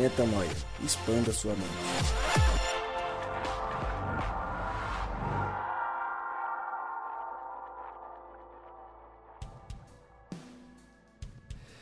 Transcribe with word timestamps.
Metanoia. 0.00 0.48
Expanda 0.82 1.30
sua 1.30 1.52
mente. 1.52 1.68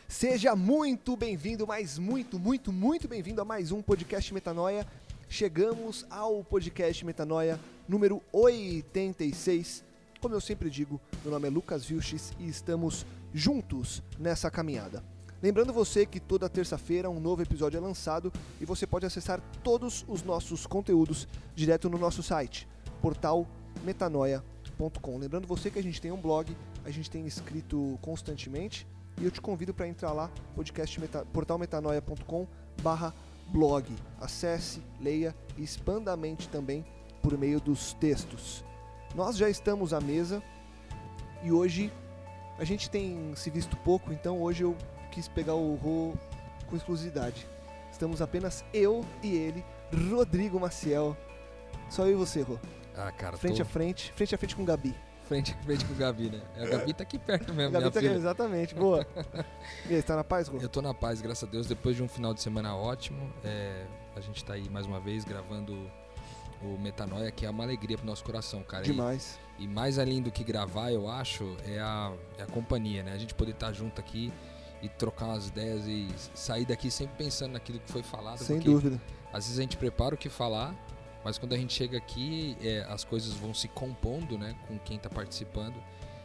Seja 0.09 0.57
muito 0.57 1.17
bem-vindo, 1.17 1.65
mas 1.65 1.97
muito, 1.97 2.41
muito, 2.41 2.73
muito 2.73 3.07
bem-vindo 3.07 3.41
a 3.41 3.45
mais 3.45 3.71
um 3.71 3.81
podcast 3.81 4.35
Metanoia. 4.35 4.85
Chegamos 5.29 6.05
ao 6.11 6.43
podcast 6.43 7.07
Metanoia 7.07 7.61
número 7.87 8.21
86. 8.33 9.85
Como 10.21 10.35
eu 10.35 10.41
sempre 10.41 10.69
digo, 10.69 11.01
meu 11.23 11.31
nome 11.31 11.47
é 11.47 11.51
Lucas 11.53 11.85
Vilches 11.85 12.33
e 12.41 12.49
estamos 12.49 13.07
juntos 13.33 14.03
nessa 14.19 14.51
caminhada. 14.51 15.05
Lembrando 15.41 15.73
você 15.73 16.05
que 16.05 16.19
toda 16.19 16.49
terça-feira 16.49 17.09
um 17.09 17.21
novo 17.21 17.43
episódio 17.43 17.79
é 17.79 17.81
lançado 17.81 18.33
e 18.61 18.65
você 18.65 18.89
pode 18.89 19.07
acessar 19.07 19.41
todos 19.63 20.05
os 20.09 20.25
nossos 20.25 20.67
conteúdos 20.67 21.29
direto 21.55 21.89
no 21.89 21.97
nosso 21.97 22.25
site, 22.25 22.67
portalmetanoia.com. 23.01 25.17
Lembrando 25.17 25.47
você 25.47 25.71
que 25.71 25.79
a 25.79 25.83
gente 25.83 26.01
tem 26.01 26.11
um 26.11 26.21
blog, 26.21 26.57
a 26.85 26.91
gente 26.91 27.09
tem 27.09 27.25
escrito 27.25 27.97
constantemente 28.03 28.85
e 29.21 29.25
eu 29.25 29.31
te 29.31 29.41
convido 29.41 29.73
para 29.73 29.87
entrar 29.87 30.13
lá, 30.13 30.29
podcast 30.57 31.01
meta, 31.01 31.25
portalmetanoia.com 31.27 32.45
barra 32.83 33.15
blog. 33.47 33.95
Acesse, 34.21 34.83
leia 35.01 35.37
e 35.57 35.63
expanda 35.63 36.13
a 36.13 36.17
mente 36.17 36.49
também 36.49 36.85
por 37.23 37.39
meio 37.39 37.61
dos 37.61 37.93
textos. 37.93 38.65
Nós 39.15 39.37
já 39.37 39.49
estamos 39.49 39.93
à 39.93 40.01
mesa 40.01 40.43
e 41.45 41.53
hoje 41.53 41.93
a 42.59 42.65
gente 42.65 42.91
tem 42.91 43.37
se 43.37 43.51
visto 43.51 43.77
pouco, 43.77 44.13
então 44.13 44.43
hoje 44.43 44.65
eu 44.65 44.77
quis 45.11 45.29
pegar 45.29 45.55
o 45.55 45.75
Rô 45.77 46.15
com 46.69 46.77
exclusividade. 46.77 47.47
Estamos 47.91 48.21
apenas 48.23 48.65
eu 48.73 49.05
e 49.23 49.35
ele, 49.35 49.65
Rodrigo 50.11 50.61
Maciel. 50.61 51.17
Só 51.89 52.07
eu 52.07 52.13
e 52.13 52.15
você, 52.15 52.43
Rô. 52.43 52.59
Ah, 52.97 53.11
cara, 53.13 53.37
Frente 53.37 53.57
tô 53.57 53.63
a 53.63 53.65
frente, 53.65 54.13
frente 54.15 54.35
a 54.35 54.39
frente 54.39 54.57
com 54.57 54.63
o 54.63 54.67
Gabi. 54.67 54.95
frente 55.27 55.53
a 55.59 55.63
frente 55.65 55.85
com 55.85 55.93
o 55.93 55.97
Gabi, 55.97 56.31
né? 56.31 56.41
A 56.57 56.67
Gabi 56.67 56.93
tá 56.93 57.03
aqui 57.05 57.19
perto 57.19 57.55
mesmo, 57.55 57.73
Gabi 57.73 57.91
tá 57.91 58.01
aqui, 58.01 58.09
exatamente, 58.09 58.75
boa. 58.75 59.07
E 59.89 59.95
aí, 59.95 60.03
tá 60.03 60.17
na 60.17 60.25
paz, 60.25 60.49
Rô? 60.49 60.59
Eu 60.61 60.69
tô 60.69 60.83
na 60.83 60.93
paz, 60.93 61.21
graças 61.21 61.49
a 61.49 61.51
Deus, 61.51 61.67
depois 61.67 61.95
de 61.97 62.03
um 62.03 62.09
final 62.09 62.35
de 62.35 62.43
semana 62.43 62.75
ótimo. 62.77 63.33
é, 63.45 63.85
a 64.17 64.21
gente 64.21 64.45
tá 64.45 64.55
aí 64.55 64.69
mais 64.69 64.85
uma 64.87 64.99
vez 65.01 65.25
gravando 65.25 65.75
o 66.61 66.77
Metanoia, 66.79 67.31
que 67.31 67.47
é 67.47 67.51
uma 67.51 67.63
alegria 67.63 67.97
pro 67.97 68.07
nosso 68.07 68.25
coração, 68.25 68.63
cara. 68.65 68.83
E- 68.85 68.87
Demais. 68.91 69.39
E, 69.61 69.67
mais 69.69 69.99
além 69.99 70.21
do 70.23 70.31
que 70.31 70.43
gravar, 70.45 70.91
eu 70.93 71.09
acho, 71.09 71.57
é 71.67 71.79
a, 71.79 72.13
é 72.39 72.43
a 72.43 72.47
companhia, 72.47 73.03
né? 73.03 73.13
A 73.13 73.19
gente 73.19 73.35
poder 73.35 73.53
estar 73.53 73.73
junto 73.73 74.01
aqui 74.01 74.33
e 74.83 74.89
trocar 74.89 75.27
umas 75.27 75.49
ideias 75.49 75.87
e 75.87 76.09
sair 76.35 76.65
daqui 76.65 76.91
sempre 76.91 77.17
pensando 77.25 77.53
naquilo 77.53 77.79
que 77.81 77.91
foi 77.91 78.03
falado. 78.03 78.39
Sem 78.39 78.61
dúvida. 78.61 79.01
Às 79.33 79.45
vezes 79.45 79.59
a 79.59 79.63
gente 79.63 79.77
prepara 79.77 80.15
o 80.15 80.19
que 80.19 80.29
falar, 80.29 80.75
mas 81.25 81.37
quando 81.39 81.53
a 81.55 81.57
gente 81.57 81.73
chega 81.75 81.99
aqui, 81.99 82.57
é, 82.63 82.87
as 82.89 83.05
coisas 83.05 83.35
vão 83.35 83.53
se 83.53 83.69
compondo, 83.69 84.39
né, 84.39 84.55
com 84.67 84.79
quem 84.79 84.99
tá 84.99 85.11
participando. 85.11 85.75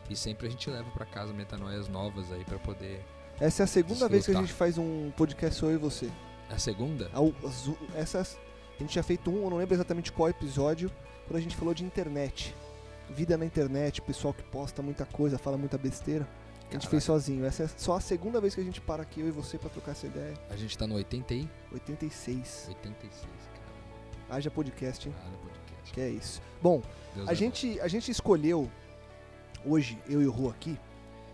E 0.09 0.15
sempre 0.15 0.47
a 0.47 0.49
gente 0.49 0.69
leva 0.69 0.89
para 0.91 1.05
casa 1.05 1.33
metanoias 1.33 1.87
novas 1.87 2.31
aí 2.31 2.43
para 2.43 2.59
poder. 2.59 3.03
Essa 3.39 3.63
é 3.63 3.65
a 3.65 3.67
segunda 3.67 4.07
vez 4.07 4.25
que 4.25 4.31
a 4.31 4.39
Desfrutar. 4.39 4.41
gente 4.43 4.53
faz 4.53 4.77
um 4.77 5.11
podcast 5.17 5.59
só 5.59 5.67
eu 5.67 5.73
e 5.73 5.77
você. 5.77 6.09
É 6.49 6.53
a 6.53 6.59
segunda? 6.59 7.09
U- 7.19 7.33
Essas, 7.95 8.37
a 8.75 8.79
gente 8.83 8.91
tinha 8.91 9.03
feito 9.03 9.31
um, 9.31 9.43
eu 9.45 9.49
não 9.49 9.57
lembro 9.57 9.73
exatamente 9.73 10.11
qual 10.11 10.29
episódio, 10.29 10.91
quando 11.25 11.37
a 11.37 11.41
gente 11.41 11.55
falou 11.55 11.73
de 11.73 11.83
internet. 11.83 12.53
Vida 13.09 13.37
na 13.37 13.45
internet, 13.45 14.01
pessoal 14.01 14.33
que 14.33 14.43
posta 14.43 14.81
muita 14.81 15.05
coisa, 15.05 15.37
fala 15.37 15.57
muita 15.57 15.77
besteira. 15.77 16.27
A 16.73 16.79
gente 16.79 16.89
fez 16.89 17.03
sozinho. 17.03 17.45
Essa 17.45 17.63
é 17.63 17.67
só 17.67 17.97
a 17.97 18.01
segunda 18.01 18.41
vez 18.41 18.55
que 18.55 18.61
a 18.61 18.63
gente 18.63 18.81
para 18.81 19.03
aqui, 19.03 19.21
eu 19.21 19.27
e 19.27 19.31
você, 19.31 19.59
pra 19.59 19.69
trocar 19.69 19.91
essa 19.91 20.07
ideia. 20.07 20.33
A 20.49 20.55
gente 20.55 20.75
tá 20.75 20.87
no 20.87 20.95
80 20.95 21.33
e 21.35 21.49
86. 21.71 22.65
86, 22.69 23.21
cara. 23.21 24.37
Haja 24.37 24.49
podcast, 24.49 25.07
hein? 25.07 25.13
Nada 25.23 25.37
podcast. 25.37 25.93
Que 25.93 26.01
é 26.01 26.09
isso. 26.09 26.41
Bom, 26.61 26.81
Deus 27.13 27.29
a 27.29 27.31
é 27.31 27.35
gente, 27.35 27.79
a 27.79 27.87
gente 27.87 28.09
escolheu 28.09 28.71
hoje, 29.63 30.01
eu 30.09 30.19
e 30.19 30.25
o 30.25 30.31
Rô 30.31 30.49
aqui, 30.49 30.79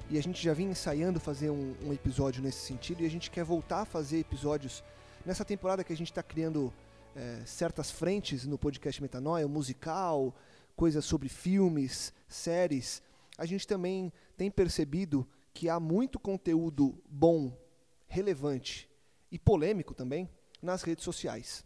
e 0.10 0.18
a 0.18 0.22
gente 0.22 0.44
já 0.44 0.54
vinha 0.54 0.72
ensaiando 0.72 1.22
fazer 1.22 1.50
um, 1.50 1.74
um 1.86 1.94
episódio 1.94 2.44
nesse 2.44 2.60
sentido, 2.60 3.02
e 3.02 3.06
a 3.06 3.10
gente 3.10 3.32
quer 3.32 3.46
voltar 3.46 3.82
a 3.82 3.86
fazer 3.86 4.20
episódios 4.20 4.84
nessa 5.26 5.46
temporada 5.46 5.86
que 5.86 5.94
a 5.94 5.98
gente 5.98 6.12
está 6.12 6.22
criando 6.22 6.74
é, 7.16 7.44
certas 7.46 7.90
frentes 7.90 8.46
no 8.46 8.58
podcast 8.58 9.02
Metanoia, 9.02 9.48
musical, 9.48 10.36
coisas 10.76 11.06
sobre 11.06 11.30
filmes, 11.30 12.12
séries. 12.28 13.02
A 13.38 13.46
gente 13.46 13.66
também 13.66 14.12
tem 14.40 14.50
percebido 14.50 15.28
que 15.54 15.68
há 15.68 15.82
muito 15.82 16.18
conteúdo 16.18 17.04
bom, 17.10 17.62
relevante 18.08 18.90
e 19.30 19.38
polêmico 19.38 19.94
também 19.94 20.30
nas 20.62 20.82
redes 20.82 21.04
sociais. 21.04 21.66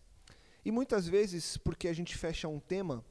E 0.66 0.72
muitas 0.72 1.08
vezes, 1.08 1.56
porque 1.56 1.88
a 1.88 1.94
gente 1.94 2.18
fecha 2.18 2.48
um 2.48 2.60
tema, 2.60 3.06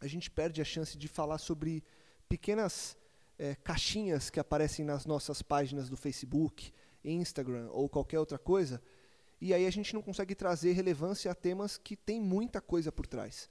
a 0.00 0.06
gente 0.06 0.30
perde 0.30 0.60
a 0.60 0.64
chance 0.66 0.98
de 0.98 1.08
falar 1.08 1.38
sobre 1.38 1.82
pequenas 2.28 2.94
eh, 3.38 3.54
caixinhas 3.54 4.28
que 4.28 4.38
aparecem 4.38 4.84
nas 4.84 5.06
nossas 5.06 5.40
páginas 5.40 5.88
do 5.88 5.96
Facebook, 5.96 6.70
Instagram 7.02 7.70
ou 7.70 7.88
qualquer 7.88 8.18
outra 8.18 8.38
coisa, 8.38 8.82
e 9.40 9.54
aí 9.54 9.66
a 9.66 9.70
gente 9.70 9.94
não 9.94 10.02
consegue 10.02 10.34
trazer 10.34 10.72
relevância 10.72 11.30
a 11.30 11.34
temas 11.34 11.78
que 11.78 11.96
tem 11.96 12.20
muita 12.20 12.60
coisa 12.60 12.92
por 12.92 13.06
trás. 13.06 13.48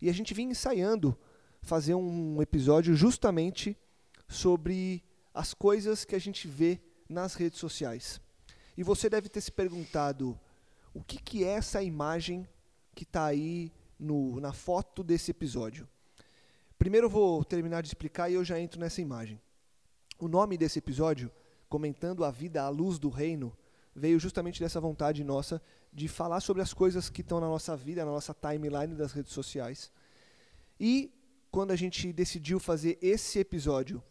E 0.00 0.08
a 0.08 0.12
gente 0.12 0.32
vinha 0.32 0.52
ensaiando 0.52 1.18
fazer 1.60 1.96
um 1.96 2.40
episódio 2.40 2.94
justamente 2.94 3.76
sobre 4.28 5.02
as 5.32 5.52
coisas 5.54 6.04
que 6.04 6.14
a 6.14 6.18
gente 6.18 6.48
vê 6.48 6.80
nas 7.08 7.34
redes 7.34 7.58
sociais. 7.58 8.20
E 8.76 8.82
você 8.82 9.08
deve 9.08 9.28
ter 9.28 9.40
se 9.40 9.52
perguntado 9.52 10.38
o 10.92 11.02
que, 11.02 11.18
que 11.18 11.44
é 11.44 11.48
essa 11.48 11.82
imagem 11.82 12.48
que 12.94 13.04
está 13.04 13.26
aí 13.26 13.72
no, 13.98 14.40
na 14.40 14.52
foto 14.52 15.02
desse 15.02 15.30
episódio. 15.30 15.88
Primeiro 16.78 17.06
eu 17.06 17.10
vou 17.10 17.44
terminar 17.44 17.82
de 17.82 17.88
explicar 17.88 18.30
e 18.30 18.34
eu 18.34 18.44
já 18.44 18.58
entro 18.58 18.80
nessa 18.80 19.00
imagem. 19.00 19.40
O 20.18 20.28
nome 20.28 20.56
desse 20.56 20.78
episódio, 20.78 21.30
comentando 21.68 22.24
a 22.24 22.30
vida 22.30 22.62
à 22.62 22.68
luz 22.68 22.98
do 22.98 23.08
reino, 23.08 23.56
veio 23.94 24.18
justamente 24.18 24.60
dessa 24.60 24.80
vontade 24.80 25.24
nossa 25.24 25.60
de 25.92 26.08
falar 26.08 26.40
sobre 26.40 26.62
as 26.62 26.74
coisas 26.74 27.08
que 27.08 27.22
estão 27.22 27.40
na 27.40 27.46
nossa 27.46 27.76
vida, 27.76 28.04
na 28.04 28.10
nossa 28.10 28.34
timeline 28.34 28.94
das 28.94 29.12
redes 29.12 29.32
sociais. 29.32 29.90
E 30.78 31.10
quando 31.50 31.70
a 31.70 31.76
gente 31.76 32.12
decidiu 32.12 32.60
fazer 32.60 32.98
esse 33.00 33.38
episódio 33.38 34.02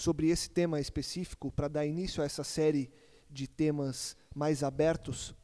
sobre 0.00 0.30
esse 0.30 0.48
tema 0.48 0.80
específico, 0.80 1.52
para 1.52 1.68
dar 1.68 1.84
início 1.84 2.22
a 2.22 2.24
essa 2.24 2.42
série 2.42 2.90
de 3.28 3.46
temas 3.46 4.16
mais 4.34 4.62
abertos, 4.62 5.34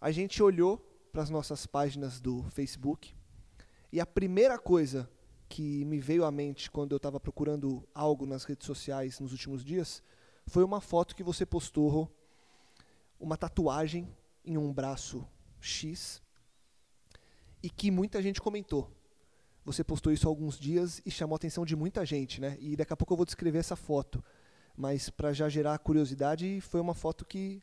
a 0.00 0.12
gente 0.12 0.40
olhou 0.40 0.78
para 1.12 1.22
as 1.22 1.28
nossas 1.28 1.66
páginas 1.66 2.20
do 2.20 2.44
Facebook 2.50 3.12
e 3.90 4.00
a 4.00 4.06
primeira 4.06 4.60
coisa 4.60 5.10
que 5.48 5.84
me 5.86 5.98
veio 5.98 6.24
à 6.24 6.30
mente 6.30 6.70
quando 6.70 6.92
eu 6.92 6.98
estava 6.98 7.18
procurando 7.18 7.84
algo 7.92 8.26
nas 8.26 8.44
redes 8.44 8.64
sociais 8.64 9.18
nos 9.18 9.32
últimos 9.32 9.64
dias 9.64 10.00
foi 10.46 10.62
uma 10.62 10.80
foto 10.80 11.16
que 11.16 11.24
você 11.24 11.44
postou, 11.44 12.08
uma 13.18 13.36
tatuagem 13.36 14.08
em 14.44 14.56
um 14.56 14.72
braço 14.72 15.26
X 15.60 16.22
e 17.60 17.68
que 17.68 17.90
muita 17.90 18.22
gente 18.22 18.40
comentou. 18.40 18.93
Você 19.64 19.82
postou 19.82 20.12
isso 20.12 20.26
há 20.26 20.30
alguns 20.30 20.58
dias 20.58 21.00
e 21.06 21.10
chamou 21.10 21.34
a 21.34 21.36
atenção 21.36 21.64
de 21.64 21.74
muita 21.74 22.04
gente, 22.04 22.40
né? 22.40 22.56
E 22.60 22.76
daqui 22.76 22.92
a 22.92 22.96
pouco 22.96 23.12
eu 23.12 23.16
vou 23.16 23.24
descrever 23.24 23.58
essa 23.58 23.76
foto. 23.76 24.22
Mas 24.76 25.08
para 25.08 25.32
já 25.32 25.48
gerar 25.48 25.78
curiosidade, 25.78 26.60
foi 26.60 26.80
uma 26.80 26.94
foto 26.94 27.24
que 27.24 27.62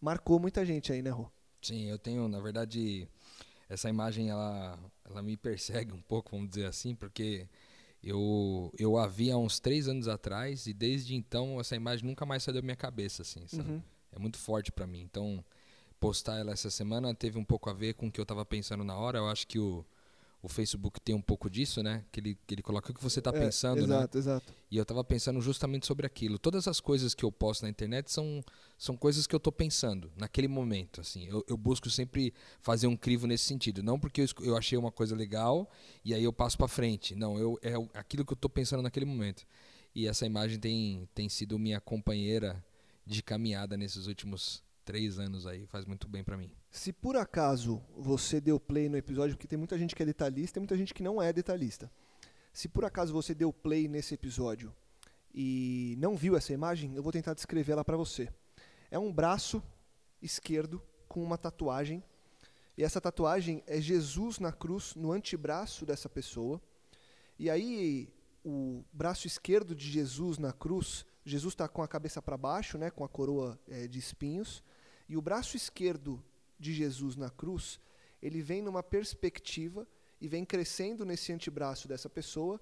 marcou 0.00 0.38
muita 0.38 0.66
gente 0.66 0.92
aí, 0.92 1.00
né, 1.00 1.10
Rô? 1.10 1.30
Sim, 1.62 1.84
eu 1.84 1.98
tenho, 1.98 2.28
na 2.28 2.40
verdade, 2.40 3.08
essa 3.68 3.88
imagem 3.88 4.28
ela, 4.28 4.78
ela 5.04 5.22
me 5.22 5.36
persegue 5.36 5.92
um 5.92 6.02
pouco, 6.02 6.32
vamos 6.32 6.50
dizer 6.50 6.66
assim, 6.66 6.94
porque 6.94 7.48
eu, 8.02 8.70
eu 8.78 8.98
a 8.98 9.06
vi 9.06 9.30
há 9.30 9.38
uns 9.38 9.58
três 9.58 9.88
anos 9.88 10.08
atrás 10.08 10.66
e 10.66 10.74
desde 10.74 11.14
então 11.14 11.58
essa 11.58 11.74
imagem 11.74 12.04
nunca 12.04 12.26
mais 12.26 12.42
saiu 12.42 12.56
da 12.56 12.62
minha 12.62 12.76
cabeça, 12.76 13.22
assim, 13.22 13.46
sabe? 13.46 13.70
Uhum. 13.70 13.82
É 14.12 14.18
muito 14.18 14.36
forte 14.36 14.70
para 14.70 14.86
mim. 14.86 15.00
Então, 15.00 15.42
postar 15.98 16.38
ela 16.38 16.52
essa 16.52 16.70
semana 16.70 17.14
teve 17.14 17.38
um 17.38 17.44
pouco 17.44 17.70
a 17.70 17.72
ver 17.72 17.94
com 17.94 18.08
o 18.08 18.12
que 18.12 18.20
eu 18.20 18.24
estava 18.24 18.44
pensando 18.44 18.84
na 18.84 18.94
hora. 18.94 19.18
Eu 19.18 19.28
acho 19.28 19.46
que 19.46 19.58
o, 19.58 19.84
o 20.44 20.48
Facebook 20.48 21.00
tem 21.00 21.14
um 21.14 21.22
pouco 21.22 21.48
disso, 21.48 21.82
né? 21.82 22.04
Que 22.12 22.20
ele, 22.20 22.38
que 22.46 22.54
ele 22.54 22.60
coloca 22.62 22.90
o 22.90 22.94
que 22.94 23.02
você 23.02 23.18
está 23.18 23.30
É, 23.30 23.40
pensando, 23.40 23.86
né? 23.86 23.96
Exato, 23.96 24.18
exato. 24.18 24.52
E 24.70 24.76
eu 24.76 24.82
estava 24.82 25.02
pensando 25.02 25.40
justamente 25.40 25.86
sobre 25.86 26.04
aquilo. 26.04 26.38
Todas 26.38 26.68
as 26.68 26.80
coisas 26.80 27.14
que 27.14 27.24
eu 27.24 27.32
posto 27.32 27.62
na 27.62 27.70
internet 27.70 28.12
são, 28.12 28.44
são 28.76 28.94
coisas 28.94 29.26
que 29.26 29.34
eu 29.34 29.38
estou 29.38 29.50
pensando 29.50 30.12
naquele 30.18 30.46
momento. 30.46 31.00
Assim, 31.00 31.24
eu, 31.26 31.42
eu 31.48 31.56
busco 31.56 31.88
sempre 31.88 32.34
fazer 32.60 32.86
um 32.86 32.94
crivo 32.96 33.26
nesse 33.26 33.44
sentido. 33.44 33.82
Não 33.82 33.98
porque 33.98 34.20
eu, 34.20 34.26
eu 34.42 34.54
achei 34.54 34.76
uma 34.76 34.92
coisa 34.92 35.16
legal 35.16 35.66
e 36.04 36.12
aí 36.12 36.22
eu 36.22 36.32
passo 36.32 36.58
para 36.58 36.68
frente. 36.68 37.14
Não, 37.14 37.38
eu, 37.38 37.58
é 37.62 37.72
aquilo 37.98 38.22
que 38.22 38.32
eu 38.34 38.36
estou 38.36 38.50
pensando 38.50 38.82
naquele 38.82 39.06
momento. 39.06 39.46
E 39.94 40.06
essa 40.06 40.26
imagem 40.26 40.58
tem, 40.58 41.08
tem 41.14 41.26
sido 41.26 41.58
minha 41.58 41.80
companheira 41.80 42.62
de 43.06 43.22
caminhada 43.22 43.78
nesses 43.78 44.06
últimos 44.08 44.62
três 44.84 45.18
anos 45.18 45.46
aí. 45.46 45.66
Faz 45.66 45.84
muito 45.84 46.08
bem 46.08 46.22
para 46.22 46.36
mim. 46.36 46.50
Se 46.70 46.92
por 46.92 47.16
acaso 47.16 47.82
você 47.96 48.40
deu 48.40 48.60
play 48.60 48.88
no 48.88 48.96
episódio, 48.96 49.36
porque 49.36 49.48
tem 49.48 49.58
muita 49.58 49.78
gente 49.78 49.94
que 49.94 50.02
é 50.02 50.06
detalhista 50.06 50.58
e 50.58 50.60
muita 50.60 50.76
gente 50.76 50.92
que 50.92 51.02
não 51.02 51.20
é 51.20 51.32
detalhista. 51.32 51.90
Se 52.52 52.68
por 52.68 52.84
acaso 52.84 53.12
você 53.12 53.34
deu 53.34 53.52
play 53.52 53.88
nesse 53.88 54.14
episódio 54.14 54.74
e 55.34 55.96
não 55.98 56.16
viu 56.16 56.36
essa 56.36 56.52
imagem, 56.52 56.94
eu 56.94 57.02
vou 57.02 57.10
tentar 57.10 57.34
descrevê-la 57.34 57.84
para 57.84 57.96
você. 57.96 58.32
É 58.90 58.98
um 58.98 59.12
braço 59.12 59.62
esquerdo 60.22 60.80
com 61.08 61.22
uma 61.22 61.36
tatuagem. 61.36 62.02
E 62.76 62.84
essa 62.84 63.00
tatuagem 63.00 63.62
é 63.66 63.80
Jesus 63.80 64.38
na 64.38 64.52
cruz 64.52 64.94
no 64.94 65.12
antebraço 65.12 65.84
dessa 65.84 66.08
pessoa. 66.08 66.60
E 67.38 67.50
aí 67.50 68.08
o 68.44 68.84
braço 68.92 69.26
esquerdo 69.26 69.74
de 69.74 69.90
Jesus 69.90 70.38
na 70.38 70.52
cruz, 70.52 71.06
Jesus 71.24 71.54
está 71.54 71.66
com 71.66 71.82
a 71.82 71.88
cabeça 71.88 72.20
para 72.20 72.36
baixo, 72.36 72.76
né, 72.76 72.90
com 72.90 73.02
a 73.02 73.08
coroa 73.08 73.58
eh, 73.66 73.88
de 73.88 73.98
espinhos. 73.98 74.62
E 75.08 75.16
o 75.16 75.22
braço 75.22 75.56
esquerdo 75.56 76.22
de 76.58 76.72
Jesus 76.72 77.16
na 77.16 77.30
cruz, 77.30 77.78
ele 78.22 78.40
vem 78.40 78.62
numa 78.62 78.82
perspectiva 78.82 79.86
e 80.20 80.28
vem 80.28 80.44
crescendo 80.44 81.04
nesse 81.04 81.32
antebraço 81.32 81.86
dessa 81.86 82.08
pessoa 82.08 82.60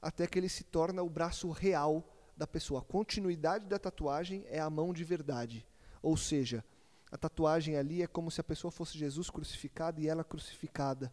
até 0.00 0.26
que 0.26 0.38
ele 0.38 0.48
se 0.48 0.64
torna 0.64 1.02
o 1.02 1.10
braço 1.10 1.50
real 1.50 2.04
da 2.36 2.46
pessoa. 2.46 2.80
A 2.80 2.84
continuidade 2.84 3.66
da 3.66 3.78
tatuagem 3.78 4.44
é 4.48 4.60
a 4.60 4.70
mão 4.70 4.92
de 4.92 5.04
verdade. 5.04 5.66
Ou 6.02 6.16
seja, 6.16 6.64
a 7.10 7.16
tatuagem 7.16 7.76
ali 7.76 8.02
é 8.02 8.06
como 8.06 8.30
se 8.30 8.40
a 8.40 8.44
pessoa 8.44 8.70
fosse 8.70 8.98
Jesus 8.98 9.30
crucificado 9.30 10.00
e 10.00 10.08
ela 10.08 10.22
crucificada. 10.22 11.12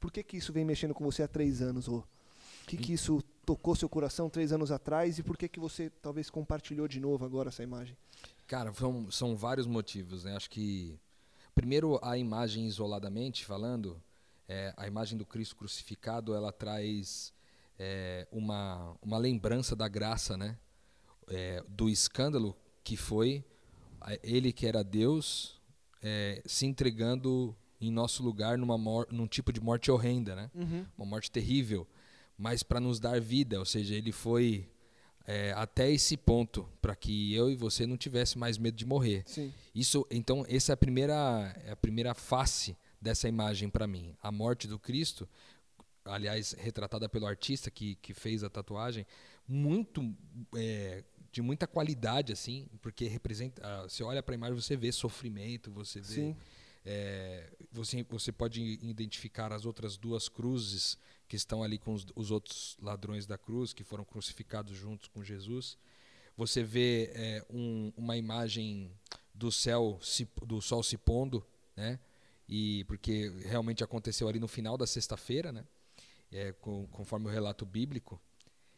Por 0.00 0.10
que, 0.10 0.22
que 0.22 0.36
isso 0.36 0.52
vem 0.52 0.64
mexendo 0.64 0.94
com 0.94 1.04
você 1.04 1.22
há 1.22 1.28
três 1.28 1.60
anos, 1.60 1.86
Rô? 1.86 1.98
O 1.98 2.66
que, 2.66 2.76
que 2.76 2.92
isso 2.92 3.22
tocou 3.44 3.74
seu 3.74 3.88
coração 3.88 4.30
três 4.30 4.52
anos 4.52 4.70
atrás 4.70 5.18
e 5.18 5.22
por 5.22 5.36
que, 5.36 5.48
que 5.48 5.60
você 5.60 5.90
talvez 6.00 6.30
compartilhou 6.30 6.86
de 6.86 7.00
novo 7.00 7.24
agora 7.24 7.48
essa 7.48 7.62
imagem? 7.62 7.96
Cara, 8.52 8.70
são, 8.74 9.10
são 9.10 9.34
vários 9.34 9.66
motivos, 9.66 10.24
né? 10.24 10.36
Acho 10.36 10.50
que 10.50 11.00
primeiro 11.54 11.98
a 12.02 12.18
imagem 12.18 12.66
isoladamente 12.66 13.46
falando, 13.46 13.98
é, 14.46 14.74
a 14.76 14.86
imagem 14.86 15.16
do 15.16 15.24
Cristo 15.24 15.56
crucificado, 15.56 16.34
ela 16.34 16.52
traz 16.52 17.32
é, 17.78 18.28
uma 18.30 18.94
uma 19.00 19.16
lembrança 19.16 19.74
da 19.74 19.88
graça, 19.88 20.36
né? 20.36 20.58
É, 21.28 21.64
do 21.66 21.88
escândalo 21.88 22.54
que 22.84 22.94
foi 22.94 23.42
a- 24.02 24.18
ele 24.22 24.52
que 24.52 24.66
era 24.66 24.84
Deus 24.84 25.58
é, 26.02 26.42
se 26.44 26.66
entregando 26.66 27.56
em 27.80 27.90
nosso 27.90 28.22
lugar 28.22 28.58
numa 28.58 28.76
num 29.10 29.26
tipo 29.26 29.50
de 29.50 29.62
morte 29.62 29.90
horrenda, 29.90 30.36
né? 30.36 30.50
Uma 30.98 31.06
morte 31.06 31.30
terrível, 31.30 31.88
mas 32.36 32.62
para 32.62 32.78
nos 32.80 33.00
dar 33.00 33.18
vida, 33.18 33.58
ou 33.58 33.64
seja, 33.64 33.94
ele 33.94 34.12
foi 34.12 34.68
é, 35.26 35.52
até 35.52 35.90
esse 35.90 36.16
ponto 36.16 36.68
para 36.80 36.94
que 36.96 37.34
eu 37.34 37.50
e 37.50 37.56
você 37.56 37.86
não 37.86 37.96
tivesse 37.96 38.38
mais 38.38 38.58
medo 38.58 38.76
de 38.76 38.84
morrer. 38.86 39.22
Sim. 39.26 39.52
Isso, 39.74 40.06
então, 40.10 40.44
essa 40.48 40.72
é 40.72 40.74
a 40.74 40.76
primeira, 40.76 41.54
é 41.64 41.70
a 41.72 41.76
primeira 41.76 42.14
face 42.14 42.76
dessa 43.00 43.28
imagem 43.28 43.68
para 43.68 43.86
mim. 43.86 44.14
A 44.22 44.30
morte 44.32 44.66
do 44.66 44.78
Cristo, 44.78 45.28
aliás, 46.04 46.52
retratada 46.52 47.08
pelo 47.08 47.26
artista 47.26 47.70
que, 47.70 47.96
que 47.96 48.14
fez 48.14 48.42
a 48.42 48.50
tatuagem, 48.50 49.06
muito 49.46 50.14
é, 50.56 51.04
de 51.30 51.40
muita 51.40 51.66
qualidade, 51.66 52.32
assim, 52.32 52.66
porque 52.80 53.06
representa. 53.06 53.62
ah, 53.64 53.82
Você 53.82 54.02
olha 54.02 54.22
para 54.22 54.34
a 54.34 54.36
imagem, 54.36 54.54
você 54.54 54.76
vê 54.76 54.92
sofrimento, 54.92 55.70
você 55.70 56.00
vê. 56.00 56.06
Sim. 56.14 56.36
É, 56.84 57.50
você, 57.70 58.02
você 58.04 58.32
pode 58.32 58.60
identificar 58.82 59.52
as 59.52 59.64
outras 59.64 59.96
duas 59.96 60.28
cruzes 60.28 60.98
que 61.28 61.36
estão 61.36 61.62
ali 61.62 61.78
com 61.78 61.94
os, 61.94 62.06
os 62.14 62.30
outros 62.30 62.76
ladrões 62.80 63.26
da 63.26 63.38
cruz, 63.38 63.72
que 63.72 63.84
foram 63.84 64.04
crucificados 64.04 64.76
juntos 64.76 65.08
com 65.08 65.22
Jesus. 65.22 65.78
Você 66.36 66.62
vê 66.62 67.10
é, 67.14 67.44
um- 67.50 67.92
uma 67.96 68.16
imagem 68.16 68.90
do 69.34 69.50
céu, 69.52 69.98
se- 70.02 70.28
do 70.46 70.60
sol 70.60 70.82
se 70.82 70.96
pondo, 70.98 71.44
né? 71.76 71.98
E 72.48 72.84
porque 72.84 73.28
realmente 73.46 73.82
aconteceu 73.84 74.28
ali 74.28 74.38
no 74.40 74.48
final 74.48 74.76
da 74.76 74.86
sexta-feira, 74.86 75.52
né? 75.52 75.64
É, 76.30 76.52
conforme 76.90 77.26
o 77.26 77.30
relato 77.30 77.64
bíblico. 77.64 78.20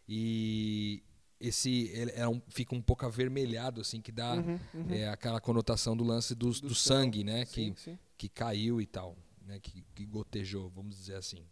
E 0.08 1.02
esse 1.46 1.88
ele 1.92 2.12
é 2.14 2.26
um- 2.28 2.40
fica 2.48 2.74
um 2.74 2.80
pouco 2.82 3.04
avermelhado, 3.06 3.80
assim, 3.80 4.00
que 4.00 4.12
dá 4.12 4.34
Uhum, 4.34 4.58
uhum. 4.74 4.86
é, 4.94 5.08
aquela 5.08 5.40
conotação 5.40 5.96
do 5.96 6.04
lance 6.04 6.34
do, 6.34 6.50
Do 6.50 6.68
do 6.68 6.74
céu. 6.74 6.96
sangue, 6.96 7.24
né? 7.24 7.44
Sim, 7.44 7.72
que, 7.72 7.80
sim. 7.80 7.98
que 8.16 8.28
caiu 8.28 8.80
e 8.80 8.86
tal, 8.86 9.16
né? 9.46 9.58
Que, 9.60 9.84
que 9.94 10.04
gotejou, 10.06 10.68
vamos 10.70 10.96
dizer 10.96 11.16
assim. 11.16 11.44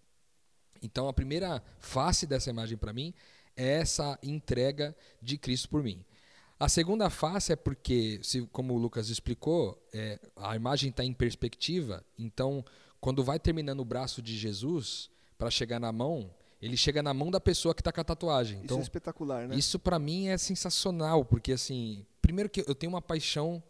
Então 0.83 1.09
a 1.09 1.13
primeira 1.13 1.63
face 1.79 2.27
dessa 2.27 2.51
imagem 2.51 2.77
para 2.77 2.93
mim 2.93 3.15
é 3.57 3.75
essa 3.81 4.19
entrega 4.23 4.97
de 5.21 5.39
Cristo 5.39 5.69
por 5.69 5.83
mim. 5.83 6.05
A 6.59 6.69
segunda 6.69 7.11
face 7.11 7.53
é 7.53 7.57
porque, 7.57 8.21
se, 8.23 8.43
como 8.53 8.75
o 8.75 8.79
Lucas 8.79 9.09
explicou, 9.09 9.81
é, 9.93 10.19
a 10.37 10.55
imagem 10.55 10.91
está 10.91 11.05
em 11.05 11.13
perspectiva. 11.13 12.05
Então, 12.17 12.65
quando 13.01 13.25
vai 13.25 13.39
terminando 13.41 13.81
o 13.81 13.85
braço 13.85 14.23
de 14.23 14.37
Jesus 14.37 15.11
para 15.37 15.51
chegar 15.51 15.81
na 15.81 15.91
mão, 15.91 16.33
ele 16.63 16.77
chega 16.77 17.03
na 17.03 17.13
mão 17.13 17.31
da 17.31 17.41
pessoa 17.41 17.75
que 17.75 17.81
está 17.81 17.91
com 17.91 18.01
a 18.01 18.05
tatuagem. 18.05 18.59
Isso 18.59 18.65
Então, 18.65 18.79
é 18.79 18.83
espetacular, 18.83 19.49
né? 19.49 19.57
isso 19.57 19.79
para 19.81 19.99
mim 19.99 20.29
é 20.29 20.39
sensacional, 20.39 21.25
porque 21.25 21.53
assim, 21.53 22.07
primeiro 22.21 22.49
que 22.49 22.61
eu 22.61 22.75
tenho 22.75 22.93
uma 22.93 23.03
paixão, 23.03 23.61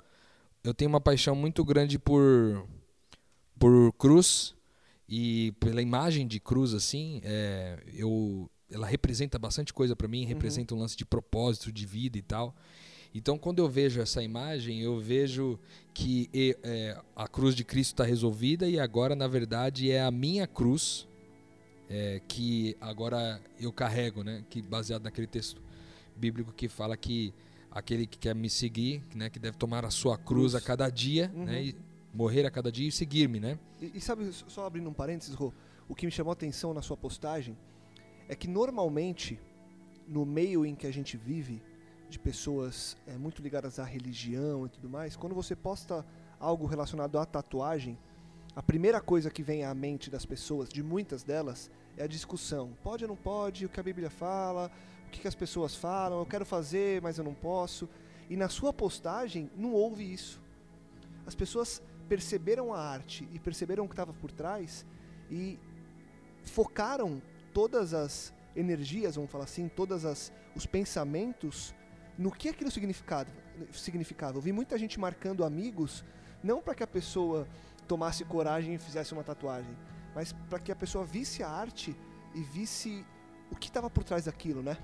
eu 0.62 0.74
tenho 0.74 0.90
uma 0.90 1.00
paixão 1.00 1.34
muito 1.34 1.64
grande 1.64 1.98
por 1.98 2.66
por 3.58 3.92
cruz 3.94 4.54
e 5.08 5.52
pela 5.60 5.80
imagem 5.80 6.26
de 6.26 6.38
cruz 6.38 6.74
assim, 6.74 7.20
é, 7.24 7.78
eu 7.94 8.50
ela 8.70 8.86
representa 8.86 9.38
bastante 9.38 9.72
coisa 9.72 9.94
para 9.94 10.08
mim, 10.08 10.24
representa 10.24 10.74
um 10.74 10.78
lance 10.78 10.96
de 10.96 11.04
propósito, 11.04 11.70
de 11.70 11.86
vida 11.86 12.18
e 12.18 12.22
tal. 12.22 12.54
Então, 13.14 13.36
quando 13.36 13.58
eu 13.58 13.68
vejo 13.68 14.00
essa 14.00 14.22
imagem, 14.22 14.80
eu 14.80 14.98
vejo 14.98 15.58
que 15.92 16.30
é, 16.62 16.98
a 17.14 17.28
cruz 17.28 17.54
de 17.54 17.62
Cristo 17.62 17.92
está 17.92 18.04
resolvida 18.04 18.66
e 18.66 18.80
agora, 18.80 19.14
na 19.14 19.28
verdade, 19.28 19.90
é 19.90 20.00
a 20.00 20.10
minha 20.10 20.46
cruz 20.46 21.06
é, 21.94 22.22
que 22.26 22.74
agora 22.80 23.38
eu 23.60 23.70
carrego, 23.70 24.24
né? 24.24 24.42
Que 24.48 24.62
baseado 24.62 25.02
naquele 25.02 25.26
texto 25.26 25.60
bíblico 26.16 26.50
que 26.50 26.66
fala 26.66 26.96
que 26.96 27.34
aquele 27.70 28.06
que 28.06 28.18
quer 28.18 28.34
me 28.34 28.48
seguir, 28.48 29.02
né? 29.14 29.28
Que 29.28 29.38
deve 29.38 29.58
tomar 29.58 29.84
a 29.84 29.90
sua 29.90 30.16
cruz, 30.16 30.52
Cruz. 30.52 30.54
a 30.54 30.60
cada 30.66 30.88
dia, 30.88 31.30
Uhum. 31.34 31.44
né? 31.44 31.62
E 31.64 31.76
morrer 32.14 32.46
a 32.46 32.50
cada 32.50 32.72
dia 32.72 32.88
e 32.88 32.92
seguir-me, 32.92 33.38
né? 33.38 33.58
E, 33.80 33.92
e 33.94 34.00
sabe, 34.00 34.30
só 34.32 34.64
abrindo 34.66 34.88
um 34.88 34.92
parênteses, 34.94 35.34
Rô, 35.34 35.52
o 35.86 35.94
que 35.94 36.06
me 36.06 36.12
chamou 36.12 36.30
a 36.30 36.32
atenção 36.32 36.72
na 36.72 36.80
sua 36.80 36.96
postagem 36.96 37.56
é 38.28 38.34
que 38.34 38.48
normalmente, 38.48 39.38
no 40.08 40.24
meio 40.24 40.64
em 40.64 40.74
que 40.74 40.86
a 40.86 40.90
gente 40.90 41.16
vive, 41.18 41.60
de 42.08 42.18
pessoas 42.18 42.96
é, 43.06 43.16
muito 43.16 43.40
ligadas 43.42 43.78
à 43.78 43.84
religião 43.84 44.66
e 44.66 44.68
tudo 44.70 44.88
mais, 44.88 45.16
quando 45.16 45.34
você 45.34 45.54
posta 45.56 46.04
algo 46.38 46.66
relacionado 46.66 47.18
à 47.18 47.24
tatuagem, 47.26 47.98
a 48.54 48.62
primeira 48.62 49.00
coisa 49.00 49.30
que 49.30 49.42
vem 49.42 49.64
à 49.64 49.74
mente 49.74 50.10
das 50.10 50.26
pessoas, 50.26 50.68
de 50.68 50.82
muitas 50.82 51.22
delas, 51.22 51.70
é 51.96 52.04
a 52.04 52.06
discussão. 52.06 52.72
Pode 52.82 53.04
ou 53.04 53.08
não 53.08 53.16
pode, 53.16 53.66
o 53.66 53.68
que 53.68 53.80
a 53.80 53.82
Bíblia 53.82 54.10
fala, 54.10 54.70
o 55.06 55.10
que, 55.10 55.20
que 55.20 55.28
as 55.28 55.34
pessoas 55.34 55.74
falam, 55.74 56.18
eu 56.18 56.26
quero 56.26 56.44
fazer, 56.44 57.00
mas 57.02 57.18
eu 57.18 57.24
não 57.24 57.34
posso. 57.34 57.88
E 58.28 58.36
na 58.36 58.48
sua 58.48 58.72
postagem 58.72 59.50
não 59.56 59.72
houve 59.72 60.10
isso. 60.10 60.40
As 61.26 61.34
pessoas 61.34 61.82
perceberam 62.08 62.72
a 62.72 62.80
arte 62.80 63.28
e 63.32 63.38
perceberam 63.38 63.84
o 63.84 63.88
que 63.88 63.94
estava 63.94 64.12
por 64.12 64.30
trás 64.30 64.84
e 65.30 65.58
focaram 66.44 67.22
todas 67.52 67.94
as 67.94 68.32
energias, 68.54 69.16
vamos 69.16 69.30
falar 69.30 69.44
assim, 69.44 69.68
todas 69.68 70.04
as 70.04 70.32
os 70.54 70.66
pensamentos 70.66 71.74
no 72.18 72.30
que 72.30 72.48
aquilo 72.48 72.70
significava. 72.70 73.30
significava. 73.72 74.36
Eu 74.36 74.42
vi 74.42 74.52
muita 74.52 74.76
gente 74.78 74.98
marcando 75.00 75.44
amigos 75.44 76.04
não 76.42 76.60
para 76.60 76.74
que 76.74 76.82
a 76.82 76.86
pessoa 76.86 77.46
tomasse 77.86 78.24
coragem 78.24 78.74
e 78.74 78.78
fizesse 78.78 79.12
uma 79.12 79.22
tatuagem, 79.22 79.76
mas 80.14 80.32
para 80.32 80.58
que 80.58 80.72
a 80.72 80.76
pessoa 80.76 81.04
visse 81.04 81.42
a 81.42 81.48
arte 81.48 81.96
e 82.34 82.40
visse 82.42 83.04
o 83.50 83.56
que 83.56 83.68
estava 83.68 83.90
por 83.90 84.04
trás 84.04 84.24
daquilo, 84.24 84.62
né? 84.62 84.76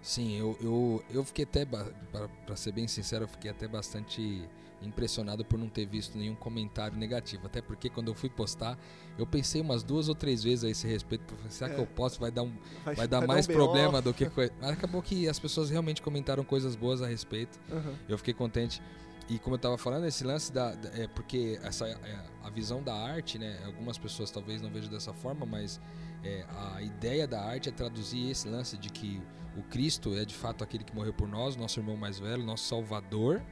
Sim, 0.00 0.36
eu, 0.36 0.58
eu, 0.60 1.04
eu 1.10 1.24
fiquei 1.24 1.44
até, 1.44 1.64
para 1.64 2.56
ser 2.56 2.72
bem 2.72 2.88
sincero, 2.88 3.24
eu 3.24 3.28
fiquei 3.28 3.50
até 3.50 3.68
bastante 3.68 4.48
impressionado 4.82 5.44
por 5.44 5.58
não 5.58 5.68
ter 5.68 5.86
visto 5.86 6.18
nenhum 6.18 6.34
comentário 6.34 6.96
negativo. 6.96 7.46
Até 7.46 7.62
porque 7.62 7.88
quando 7.88 8.08
eu 8.08 8.14
fui 8.14 8.28
postar, 8.28 8.76
eu 9.16 9.26
pensei 9.26 9.60
umas 9.60 9.82
duas 9.82 10.08
ou 10.08 10.14
três 10.14 10.42
vezes 10.42 10.64
a 10.64 10.70
esse 10.70 10.86
respeito. 10.86 11.34
Será 11.48 11.70
é. 11.70 11.74
que 11.74 11.80
eu 11.80 11.86
posso? 11.86 12.20
Vai 12.20 12.30
dar, 12.30 12.42
um, 12.42 12.52
vai, 12.84 12.94
vai 12.96 13.08
dar 13.08 13.26
mais 13.26 13.48
um 13.48 13.52
problema 13.52 14.02
do 14.02 14.12
que 14.12 14.28
coisa. 14.28 14.52
Mas 14.60 14.70
acabou 14.70 15.00
que 15.02 15.28
as 15.28 15.38
pessoas 15.38 15.70
realmente 15.70 16.02
comentaram 16.02 16.44
coisas 16.44 16.74
boas 16.74 17.00
a 17.00 17.06
respeito. 17.06 17.58
Uhum. 17.70 17.94
Eu 18.08 18.18
fiquei 18.18 18.34
contente. 18.34 18.82
E 19.28 19.38
como 19.38 19.54
eu 19.54 19.56
estava 19.56 19.78
falando, 19.78 20.06
esse 20.06 20.24
lance 20.24 20.52
da, 20.52 20.74
da, 20.74 20.88
é 21.00 21.06
porque 21.06 21.58
essa 21.62 21.86
é, 21.86 22.24
a 22.42 22.50
visão 22.50 22.82
da 22.82 22.94
arte, 22.94 23.38
né? 23.38 23.58
Algumas 23.64 23.98
pessoas 23.98 24.30
talvez 24.30 24.60
não 24.60 24.70
vejam 24.70 24.90
dessa 24.90 25.12
forma, 25.12 25.46
mas 25.46 25.80
é, 26.24 26.44
a 26.74 26.82
ideia 26.82 27.26
da 27.26 27.42
arte 27.42 27.68
é 27.68 27.72
traduzir 27.72 28.30
esse 28.30 28.48
lance 28.48 28.76
de 28.76 28.90
que 28.90 29.22
o 29.56 29.62
Cristo 29.64 30.16
é 30.16 30.24
de 30.24 30.34
fato 30.34 30.64
aquele 30.64 30.84
que 30.84 30.94
morreu 30.94 31.12
por 31.12 31.28
nós, 31.28 31.56
nosso 31.56 31.78
irmão 31.78 31.96
mais 31.96 32.18
velho, 32.18 32.42
nosso 32.42 32.64
Salvador, 32.68 33.42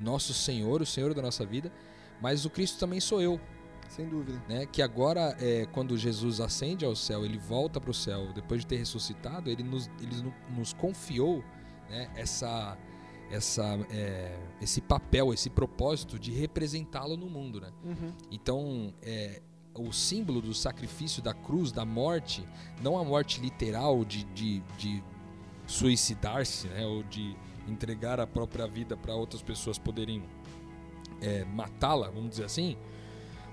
nosso 0.00 0.32
Senhor, 0.32 0.82
o 0.82 0.86
Senhor 0.86 1.14
da 1.14 1.22
nossa 1.22 1.44
vida. 1.44 1.70
Mas 2.20 2.44
o 2.44 2.50
Cristo 2.50 2.78
também 2.78 3.00
sou 3.00 3.20
eu. 3.20 3.40
Sem 3.88 4.08
dúvida. 4.08 4.42
Né? 4.48 4.64
Que 4.64 4.80
agora, 4.80 5.36
é, 5.38 5.66
quando 5.66 5.96
Jesus 5.98 6.40
ascende 6.40 6.84
ao 6.84 6.96
céu, 6.96 7.24
ele 7.24 7.36
volta 7.36 7.78
para 7.78 7.90
o 7.90 7.94
céu, 7.94 8.32
depois 8.32 8.62
de 8.62 8.66
ter 8.66 8.76
ressuscitado, 8.76 9.50
ele 9.50 9.62
nos, 9.62 9.90
ele 10.00 10.32
nos 10.56 10.72
confiou 10.72 11.44
né, 11.90 12.10
essa 12.16 12.78
essa, 13.32 13.64
é, 13.90 14.38
esse 14.60 14.80
papel, 14.80 15.32
esse 15.32 15.48
propósito 15.48 16.18
de 16.18 16.30
representá-lo 16.30 17.16
no 17.16 17.28
mundo. 17.28 17.60
Né? 17.60 17.72
Uhum. 17.82 18.12
Então, 18.30 18.94
é, 19.02 19.40
o 19.74 19.90
símbolo 19.90 20.42
do 20.42 20.52
sacrifício 20.52 21.22
da 21.22 21.32
cruz, 21.32 21.72
da 21.72 21.84
morte, 21.84 22.46
não 22.82 22.98
a 22.98 23.04
morte 23.04 23.40
literal 23.40 24.04
de, 24.04 24.24
de, 24.24 24.60
de 24.76 25.02
suicidar-se, 25.66 26.68
né? 26.68 26.86
ou 26.86 27.02
de 27.02 27.34
entregar 27.66 28.20
a 28.20 28.26
própria 28.26 28.66
vida 28.66 28.96
para 28.96 29.14
outras 29.14 29.42
pessoas 29.42 29.78
poderem 29.78 30.22
é, 31.20 31.44
matá-la, 31.44 32.10
vamos 32.10 32.30
dizer 32.30 32.44
assim, 32.44 32.76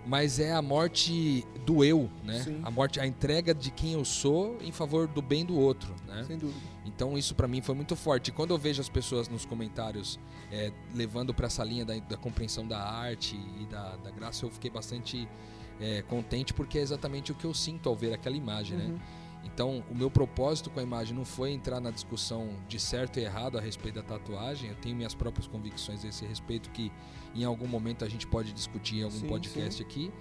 mas 0.06 0.40
é 0.40 0.52
a 0.52 0.62
morte 0.62 1.46
do 1.66 1.84
eu, 1.84 2.10
né? 2.24 2.42
Sim. 2.44 2.62
A 2.64 2.72
morte, 2.72 3.00
a 3.00 3.06
entrega 3.06 3.54
de 3.54 3.72
quem 3.72 3.94
eu 3.94 4.04
sou 4.04 4.58
em 4.62 4.72
favor 4.72 5.08
do 5.08 5.22
bem 5.22 5.46
do 5.46 5.58
outro, 5.58 5.94
né? 6.08 6.24
Sem 6.26 6.38
dúvida. 6.38 6.60
Então 6.86 7.18
isso 7.18 7.36
para 7.36 7.48
mim 7.48 7.62
foi 7.62 7.76
muito 7.76 7.96
forte. 7.96 8.32
Quando 8.32 8.52
eu 8.52 8.58
vejo 8.58 8.82
as 8.82 8.90
pessoas 8.90 9.28
nos 9.30 9.46
comentários 9.46 10.20
é, 10.52 10.72
levando 10.94 11.34
para 11.34 11.48
essa 11.48 11.64
linha 11.64 11.86
da, 11.86 11.96
da, 11.98 12.18
compreensão 12.18 12.68
da 12.68 12.80
arte 12.80 13.40
e 13.60 13.66
da, 13.66 13.96
da 13.98 14.10
graça, 14.10 14.46
eu 14.46 14.50
fiquei 14.50 14.70
bastante 14.70 15.28
é, 15.80 16.02
contente 16.04 16.54
porque 16.54 16.78
é 16.80 16.82
exatamente 16.82 17.32
o 17.32 17.36
que 17.36 17.46
eu 17.46 17.54
sinto 17.54 17.88
ao 17.88 17.96
ver 17.96 18.14
aquela 18.14 18.36
imagem, 18.36 18.78
né? 18.78 18.86
uhum. 18.86 18.94
né? 18.94 19.00
Então, 19.44 19.84
o 19.90 19.96
meu 19.96 20.12
propósito 20.12 20.70
com 20.70 20.80
a 20.80 20.84
imagem 20.84 21.16
não 21.16 21.24
foi 21.24 21.52
entrar 21.52 21.80
na 21.80 21.92
discussão 21.92 22.50
de 22.68 22.80
certo 22.80 23.20
e 23.20 23.24
errado 23.24 23.58
a 23.58 23.62
respeito 23.62 23.96
da 23.96 24.04
tatuagem. 24.04 24.70
Eu 24.70 24.76
tenho 24.76 24.96
minhas 24.96 25.14
próprias 25.14 25.48
convicções 25.48 26.04
a 26.04 26.10
esse 26.10 26.26
respeito 26.26 26.70
que 26.72 26.92
em 27.36 27.44
algum 27.44 27.68
momento 27.68 28.04
a 28.04 28.10
gente 28.10 28.26
pode 28.28 28.54
discutir 28.54 29.00
em 29.00 29.04
algum 29.04 29.20
sim, 29.20 29.28
podcast 29.28 29.76
sim. 29.76 29.84
aqui. 29.84 30.12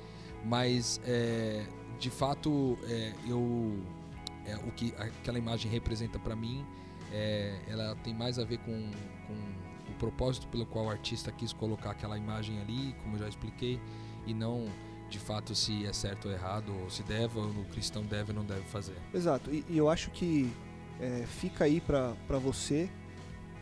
Mas, 0.45 1.01
é, 1.05 1.67
de 1.99 2.11
fato, 2.11 2.79
é, 2.85 3.13
eu 3.27 3.83
é, 4.49 4.57
o 4.57 4.73
que 4.73 4.95
aquela 4.97 5.39
imagem 5.39 5.71
representa 5.71 6.19
para 6.19 6.35
mim, 6.35 6.65
é, 7.13 7.59
ela 7.69 7.95
tem 7.97 8.15
mais 8.15 8.39
a 8.39 8.45
ver 8.45 8.59
com, 8.59 8.91
com 9.27 9.35
o 9.91 9.95
propósito 9.99 10.49
pelo 10.49 10.65
qual 10.67 10.87
o 10.87 10.91
artista 10.91 11.31
quis 11.31 11.53
colocar 11.53 11.91
aquela 11.91 12.17
imagem 12.17 12.61
ali, 12.61 12.95
como 13.03 13.17
eu 13.17 13.21
já 13.21 13.29
expliquei, 13.29 13.81
e 14.27 14.33
não 14.33 14.67
de 15.11 15.19
fato 15.19 15.55
se 15.55 15.87
é 15.87 15.93
certo 15.93 16.29
ou 16.29 16.35
errado, 16.35 16.75
ou 16.83 16.91
se 16.91 17.03
deve 17.03 17.39
ou 17.39 17.47
o 17.47 17.65
cristão 17.67 18.05
deve 18.05 18.33
ou 18.33 18.37
não 18.37 18.45
deve 18.45 18.63
fazer. 18.65 18.97
Exato, 19.13 19.51
e, 19.51 19.65
e 19.69 19.77
eu 19.77 19.89
acho 19.89 20.11
que 20.11 20.51
é, 21.01 21.25
fica 21.27 21.65
aí 21.65 21.81
para 21.81 22.39
você 22.39 22.91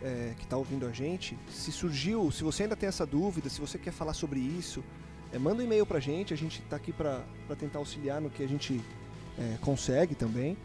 é, 0.02 0.34
que 0.36 0.44
está 0.44 0.56
ouvindo 0.56 0.86
a 0.86 0.92
gente, 0.92 1.38
se 1.50 1.72
surgiu, 1.72 2.30
se 2.30 2.44
você 2.44 2.64
ainda 2.64 2.76
tem 2.76 2.88
essa 2.88 3.06
dúvida, 3.06 3.48
se 3.48 3.60
você 3.60 3.78
quer 3.78 3.92
falar 3.92 4.14
sobre 4.14 4.40
isso, 4.40 4.82
é, 5.32 5.38
manda 5.38 5.62
um 5.62 5.64
e-mail 5.64 5.86
para 5.86 5.98
a 5.98 6.00
gente, 6.00 6.32
a 6.32 6.36
gente 6.36 6.60
está 6.60 6.76
aqui 6.76 6.92
para 6.92 7.22
tentar 7.58 7.78
auxiliar 7.78 8.20
no 8.20 8.30
que 8.30 8.42
a 8.42 8.48
gente 8.48 8.80
é, 9.38 9.56
consegue 9.60 10.14
também, 10.14 10.56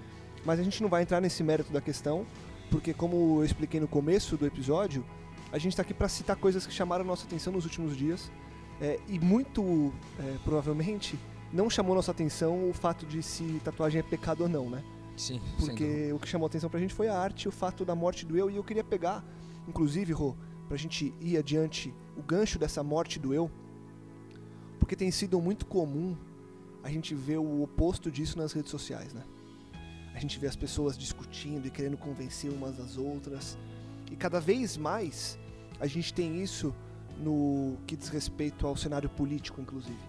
mas 0.45 0.59
a 0.59 0.63
gente 0.63 0.81
não 0.81 0.89
vai 0.89 1.01
entrar 1.01 1.21
nesse 1.21 1.43
mérito 1.43 1.71
da 1.71 1.81
questão, 1.81 2.25
porque 2.69 2.93
como 2.93 3.39
eu 3.39 3.45
expliquei 3.45 3.79
no 3.79 3.87
começo 3.87 4.37
do 4.37 4.45
episódio, 4.45 5.05
a 5.51 5.57
gente 5.57 5.73
está 5.73 5.81
aqui 5.81 5.93
para 5.93 6.07
citar 6.07 6.35
coisas 6.35 6.65
que 6.65 6.73
chamaram 6.73 7.03
nossa 7.03 7.25
atenção 7.25 7.51
nos 7.51 7.65
últimos 7.65 7.97
dias, 7.97 8.31
é, 8.79 8.99
e 9.07 9.19
muito 9.19 9.93
é, 10.19 10.37
provavelmente 10.43 11.17
não 11.53 11.69
chamou 11.69 11.93
nossa 11.93 12.11
atenção 12.11 12.69
o 12.69 12.73
fato 12.73 13.05
de 13.05 13.21
se 13.21 13.61
tatuagem 13.63 13.99
é 13.99 14.03
pecado 14.03 14.41
ou 14.41 14.49
não, 14.49 14.69
né? 14.69 14.83
Sim. 15.17 15.41
Porque 15.59 16.11
o 16.13 16.19
que 16.19 16.27
chamou 16.27 16.47
atenção 16.47 16.69
pra 16.69 16.79
gente 16.79 16.93
foi 16.93 17.07
a 17.07 17.17
arte, 17.17 17.47
o 17.47 17.51
fato 17.51 17.85
da 17.85 17.95
morte 17.95 18.25
do 18.25 18.37
eu, 18.37 18.49
e 18.49 18.55
eu 18.55 18.63
queria 18.63 18.83
pegar, 18.83 19.23
inclusive, 19.67 20.11
Rô, 20.13 20.35
pra 20.67 20.77
gente 20.77 21.13
ir 21.19 21.37
adiante, 21.37 21.93
o 22.17 22.21
gancho 22.21 22.57
dessa 22.57 22.81
morte 22.83 23.19
do 23.19 23.33
eu, 23.33 23.51
porque 24.79 24.95
tem 24.95 25.11
sido 25.11 25.39
muito 25.39 25.65
comum 25.65 26.15
a 26.83 26.89
gente 26.89 27.13
ver 27.13 27.37
o 27.37 27.61
oposto 27.61 28.09
disso 28.09 28.37
nas 28.37 28.53
redes 28.53 28.71
sociais, 28.71 29.13
né? 29.13 29.23
A 30.13 30.19
gente 30.19 30.39
vê 30.39 30.47
as 30.47 30.55
pessoas 30.55 30.97
discutindo 30.97 31.67
e 31.67 31.69
querendo 31.69 31.97
convencer 31.97 32.51
umas 32.51 32.79
às 32.79 32.97
outras, 32.97 33.57
e 34.11 34.15
cada 34.15 34.39
vez 34.39 34.75
mais 34.77 35.37
a 35.79 35.87
gente 35.87 36.13
tem 36.13 36.41
isso 36.41 36.73
no 37.17 37.77
que 37.85 37.95
diz 37.95 38.09
respeito 38.09 38.65
ao 38.65 38.75
cenário 38.75 39.09
político, 39.09 39.61
inclusive. 39.61 39.99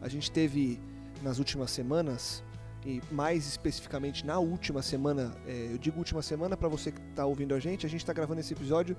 A 0.00 0.08
gente 0.08 0.30
teve 0.30 0.80
nas 1.22 1.38
últimas 1.38 1.70
semanas, 1.70 2.42
e 2.86 3.02
mais 3.10 3.44
especificamente 3.48 4.24
na 4.24 4.38
última 4.38 4.80
semana, 4.80 5.34
é, 5.44 5.70
eu 5.72 5.76
digo 5.76 5.98
última 5.98 6.22
semana 6.22 6.56
para 6.56 6.68
você 6.68 6.92
que 6.92 7.00
está 7.10 7.26
ouvindo 7.26 7.52
a 7.52 7.58
gente, 7.58 7.84
a 7.84 7.88
gente 7.88 8.00
está 8.00 8.12
gravando 8.12 8.38
esse 8.38 8.54
episódio 8.54 8.96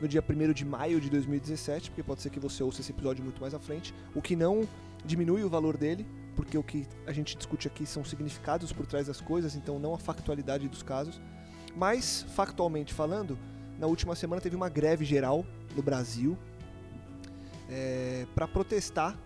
no 0.00 0.08
dia 0.08 0.22
1 0.28 0.52
de 0.52 0.64
maio 0.64 1.00
de 1.00 1.08
2017, 1.08 1.90
porque 1.90 2.02
pode 2.02 2.20
ser 2.20 2.30
que 2.30 2.40
você 2.40 2.64
ouça 2.64 2.80
esse 2.80 2.90
episódio 2.90 3.22
muito 3.22 3.40
mais 3.40 3.54
à 3.54 3.60
frente, 3.60 3.94
o 4.12 4.20
que 4.20 4.34
não 4.34 4.68
diminui 5.04 5.44
o 5.44 5.48
valor 5.48 5.76
dele, 5.76 6.04
porque 6.34 6.58
o 6.58 6.64
que 6.64 6.84
a 7.06 7.12
gente 7.12 7.36
discute 7.36 7.68
aqui 7.68 7.86
são 7.86 8.04
significados 8.04 8.72
por 8.72 8.86
trás 8.86 9.06
das 9.06 9.20
coisas, 9.20 9.54
então 9.54 9.78
não 9.78 9.94
a 9.94 9.98
factualidade 9.98 10.68
dos 10.68 10.82
casos. 10.82 11.20
Mas, 11.76 12.26
factualmente 12.34 12.92
falando, 12.92 13.38
na 13.78 13.86
última 13.86 14.16
semana 14.16 14.42
teve 14.42 14.56
uma 14.56 14.68
greve 14.68 15.04
geral 15.04 15.46
no 15.76 15.82
Brasil, 15.82 16.36
é, 17.70 18.26
para 18.34 18.48
protestar 18.48 19.16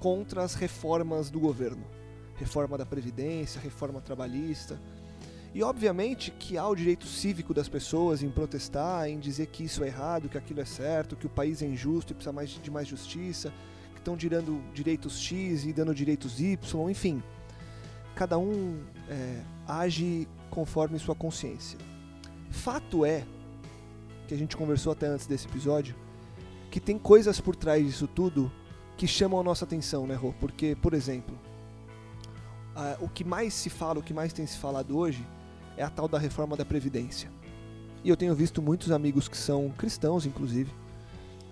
contra 0.00 0.42
as 0.42 0.54
reformas 0.54 1.30
do 1.30 1.38
governo. 1.38 2.01
Reforma 2.36 2.76
da 2.78 2.86
Previdência, 2.86 3.60
reforma 3.60 4.00
trabalhista. 4.00 4.78
E 5.54 5.62
obviamente 5.62 6.30
que 6.30 6.56
há 6.56 6.66
o 6.66 6.74
direito 6.74 7.06
cívico 7.06 7.52
das 7.52 7.68
pessoas 7.68 8.22
em 8.22 8.30
protestar, 8.30 9.08
em 9.08 9.18
dizer 9.18 9.48
que 9.48 9.64
isso 9.64 9.84
é 9.84 9.88
errado, 9.88 10.28
que 10.28 10.38
aquilo 10.38 10.60
é 10.60 10.64
certo, 10.64 11.14
que 11.14 11.26
o 11.26 11.30
país 11.30 11.60
é 11.60 11.66
injusto 11.66 12.12
e 12.12 12.14
precisa 12.14 12.32
mais, 12.32 12.50
de 12.50 12.70
mais 12.70 12.88
justiça, 12.88 13.52
que 13.92 14.00
estão 14.00 14.16
tirando 14.16 14.62
direitos 14.72 15.20
X 15.20 15.66
e 15.66 15.72
dando 15.72 15.94
direitos 15.94 16.40
Y, 16.40 16.90
enfim. 16.90 17.22
Cada 18.14 18.38
um 18.38 18.82
é, 19.08 19.42
age 19.66 20.26
conforme 20.50 20.98
sua 20.98 21.14
consciência. 21.14 21.78
Fato 22.50 23.04
é, 23.04 23.24
que 24.26 24.34
a 24.34 24.38
gente 24.38 24.56
conversou 24.56 24.92
até 24.92 25.06
antes 25.06 25.26
desse 25.26 25.46
episódio, 25.46 25.94
que 26.70 26.80
tem 26.80 26.98
coisas 26.98 27.38
por 27.38 27.54
trás 27.54 27.84
disso 27.84 28.06
tudo 28.06 28.50
que 28.96 29.06
chamam 29.06 29.38
a 29.38 29.42
nossa 29.42 29.66
atenção, 29.66 30.06
né, 30.06 30.14
Rô? 30.14 30.32
Porque, 30.40 30.74
por 30.76 30.94
exemplo, 30.94 31.38
o 33.00 33.08
que 33.08 33.24
mais 33.24 33.52
se 33.54 33.70
fala, 33.70 33.98
o 33.98 34.02
que 34.02 34.14
mais 34.14 34.32
tem 34.32 34.46
se 34.46 34.58
falado 34.58 34.96
hoje 34.96 35.26
é 35.76 35.82
a 35.82 35.90
tal 35.90 36.08
da 36.08 36.18
reforma 36.18 36.56
da 36.56 36.64
Previdência. 36.64 37.30
E 38.04 38.08
eu 38.08 38.16
tenho 38.16 38.34
visto 38.34 38.60
muitos 38.60 38.90
amigos 38.90 39.28
que 39.28 39.36
são 39.36 39.70
cristãos, 39.70 40.26
inclusive, 40.26 40.72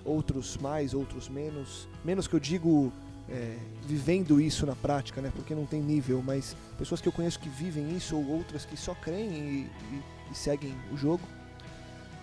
outros 0.05 0.57
mais, 0.57 0.95
outros 0.95 1.29
menos. 1.29 1.89
Menos 2.05 2.27
que 2.27 2.35
eu 2.35 2.41
digo 2.41 2.93
é, 3.29 3.57
vivendo 3.87 4.41
isso 4.41 4.67
na 4.67 4.75
prática, 4.75 5.21
né? 5.21 5.31
Porque 5.35 5.55
não 5.55 5.65
tem 5.65 5.81
nível, 5.81 6.23
mas 6.23 6.57
pessoas 6.77 7.00
que 7.00 7.07
eu 7.07 7.12
conheço 7.12 7.39
que 7.39 7.49
vivem 7.49 7.97
isso 7.97 8.17
ou 8.17 8.27
outras 8.27 8.65
que 8.65 8.77
só 8.77 8.95
creem 8.95 9.31
e, 9.31 9.71
e, 9.93 10.03
e 10.33 10.35
seguem 10.35 10.75
o 10.93 10.97
jogo. 10.97 11.23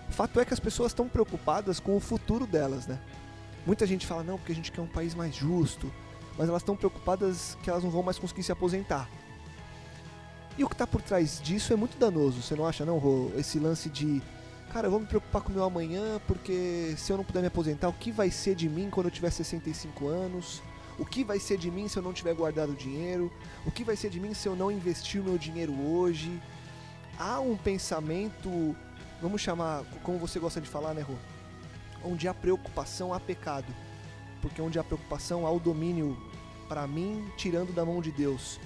Fato 0.10 0.40
é 0.40 0.46
que 0.46 0.54
as 0.54 0.60
pessoas 0.60 0.92
estão 0.92 1.08
preocupadas 1.08 1.80
com 1.80 1.96
o 1.96 2.00
futuro 2.00 2.46
delas, 2.46 2.88
né? 2.88 3.00
Muita 3.66 3.86
gente 3.86 4.06
fala, 4.06 4.24
não, 4.24 4.38
porque 4.38 4.52
a 4.52 4.56
gente 4.56 4.72
quer 4.72 4.82
um 4.82 4.88
país 4.88 5.14
mais 5.14 5.36
justo, 5.36 5.92
mas 6.38 6.50
elas 6.50 6.62
estão 6.62 6.76
preocupadas 6.76 7.58
que 7.64 7.70
elas 7.70 7.84
não 7.84 7.90
vão 7.90 8.04
mais 8.04 8.20
conseguir 8.20 8.44
se 8.44 8.52
aposentar. 8.52 9.10
E 10.58 10.64
o 10.64 10.68
que 10.68 10.74
está 10.74 10.88
por 10.88 11.02
trás 11.02 11.40
disso 11.42 11.72
é 11.72 11.76
muito 11.76 11.98
danoso, 11.98 12.42
você 12.42 12.56
não 12.56 12.66
acha 12.66 12.86
não, 12.86 12.98
Rô? 12.98 13.32
Esse 13.38 13.60
lance 13.60 13.90
de, 13.90 14.22
cara, 14.72 14.88
eu 14.88 14.92
vou 14.92 15.00
me 15.00 15.06
preocupar 15.06 15.42
com 15.42 15.50
o 15.50 15.54
meu 15.54 15.64
amanhã, 15.64 16.20
porque 16.28 16.96
se 16.98 17.12
eu 17.12 17.18
não 17.18 17.24
puder 17.24 17.42
me 17.42 17.48
aposentar, 17.48 17.90
o 17.90 17.94
que 17.94 18.12
vai 18.12 18.32
ser 18.32 18.56
de 18.56 18.68
mim 18.68 18.90
quando 18.90 19.08
eu 19.08 19.12
tiver 19.12 19.30
65 19.30 20.08
anos? 20.08 20.62
O 20.98 21.06
que 21.06 21.24
vai 21.24 21.40
ser 21.40 21.58
de 21.58 21.70
mim 21.70 21.88
se 21.88 21.98
eu 21.98 22.04
não 22.04 22.12
tiver 22.12 22.34
guardado 22.34 22.74
dinheiro? 22.74 23.32
O 23.66 23.72
que 23.72 23.84
vai 23.84 23.96
ser 23.96 24.10
de 24.10 24.20
mim 24.20 24.34
se 24.34 24.48
eu 24.48 24.56
não 24.56 24.72
investir 24.72 25.22
o 25.22 25.24
meu 25.24 25.38
dinheiro 25.38 25.74
hoje? 25.80 26.42
Há 27.20 27.40
um 27.40 27.56
pensamento 27.56 28.76
vamos 29.22 29.42
chamar, 29.42 29.84
como 30.04 30.18
você 30.18 30.40
gosta 30.40 30.62
de 30.62 30.68
falar, 30.68 30.94
né, 30.94 31.02
Rô? 31.02 31.16
Onde 32.04 32.28
há 32.28 32.34
preocupação, 32.34 33.14
há 33.14 33.20
pecado. 33.20 33.74
Porque 34.42 34.62
onde 34.62 34.80
há 34.80 34.84
preocupação, 34.84 35.46
há 35.46 35.52
o 35.52 35.60
domínio, 35.60 36.18
para 36.68 36.88
mim, 36.88 37.26
tirando 37.38 37.74
da 37.74 37.86
mão 37.86 38.02
de 38.02 38.12
Deus. 38.12 38.60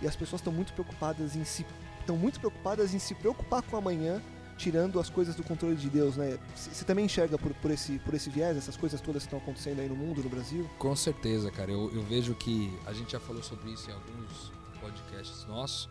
E 0.00 0.06
as 0.06 0.14
pessoas 0.14 0.40
estão 0.40 0.52
muito 0.52 0.72
preocupadas 0.72 1.36
em 1.36 1.44
se 1.44 1.66
estão 2.00 2.16
muito 2.16 2.38
preocupadas 2.38 2.94
em 2.94 3.00
se 3.00 3.16
preocupar 3.16 3.62
com 3.62 3.76
amanhã 3.76 4.22
tirando 4.56 4.98
as 4.98 5.10
coisas 5.10 5.34
do 5.34 5.42
controle 5.42 5.76
de 5.76 5.88
Deus, 5.88 6.16
né? 6.16 6.38
Você 6.54 6.84
também 6.84 7.04
enxerga 7.04 7.38
por, 7.38 7.52
por, 7.54 7.70
esse, 7.70 7.98
por 8.00 8.14
esse 8.14 8.30
viés, 8.30 8.56
essas 8.56 8.76
coisas 8.76 9.00
todas 9.00 9.22
que 9.22 9.26
estão 9.26 9.38
acontecendo 9.38 9.80
aí 9.80 9.88
no 9.88 9.96
mundo, 9.96 10.22
no 10.22 10.28
Brasil? 10.28 10.68
Com 10.78 10.96
certeza, 10.96 11.50
cara. 11.50 11.70
Eu, 11.70 11.92
eu 11.92 12.02
vejo 12.02 12.34
que 12.34 12.72
a 12.86 12.92
gente 12.92 13.12
já 13.12 13.20
falou 13.20 13.42
sobre 13.42 13.70
isso 13.70 13.90
em 13.90 13.92
alguns 13.92 14.52
podcasts 14.80 15.44
nossos. 15.44 15.88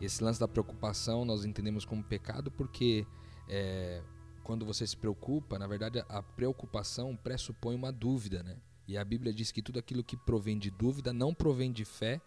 Esse 0.00 0.22
lance 0.22 0.40
da 0.40 0.48
preocupação 0.48 1.24
nós 1.24 1.44
entendemos 1.44 1.84
como 1.84 2.02
pecado 2.02 2.50
porque 2.50 3.06
é, 3.48 4.00
quando 4.48 4.64
você 4.64 4.86
se 4.86 4.96
preocupa, 4.96 5.58
na 5.58 5.66
verdade 5.66 6.02
a 6.08 6.22
preocupação 6.22 7.14
pressupõe 7.14 7.74
uma 7.74 7.92
dúvida, 7.92 8.42
né? 8.42 8.56
E 8.86 8.96
a 8.96 9.04
Bíblia 9.04 9.30
diz 9.30 9.52
que 9.52 9.60
tudo 9.60 9.78
aquilo 9.78 10.02
que 10.02 10.16
provém 10.16 10.58
de 10.58 10.70
dúvida 10.70 11.12
não 11.12 11.34
provém 11.34 11.70
de 11.70 11.84
fé, 11.84 12.18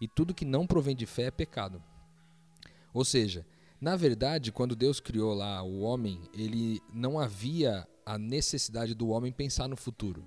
e 0.00 0.08
tudo 0.08 0.34
que 0.34 0.44
não 0.44 0.66
provém 0.66 0.96
de 0.96 1.06
fé 1.06 1.26
é 1.26 1.30
pecado. 1.30 1.80
Ou 2.92 3.04
seja, 3.04 3.46
na 3.80 3.94
verdade, 3.94 4.50
quando 4.50 4.74
Deus 4.74 4.98
criou 4.98 5.32
lá 5.34 5.62
o 5.62 5.82
homem, 5.82 6.20
ele 6.34 6.82
não 6.92 7.16
havia 7.16 7.86
a 8.04 8.18
necessidade 8.18 8.92
do 8.92 9.10
homem 9.10 9.30
pensar 9.30 9.68
no 9.68 9.76
futuro. 9.76 10.26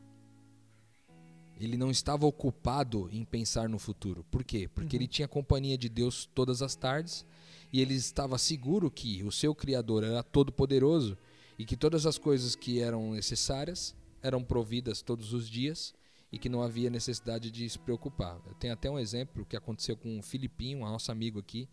Ele 1.60 1.76
não 1.76 1.92
estava 1.92 2.26
ocupado 2.26 3.10
em 3.12 3.26
pensar 3.26 3.68
no 3.68 3.78
futuro. 3.78 4.24
Por 4.32 4.46
quê? 4.46 4.70
Porque 4.74 4.96
uhum. 4.96 5.02
ele 5.02 5.08
tinha 5.10 5.28
companhia 5.28 5.78
de 5.78 5.90
Deus 5.90 6.30
todas 6.34 6.62
as 6.62 6.78
tardes 6.78 7.26
e 7.74 7.82
ele 7.82 7.94
estava 7.94 8.38
seguro 8.38 8.90
que 8.90 9.22
o 9.22 9.34
seu 9.34 9.54
Criador 9.54 10.06
era 10.06 10.24
todo-poderoso 10.24 11.18
e 11.62 11.66
que 11.66 11.78
todas 11.78 12.08
as 12.08 12.18
coisas 12.18 12.56
que 12.56 12.82
eram 12.82 13.12
necessárias 13.12 13.96
eram 14.24 14.44
providas 14.44 15.04
todos 15.04 15.32
os 15.32 15.48
dias 15.48 15.94
e 16.32 16.40
que 16.40 16.50
não 16.50 16.64
havia 16.64 16.90
necessidade 16.90 17.52
de 17.52 17.70
se 17.70 17.78
preocupar. 17.78 18.42
Eu 18.48 18.56
tenho 18.56 18.74
até 18.74 18.90
um 18.90 18.98
exemplo 18.98 19.46
que 19.46 19.56
aconteceu 19.56 19.96
com 19.96 20.18
o 20.18 20.24
Filipinho, 20.24 20.80
nosso 20.80 21.12
amigo 21.12 21.38
aqui. 21.38 21.70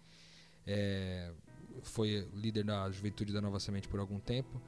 É, 0.67 1.33
foi 1.81 2.29
líder 2.35 2.65
da 2.65 2.91
juventude 2.91 3.33
da 3.33 3.41
Nova 3.41 3.59
Semente 3.59 3.89
por 3.89 3.99
algum 3.99 4.21
tempo. 4.21 4.61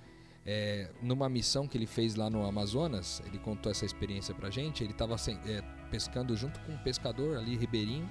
É, 0.46 0.90
numa 1.02 1.28
missão 1.28 1.68
que 1.68 1.76
ele 1.76 1.86
fez 1.86 2.14
lá 2.14 2.30
no 2.30 2.46
Amazonas, 2.46 3.20
ele 3.26 3.38
contou 3.38 3.70
essa 3.70 3.84
experiência 3.84 4.34
pra 4.34 4.48
gente. 4.48 4.82
Ele 4.82 4.92
estava 4.92 5.16
é, 5.44 5.60
pescando 5.90 6.34
junto 6.34 6.58
com 6.60 6.72
um 6.72 6.78
pescador 6.78 7.36
ali, 7.36 7.58
ribeirinho. 7.58 8.08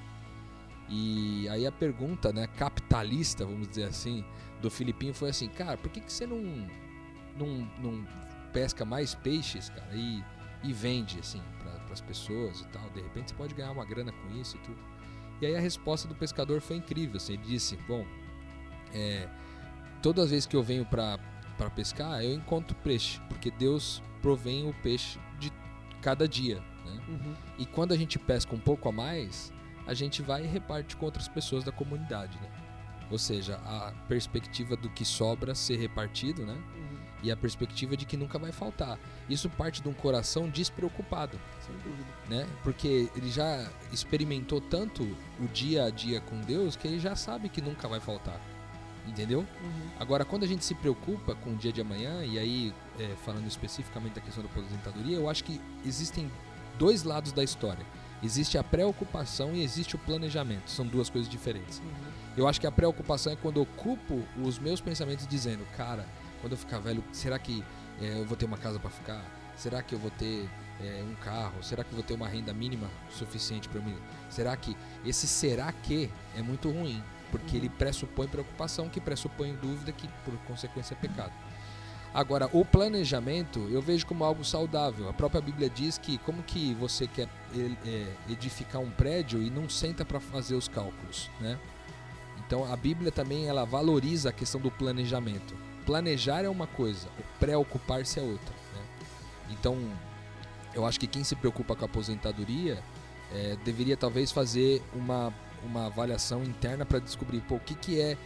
E 0.87 1.49
aí 1.49 1.65
a 1.65 1.71
pergunta, 1.71 2.31
né, 2.31 2.45
capitalista, 2.45 3.45
vamos 3.45 3.67
dizer 3.67 3.85
assim, 3.85 4.23
do 4.61 4.69
Filipinho 4.69 5.13
foi 5.13 5.29
assim: 5.29 5.47
Cara, 5.47 5.75
por 5.75 5.89
que, 5.89 6.01
que 6.01 6.13
você 6.13 6.27
não, 6.27 6.67
não, 7.37 7.69
não 7.79 8.07
pesca 8.51 8.85
mais 8.85 9.15
peixes, 9.15 9.69
cara, 9.69 9.93
e, 9.93 10.23
e 10.63 10.73
vende, 10.73 11.19
assim, 11.19 11.41
para 11.59 11.93
as 11.93 12.01
pessoas 12.01 12.61
e 12.61 12.67
tal? 12.67 12.89
De 12.91 13.01
repente 13.01 13.31
você 13.31 13.35
pode 13.35 13.53
ganhar 13.53 13.71
uma 13.71 13.85
grana 13.85 14.11
com 14.11 14.31
isso 14.39 14.57
e 14.57 14.59
tudo. 14.59 14.79
E 15.41 15.45
aí 15.45 15.55
a 15.55 15.59
resposta 15.59 16.07
do 16.07 16.15
pescador 16.15 16.61
foi 16.61 16.77
incrível. 16.77 17.17
Assim, 17.17 17.33
ele 17.33 17.43
disse: 17.43 17.77
Bom, 17.87 18.05
é, 18.93 19.27
todas 20.01 20.25
as 20.25 20.31
vezes 20.31 20.45
que 20.45 20.55
eu 20.55 20.63
venho 20.63 20.85
para 20.85 21.17
pescar, 21.75 22.23
eu 22.23 22.33
encontro 22.33 22.75
peixe, 22.77 23.21
porque 23.29 23.51
Deus 23.51 24.01
provém 24.21 24.67
o 24.67 24.73
peixe 24.81 25.19
de 25.39 25.51
cada 26.01 26.27
dia. 26.27 26.59
Né? 26.85 27.01
Uhum. 27.07 27.35
E 27.57 27.65
quando 27.65 27.93
a 27.93 27.97
gente 27.97 28.19
pesca 28.19 28.53
um 28.53 28.59
pouco 28.59 28.89
a 28.89 28.91
mais, 28.91 29.53
a 29.87 29.93
gente 29.93 30.21
vai 30.21 30.43
e 30.43 30.47
reparte 30.47 30.95
com 30.95 31.05
outras 31.05 31.27
pessoas 31.27 31.63
da 31.63 31.71
comunidade. 31.71 32.37
Né? 32.39 32.49
Ou 33.09 33.17
seja, 33.17 33.55
a 33.65 33.91
perspectiva 34.07 34.75
do 34.75 34.89
que 34.89 35.03
sobra 35.03 35.55
ser 35.55 35.77
repartido, 35.77 36.45
né? 36.45 36.53
Uhum. 36.53 36.88
E 37.21 37.31
a 37.31 37.35
perspectiva 37.35 37.97
de 37.97 38.05
que 38.05 38.15
nunca 38.15 38.39
vai 38.39 38.51
faltar. 38.51 38.97
Isso 39.29 39.49
parte 39.49 39.81
de 39.81 39.89
um 39.89 39.93
coração 39.93 40.49
despreocupado. 40.49 41.39
Sem 41.65 41.75
dúvida. 41.77 42.07
Né? 42.29 42.47
Porque 42.63 43.09
ele 43.15 43.29
já 43.29 43.69
experimentou 43.91 44.61
tanto 44.61 45.03
o 45.39 45.47
dia 45.47 45.85
a 45.85 45.89
dia 45.89 46.21
com 46.21 46.39
Deus 46.41 46.75
que 46.75 46.87
ele 46.87 46.99
já 46.99 47.15
sabe 47.15 47.49
que 47.49 47.61
nunca 47.61 47.87
vai 47.87 47.99
faltar 47.99 48.39
entendeu? 49.07 49.39
Uhum. 49.39 49.89
Agora, 49.99 50.23
quando 50.23 50.43
a 50.43 50.47
gente 50.47 50.63
se 50.63 50.75
preocupa 50.75 51.35
com 51.35 51.51
o 51.51 51.55
dia 51.55 51.71
de 51.71 51.81
amanhã, 51.81 52.23
e 52.23 52.37
aí 52.37 52.73
é, 52.99 53.15
falando 53.25 53.47
especificamente 53.47 54.13
da 54.13 54.21
questão 54.21 54.43
da 54.43 54.49
aposentadoria, 54.49 55.17
eu 55.17 55.29
acho 55.29 55.43
que 55.43 55.59
existem 55.85 56.31
dois 56.77 57.03
lados 57.03 57.31
da 57.31 57.43
história. 57.43 57.85
Existe 58.21 58.57
a 58.57 58.63
preocupação 58.63 59.55
e 59.55 59.63
existe 59.63 59.95
o 59.95 59.99
planejamento. 59.99 60.69
São 60.69 60.85
duas 60.85 61.09
coisas 61.09 61.29
diferentes. 61.29 61.79
Uhum. 61.79 61.85
Eu 62.35 62.47
acho 62.47 62.59
que 62.59 62.67
a 62.67 62.71
preocupação 62.71 63.33
é 63.33 63.35
quando 63.35 63.57
eu 63.57 63.63
ocupo 63.63 64.23
os 64.43 64.59
meus 64.59 64.81
pensamentos 64.81 65.25
dizendo, 65.25 65.65
cara, 65.75 66.05
quando 66.41 66.53
eu 66.53 66.57
ficar 66.57 66.79
velho, 66.79 67.03
será 67.11 67.37
que 67.37 67.63
é, 68.01 68.19
eu 68.19 68.25
vou 68.25 68.37
ter 68.37 68.45
uma 68.45 68.57
casa 68.57 68.79
para 68.79 68.89
ficar? 68.89 69.23
Será 69.55 69.81
que 69.83 69.93
eu 69.93 69.99
vou 69.99 70.11
ter 70.11 70.49
é, 70.81 71.03
um 71.03 71.15
carro? 71.15 71.61
Será 71.61 71.83
que 71.83 71.91
eu 71.91 71.95
vou 71.95 72.03
ter 72.03 72.13
uma 72.13 72.27
renda 72.27 72.53
mínima 72.53 72.89
suficiente 73.09 73.67
para 73.67 73.81
mim? 73.81 73.97
Será 74.29 74.55
que 74.55 74.75
esse 75.05 75.27
será 75.27 75.71
que 75.71 76.09
é 76.35 76.41
muito 76.41 76.69
ruim? 76.69 77.03
porque 77.31 77.57
ele 77.57 77.69
pressupõe 77.69 78.27
preocupação, 78.27 78.89
que 78.89 78.99
pressupõe 78.99 79.53
dúvida, 79.53 79.91
que 79.91 80.07
por 80.25 80.35
consequência 80.47 80.93
é 80.93 80.97
pecado. 80.97 81.33
Agora, 82.13 82.49
o 82.51 82.65
planejamento 82.65 83.67
eu 83.71 83.81
vejo 83.81 84.05
como 84.05 84.23
algo 84.23 84.43
saudável. 84.43 85.07
A 85.09 85.13
própria 85.13 85.41
Bíblia 85.41 85.69
diz 85.69 85.97
que 85.97 86.17
como 86.19 86.41
que 86.41 86.73
você 86.73 87.07
quer 87.07 87.29
é, 87.55 88.05
edificar 88.29 88.81
um 88.81 88.89
prédio 88.89 89.41
e 89.41 89.49
não 89.49 89.69
senta 89.69 90.03
para 90.03 90.19
fazer 90.19 90.55
os 90.55 90.67
cálculos, 90.67 91.29
né? 91.39 91.59
Então 92.39 92.71
a 92.71 92.75
Bíblia 92.75 93.11
também 93.11 93.47
ela 93.47 93.63
valoriza 93.63 94.29
a 94.29 94.33
questão 94.33 94.59
do 94.59 94.71
planejamento. 94.71 95.53
Planejar 95.89 96.43
é 96.43 96.49
uma 96.49 96.67
coisa, 96.67 97.09
preocupar-se 97.39 98.19
é 98.19 98.21
outra. 98.21 98.53
Né? 98.75 98.85
Então 99.49 99.75
eu 100.73 100.85
acho 100.85 100.99
que 100.99 101.07
quem 101.07 101.23
se 101.23 101.35
preocupa 101.35 101.75
com 101.75 101.83
a 101.83 101.87
aposentadoria 101.87 102.83
é, 103.31 103.55
deveria 103.65 103.97
talvez 103.97 104.31
fazer 104.31 104.83
uma 104.93 105.33
uma 105.63 105.87
avaliação 105.87 106.43
interna 106.43 106.85
para 106.85 106.99
descobrir 106.99 107.41
pô, 107.41 107.55
o 107.55 107.59
que, 107.59 107.75
que 107.75 107.99
é 107.99 108.17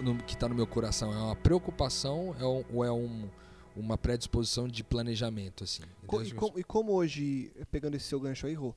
no, 0.00 0.16
que 0.18 0.34
está 0.34 0.48
no 0.48 0.54
meu 0.54 0.66
coração. 0.66 1.12
É 1.12 1.16
uma 1.16 1.36
preocupação 1.36 2.34
é 2.38 2.44
um, 2.44 2.64
ou 2.72 2.84
é 2.84 2.92
um, 2.92 3.28
uma 3.76 3.96
predisposição 3.96 4.66
de 4.68 4.82
planejamento? 4.82 5.64
assim? 5.64 5.82
Co 6.06 6.22
e, 6.22 6.32
com, 6.32 6.58
e, 6.58 6.64
como 6.64 6.92
hoje, 6.92 7.52
pegando 7.70 7.94
esse 7.94 8.06
seu 8.06 8.20
gancho 8.20 8.46
aí, 8.46 8.54
Rô, 8.54 8.74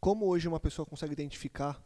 como 0.00 0.26
hoje 0.26 0.46
uma 0.46 0.60
pessoa 0.60 0.86
consegue 0.86 1.12
identificar 1.12 1.82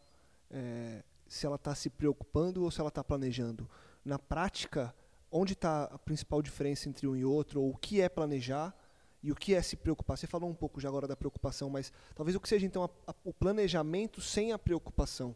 é, 0.50 1.02
se 1.26 1.46
ela 1.46 1.56
está 1.56 1.74
se 1.74 1.88
preocupando 1.88 2.64
ou 2.64 2.70
se 2.70 2.80
ela 2.80 2.88
está 2.88 3.02
planejando? 3.02 3.68
Na 4.04 4.18
prática, 4.18 4.94
onde 5.32 5.54
está 5.54 5.84
a 5.84 5.98
principal 5.98 6.42
diferença 6.42 6.88
entre 6.88 7.08
um 7.08 7.16
e 7.16 7.24
outro? 7.24 7.62
Ou 7.62 7.70
o 7.70 7.76
que 7.76 8.00
é 8.00 8.08
planejar 8.08 8.76
e 9.22 9.32
o 9.32 9.34
que 9.34 9.54
é 9.54 9.62
se 9.62 9.74
preocupar? 9.74 10.18
Você 10.18 10.26
falou 10.26 10.48
um 10.48 10.54
pouco 10.54 10.80
já 10.80 10.88
agora 10.88 11.08
da 11.08 11.16
preocupação, 11.16 11.70
mas 11.70 11.92
talvez 12.14 12.36
o 12.36 12.40
que 12.40 12.48
seja 12.48 12.66
então 12.66 12.84
a, 12.84 12.90
a, 13.10 13.14
o 13.24 13.32
planejamento 13.32 14.20
sem 14.20 14.52
a 14.52 14.58
preocupação. 14.58 15.34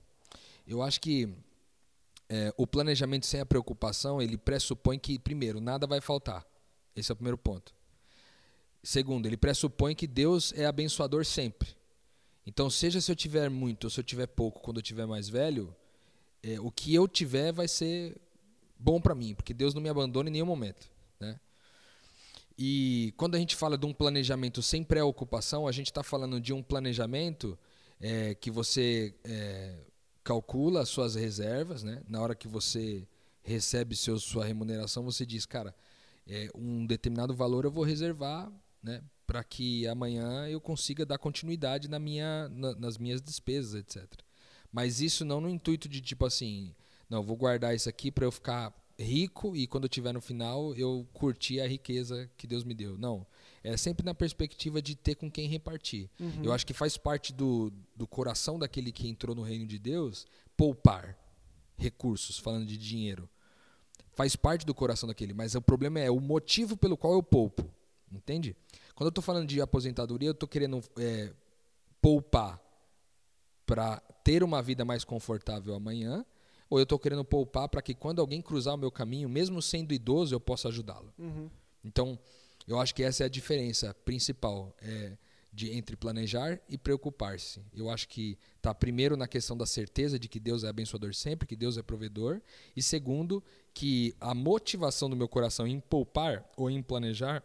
Eu 0.67 0.83
acho 0.83 1.01
que 1.01 1.33
é, 2.29 2.53
o 2.57 2.67
planejamento 2.67 3.25
sem 3.27 3.41
a 3.41 3.47
preocupação, 3.47 4.21
ele 4.21 4.37
pressupõe 4.37 4.99
que, 4.99 5.19
primeiro, 5.19 5.61
nada 5.61 5.87
vai 5.87 6.01
faltar. 6.01 6.45
Esse 6.95 7.11
é 7.11 7.15
o 7.15 7.17
primeiro 7.17 7.39
ponto. 7.39 7.75
Segundo, 8.83 9.27
ele 9.27 9.37
pressupõe 9.37 9.95
que 9.95 10.07
Deus 10.07 10.53
é 10.55 10.67
abençoador 10.67 11.25
sempre. 11.25 11.71
Então, 12.47 12.71
seja 12.71 13.01
se 13.01 13.11
eu 13.11 13.17
tiver 13.17 13.51
muito 13.51 13.85
ou 13.85 13.91
se 13.91 13.99
eu 13.99 14.05
tiver 14.05 14.27
pouco 14.27 14.61
quando 14.61 14.79
eu 14.79 14.83
tiver 14.83 15.07
mais 15.07 15.29
velho, 15.29 15.75
é, 16.43 16.61
o 16.61 16.71
que 16.71 16.95
eu 16.95 17.09
tiver 17.09 17.53
vai 17.53 17.67
ser 17.67 18.17
bom 18.79 19.01
para 19.01 19.15
mim, 19.15 19.35
porque 19.35 19.55
Deus 19.55 19.75
não 19.75 19.83
me 19.83 19.89
abandona 19.89 20.29
em 20.29 20.33
nenhum 20.33 20.47
momento. 20.47 20.91
Né? 21.21 21.39
E 22.59 23.13
quando 23.17 23.35
a 23.35 23.39
gente 23.39 23.55
fala 23.55 23.77
de 23.77 23.87
um 23.87 23.93
planejamento 23.93 24.63
sem 24.63 24.83
preocupação, 24.83 25.67
a 25.67 25.73
gente 25.73 25.87
está 25.87 26.03
falando 26.03 26.41
de 26.41 26.53
um 26.53 26.63
planejamento 26.63 27.59
é, 28.01 28.35
que 28.35 28.51
você 28.51 29.15
é, 29.25 29.79
calcula 30.25 30.83
as 30.83 30.89
suas 30.89 31.15
reservas, 31.15 31.83
né? 31.83 32.03
Na 32.09 32.21
hora 32.21 32.35
que 32.35 32.49
você 32.49 33.07
recebe 33.43 33.95
seu, 33.95 34.19
sua 34.19 34.45
remuneração, 34.45 35.05
você 35.05 35.25
diz, 35.25 35.47
cara, 35.47 35.75
é, 36.27 36.49
um 36.55 36.87
determinado 36.87 37.35
valor 37.35 37.65
eu 37.65 37.71
vou 37.71 37.85
reservar, 37.85 38.51
né? 38.83 39.03
Para 39.27 39.45
que 39.45 39.87
amanhã 39.87 40.49
eu 40.49 40.61
consiga 40.61 41.05
dar 41.05 41.19
continuidade 41.19 41.89
na 41.89 41.99
minha, 41.99 42.49
na, 42.49 42.75
nas 42.75 42.99
minhas 42.99 43.21
despesas, 43.21 43.75
etc. 43.75 44.05
Mas 44.73 45.01
isso 45.01 45.25
não 45.25 45.41
no 45.41 45.49
intuito 45.49 45.89
de 45.89 46.01
tipo 46.01 46.25
assim, 46.25 46.75
não, 47.09 47.23
vou 47.23 47.37
guardar 47.37 47.75
isso 47.75 47.89
aqui 47.89 48.11
para 48.11 48.25
eu 48.25 48.33
ficar 48.33 48.75
rico 48.99 49.55
e 49.55 49.67
quando 49.67 49.85
eu 49.85 49.89
estiver 49.89 50.13
no 50.13 50.21
final 50.21 50.75
eu 50.75 51.07
curtir 51.13 51.61
a 51.61 51.69
riqueza 51.69 52.31
que 52.37 52.47
Deus 52.47 52.65
me 52.65 52.75
deu. 52.75 52.97
Não. 52.99 53.27
É 53.63 53.77
sempre 53.77 54.05
na 54.05 54.15
perspectiva 54.15 54.81
de 54.81 54.95
ter 54.95 55.15
com 55.17 55.31
quem 55.31 55.49
repartir. 55.49 56.09
Uhum. 56.19 56.45
Eu 56.45 56.53
acho 56.53 56.67
que 56.67 56.73
faz 56.73 56.97
parte 56.97 57.33
do, 57.33 57.73
do 57.95 58.07
coração 58.07 58.59
daquele 58.59 58.93
que 58.93 59.09
entrou 59.09 59.35
no 59.35 59.43
reino 59.43 59.67
de 59.67 59.79
Deus 59.79 60.27
poupar 60.57 61.17
recursos, 61.77 62.39
falando 62.39 62.67
de 62.67 62.77
dinheiro. 62.77 63.29
Faz 64.15 64.35
parte 64.35 64.65
do 64.65 64.75
coração 64.75 65.07
daquele, 65.07 65.35
mas 65.35 65.55
o 65.55 65.61
problema 65.61 66.01
é 66.01 66.11
o 66.11 66.21
motivo 66.21 66.77
pelo 66.77 66.97
qual 66.97 67.13
eu 67.13 67.23
poupo. 67.23 67.69
Entende? 68.11 68.57
Quando 68.95 69.09
eu 69.09 69.11
estou 69.11 69.23
falando 69.23 69.47
de 69.47 69.61
aposentadoria, 69.61 70.29
eu 70.29 70.33
estou 70.33 70.49
querendo 70.49 70.83
é, 70.97 71.33
poupar 72.01 72.59
para 73.67 74.01
ter 74.25 74.43
uma 74.43 74.63
vida 74.63 74.85
mais 74.85 75.05
confortável 75.05 75.75
amanhã, 75.75 76.25
ou 76.69 76.79
eu 76.79 76.83
estou 76.83 76.99
querendo 76.99 77.25
poupar 77.25 77.69
para 77.69 77.83
que 77.83 77.95
quando 77.95 78.21
alguém 78.21 78.43
cruzar 78.43 78.75
o 78.75 78.79
meu 78.79 78.91
caminho, 78.91 79.29
mesmo 79.29 79.61
sendo 79.63 79.93
idoso, 79.93 80.35
eu 80.35 80.41
possa 80.41 80.69
ajudá-lo. 80.69 81.13
Uhum. 81.19 81.51
Então, 81.85 82.19
eu 82.67 82.81
acho 82.81 82.95
que 82.95 83.03
essa 83.03 83.23
é 83.23 83.27
a 83.27 83.29
diferença 83.29 83.95
principal. 84.05 84.75
É 84.81 85.17
de 85.57 85.73
entre 85.73 85.97
planejar 85.97 86.61
e 86.69 86.77
preocupar-se. 86.77 87.63
Eu 87.73 87.89
acho 87.89 88.07
que 88.09 88.39
está 88.59 88.75
primeiro 88.75 89.17
na 89.17 89.27
questão 89.27 89.57
da 89.57 89.65
certeza 89.65 90.19
de 90.19 90.29
que 90.29 90.39
Deus 90.39 90.65
é 90.65 90.69
abençoador 90.69 91.15
sempre, 91.15 91.49
que 91.49 91.57
Deus 91.57 91.79
é 91.79 91.83
provedor, 91.83 92.43
e 92.77 92.83
segundo, 92.83 93.43
que 93.73 94.15
a 94.21 94.35
motivação 94.35 95.09
do 95.09 95.17
meu 95.17 95.27
coração 95.27 95.67
em 95.67 95.81
poupar 95.81 96.47
ou 96.59 96.71
em 96.71 96.83
planejar 96.83 97.43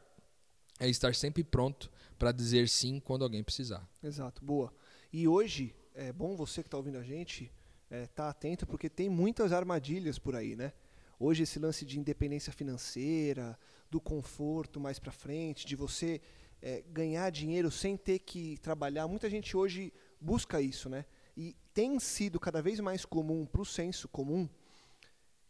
é 0.77 0.89
estar 0.89 1.15
sempre 1.15 1.41
pronto 1.41 1.89
para 2.19 2.33
dizer 2.33 2.67
sim 2.67 2.99
quando 2.99 3.23
alguém 3.23 3.41
precisar. 3.41 3.89
Exato, 4.03 4.43
boa. 4.43 4.73
E 5.13 5.25
hoje, 5.25 5.73
é 5.95 6.11
bom 6.11 6.35
você 6.35 6.61
que 6.61 6.67
está 6.67 6.75
ouvindo 6.75 6.97
a 6.97 7.03
gente 7.03 7.49
é, 7.91 8.07
tá 8.07 8.29
atento, 8.29 8.65
porque 8.65 8.89
tem 8.89 9.09
muitas 9.09 9.51
armadilhas 9.51 10.17
por 10.17 10.33
aí, 10.33 10.55
né? 10.55 10.71
Hoje 11.19 11.43
esse 11.43 11.59
lance 11.59 11.85
de 11.85 11.99
independência 11.99 12.51
financeira, 12.53 13.59
do 13.91 13.99
conforto 13.99 14.79
mais 14.79 14.97
para 14.97 15.11
frente, 15.11 15.67
de 15.67 15.75
você 15.75 16.21
é, 16.61 16.81
ganhar 16.87 17.29
dinheiro 17.29 17.69
sem 17.69 17.97
ter 17.97 18.19
que 18.19 18.57
trabalhar. 18.59 19.07
Muita 19.07 19.29
gente 19.29 19.55
hoje 19.57 19.93
busca 20.19 20.61
isso, 20.61 20.89
né? 20.89 21.05
E 21.35 21.53
tem 21.73 21.99
sido 21.99 22.39
cada 22.39 22.61
vez 22.61 22.79
mais 22.79 23.03
comum 23.03 23.45
para 23.45 23.61
o 23.61 23.65
senso 23.65 24.07
comum 24.07 24.47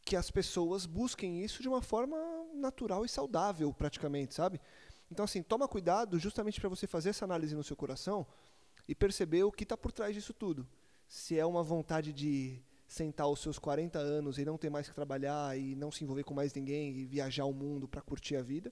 que 0.04 0.15
as 0.15 0.32
pessoas 0.32 0.88
busquem 0.88 1.43
isso 1.43 1.62
de 1.62 1.69
uma 1.69 1.82
forma 1.82 2.17
natural 2.56 3.06
e 3.06 3.10
saudável, 3.10 3.71
praticamente, 3.71 4.34
sabe? 4.34 4.60
Então, 5.12 5.25
assim, 5.25 5.43
toma 5.43 5.67
cuidado 5.67 6.17
justamente 6.17 6.60
para 6.60 6.69
você 6.69 6.88
fazer 6.88 7.10
essa 7.10 7.23
análise 7.23 7.54
no 7.54 7.63
seu 7.63 7.75
coração 7.75 8.25
e 8.88 8.95
perceber 8.95 9.43
o 9.43 9.51
que 9.51 9.63
está 9.63 9.77
por 9.77 9.91
trás 9.91 10.15
disso 10.15 10.34
tudo. 10.34 10.67
Se 11.12 11.38
é 11.38 11.45
uma 11.45 11.62
vontade 11.62 12.13
de 12.13 12.58
sentar 12.88 13.28
os 13.28 13.41
seus 13.41 13.60
40 13.60 14.00
anos 14.00 14.38
e 14.38 14.45
não 14.45 14.58
ter 14.58 14.69
mais 14.69 14.88
que 14.88 14.95
trabalhar 14.95 15.60
e 15.60 15.76
não 15.76 15.91
se 15.91 16.06
envolver 16.06 16.24
com 16.24 16.34
mais 16.34 16.54
ninguém 16.54 16.95
e 16.95 17.06
viajar 17.06 17.43
o 17.43 17.52
mundo 17.52 17.86
para 17.86 18.02
curtir 18.02 18.38
a 18.38 18.41
vida, 18.41 18.71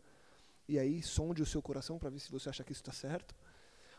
e 0.66 0.80
aí 0.80 1.04
sonde 1.04 1.42
o 1.42 1.46
seu 1.46 1.62
coração 1.62 2.00
para 2.00 2.10
ver 2.10 2.20
se 2.20 2.32
você 2.32 2.48
acha 2.48 2.64
que 2.64 2.72
isso 2.72 2.80
está 2.80 2.94
certo, 2.94 3.36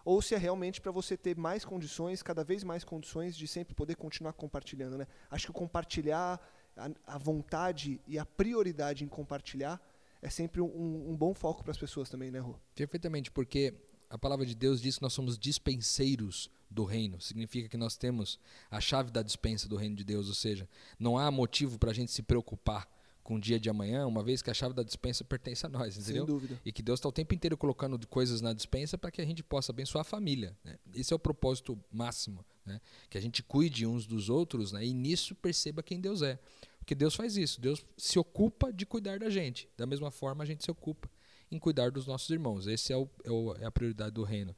ou 0.06 0.22
se 0.22 0.34
é 0.34 0.38
realmente 0.38 0.80
para 0.80 0.90
você 0.90 1.18
ter 1.18 1.36
mais 1.36 1.66
condições, 1.66 2.22
cada 2.22 2.42
vez 2.42 2.64
mais 2.64 2.82
condições 2.82 3.36
de 3.36 3.46
sempre 3.46 3.74
poder 3.74 3.96
continuar 3.96 4.32
compartilhando. 4.32 4.96
Né? 4.96 5.06
Acho 5.30 5.44
que 5.44 5.50
o 5.50 5.54
compartilhar, 5.54 6.40
a, 6.74 6.90
a 7.06 7.18
vontade 7.18 8.00
e 8.06 8.18
a 8.18 8.24
prioridade 8.24 9.04
em 9.04 9.08
compartilhar 9.08 9.78
é 10.22 10.30
sempre 10.30 10.62
um, 10.62 11.10
um 11.10 11.14
bom 11.14 11.34
foco 11.34 11.62
para 11.62 11.72
as 11.72 11.78
pessoas 11.78 12.08
também, 12.08 12.30
né, 12.30 12.38
Rô? 12.38 12.54
Perfeitamente, 12.74 13.30
porque 13.30 13.74
a 14.08 14.16
palavra 14.16 14.46
de 14.46 14.54
Deus 14.54 14.80
diz 14.80 14.96
que 14.96 15.02
nós 15.02 15.12
somos 15.12 15.38
dispenseiros 15.38 16.50
do 16.70 16.84
reino. 16.84 17.20
Significa 17.20 17.68
que 17.68 17.76
nós 17.76 17.96
temos 17.96 18.38
a 18.70 18.80
chave 18.80 19.10
da 19.10 19.22
dispensa 19.22 19.68
do 19.68 19.76
reino 19.76 19.96
de 19.96 20.04
Deus, 20.04 20.28
ou 20.28 20.34
seja, 20.34 20.68
não 20.98 21.18
há 21.18 21.30
motivo 21.30 21.78
para 21.78 21.90
a 21.90 21.94
gente 21.94 22.12
se 22.12 22.22
preocupar 22.22 22.88
com 23.22 23.36
o 23.36 23.40
dia 23.40 23.60
de 23.60 23.68
amanhã, 23.68 24.06
uma 24.06 24.22
vez 24.22 24.42
que 24.42 24.50
a 24.50 24.54
chave 24.54 24.74
da 24.74 24.82
dispensa 24.82 25.22
pertence 25.22 25.64
a 25.64 25.68
nós, 25.68 25.96
entendeu? 25.96 26.26
Sem 26.26 26.34
dúvida. 26.34 26.60
E 26.64 26.72
que 26.72 26.82
Deus 26.82 26.98
está 26.98 27.08
o 27.08 27.12
tempo 27.12 27.34
inteiro 27.34 27.56
colocando 27.56 28.04
coisas 28.08 28.40
na 28.40 28.52
dispensa 28.52 28.96
para 28.96 29.10
que 29.10 29.20
a 29.20 29.24
gente 29.24 29.42
possa 29.42 29.72
abençoar 29.72 30.00
a 30.00 30.04
família. 30.04 30.56
Né? 30.64 30.78
Esse 30.94 31.12
é 31.12 31.16
o 31.16 31.18
propósito 31.18 31.78
máximo, 31.92 32.44
né? 32.64 32.80
que 33.08 33.18
a 33.18 33.20
gente 33.20 33.42
cuide 33.42 33.86
uns 33.86 34.06
dos 34.06 34.28
outros 34.28 34.72
né? 34.72 34.84
e 34.84 34.92
nisso 34.92 35.34
perceba 35.34 35.82
quem 35.82 36.00
Deus 36.00 36.22
é. 36.22 36.38
Porque 36.78 36.94
Deus 36.94 37.14
faz 37.14 37.36
isso, 37.36 37.60
Deus 37.60 37.84
se 37.96 38.18
ocupa 38.18 38.72
de 38.72 38.84
cuidar 38.86 39.18
da 39.18 39.30
gente. 39.30 39.68
Da 39.76 39.86
mesma 39.86 40.10
forma, 40.10 40.42
a 40.42 40.46
gente 40.46 40.64
se 40.64 40.70
ocupa 40.70 41.08
em 41.52 41.58
cuidar 41.58 41.90
dos 41.90 42.06
nossos 42.06 42.30
irmãos. 42.30 42.66
Esse 42.66 42.92
é, 42.92 42.96
o, 42.96 43.08
é, 43.22 43.30
o, 43.30 43.54
é 43.60 43.64
a 43.64 43.70
prioridade 43.70 44.12
do 44.12 44.24
reino. 44.24 44.56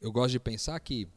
Eu 0.00 0.12
gosto 0.12 0.32
de 0.32 0.38
pensar 0.38 0.78
que 0.80 1.08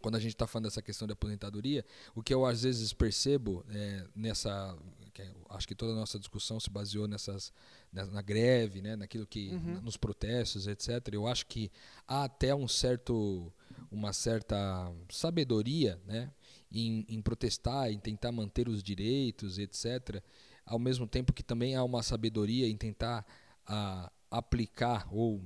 quando 0.00 0.16
a 0.16 0.20
gente 0.20 0.32
está 0.32 0.46
falando 0.46 0.64
dessa 0.64 0.82
questão 0.82 1.06
de 1.06 1.12
aposentadoria, 1.12 1.84
o 2.14 2.22
que 2.22 2.32
eu 2.32 2.44
às 2.44 2.62
vezes 2.62 2.92
percebo 2.92 3.64
é, 3.68 4.06
nessa 4.14 4.76
que 5.12 5.22
é, 5.22 5.30
acho 5.50 5.66
que 5.66 5.74
toda 5.74 5.92
a 5.92 5.96
nossa 5.96 6.18
discussão 6.18 6.58
se 6.60 6.70
baseou 6.70 7.06
nessas 7.06 7.52
na, 7.92 8.06
na 8.06 8.22
greve, 8.22 8.80
né, 8.80 8.96
naquilo 8.96 9.26
que 9.26 9.50
uhum. 9.50 9.80
nos 9.82 9.96
protestos, 9.96 10.66
etc. 10.66 11.08
Eu 11.12 11.26
acho 11.26 11.46
que 11.46 11.70
há 12.06 12.24
até 12.24 12.54
um 12.54 12.68
certo 12.68 13.52
uma 13.90 14.12
certa 14.12 14.92
sabedoria, 15.10 16.00
né, 16.06 16.30
em, 16.70 17.04
em 17.08 17.20
protestar, 17.20 17.90
em 17.90 17.98
tentar 17.98 18.30
manter 18.30 18.68
os 18.68 18.82
direitos, 18.82 19.58
etc. 19.58 20.22
Ao 20.64 20.78
mesmo 20.78 21.06
tempo 21.06 21.32
que 21.32 21.42
também 21.42 21.74
há 21.74 21.82
uma 21.82 22.02
sabedoria 22.02 22.68
em 22.68 22.76
tentar 22.76 23.26
a, 23.66 24.10
aplicar 24.30 25.08
ou 25.10 25.42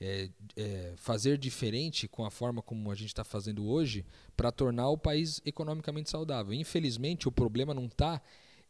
é, 0.00 0.28
é, 0.56 0.92
fazer 0.96 1.38
diferente 1.38 2.08
com 2.08 2.24
a 2.24 2.30
forma 2.30 2.60
como 2.60 2.90
a 2.90 2.94
gente 2.94 3.08
está 3.08 3.24
fazendo 3.24 3.66
hoje 3.66 4.04
para 4.36 4.50
tornar 4.50 4.88
o 4.88 4.98
país 4.98 5.40
economicamente 5.44 6.10
saudável. 6.10 6.52
Infelizmente, 6.52 7.28
o 7.28 7.32
problema 7.32 7.72
não 7.72 7.86
está 7.86 8.20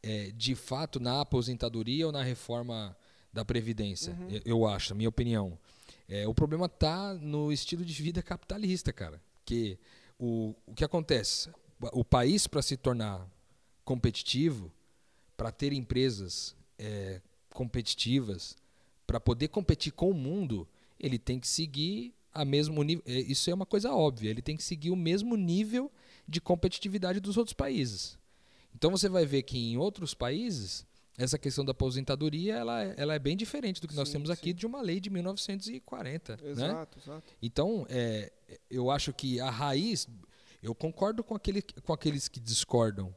é, 0.02 0.30
de 0.36 0.54
fato 0.54 1.00
na 1.00 1.22
aposentadoria 1.22 2.06
ou 2.06 2.12
na 2.12 2.22
reforma 2.22 2.96
da 3.32 3.44
Previdência, 3.44 4.12
uhum. 4.14 4.28
eu, 4.30 4.42
eu, 4.44 4.66
acho, 4.66 4.94
minha 4.94 5.08
opinião. 5.08 5.58
É, 6.08 6.28
o 6.28 6.32
problema 6.34 6.66
está 6.66 7.14
no 7.14 7.50
estilo 7.50 7.84
de 7.84 7.92
vida 8.00 8.22
capitalista, 8.22 8.92
cara. 8.92 9.20
Que 9.44 9.76
o, 10.18 10.54
o 10.66 10.74
que 10.74 10.84
acontece? 10.84 11.50
O 11.92 12.04
país, 12.04 12.46
para 12.46 12.62
se 12.62 12.76
tornar 12.76 13.26
competitivo, 13.84 14.70
para 15.36 15.50
ter 15.50 15.72
empresas 15.72 16.54
é, 16.78 17.20
competitivas, 17.52 18.56
para 19.06 19.18
poder 19.18 19.48
competir 19.48 19.92
com 19.92 20.10
o 20.10 20.14
mundo, 20.14 20.68
ele 21.04 21.18
tem 21.18 21.38
que 21.38 21.46
seguir 21.46 22.14
a 22.32 22.44
mesmo 22.44 22.82
nível. 22.82 23.04
É, 23.06 23.12
isso 23.12 23.50
é 23.50 23.54
uma 23.54 23.66
coisa 23.66 23.92
óbvia. 23.92 24.30
Ele 24.30 24.42
tem 24.42 24.56
que 24.56 24.62
seguir 24.62 24.90
o 24.90 24.96
mesmo 24.96 25.36
nível 25.36 25.90
de 26.26 26.40
competitividade 26.40 27.20
dos 27.20 27.36
outros 27.36 27.54
países. 27.54 28.18
Então 28.74 28.90
você 28.90 29.08
vai 29.08 29.24
ver 29.24 29.42
que 29.42 29.58
em 29.58 29.76
outros 29.76 30.14
países 30.14 30.86
essa 31.16 31.38
questão 31.38 31.64
da 31.64 31.70
aposentadoria 31.70 32.56
ela, 32.56 32.82
ela 32.82 33.14
é 33.14 33.18
bem 33.20 33.36
diferente 33.36 33.80
do 33.80 33.86
que 33.86 33.94
nós 33.94 34.08
sim, 34.08 34.14
temos 34.14 34.30
aqui 34.30 34.50
sim. 34.50 34.54
de 34.54 34.66
uma 34.66 34.82
lei 34.82 34.98
de 34.98 35.10
1940. 35.10 36.38
Exato, 36.42 36.98
né? 36.98 37.02
exato. 37.04 37.34
Então, 37.40 37.86
é, 37.88 38.32
eu 38.68 38.90
acho 38.90 39.12
que 39.12 39.38
a 39.38 39.50
raiz, 39.50 40.08
eu 40.62 40.74
concordo 40.74 41.22
com, 41.22 41.34
aquele, 41.34 41.62
com 41.62 41.92
aqueles 41.92 42.26
que 42.26 42.40
discordam 42.40 43.14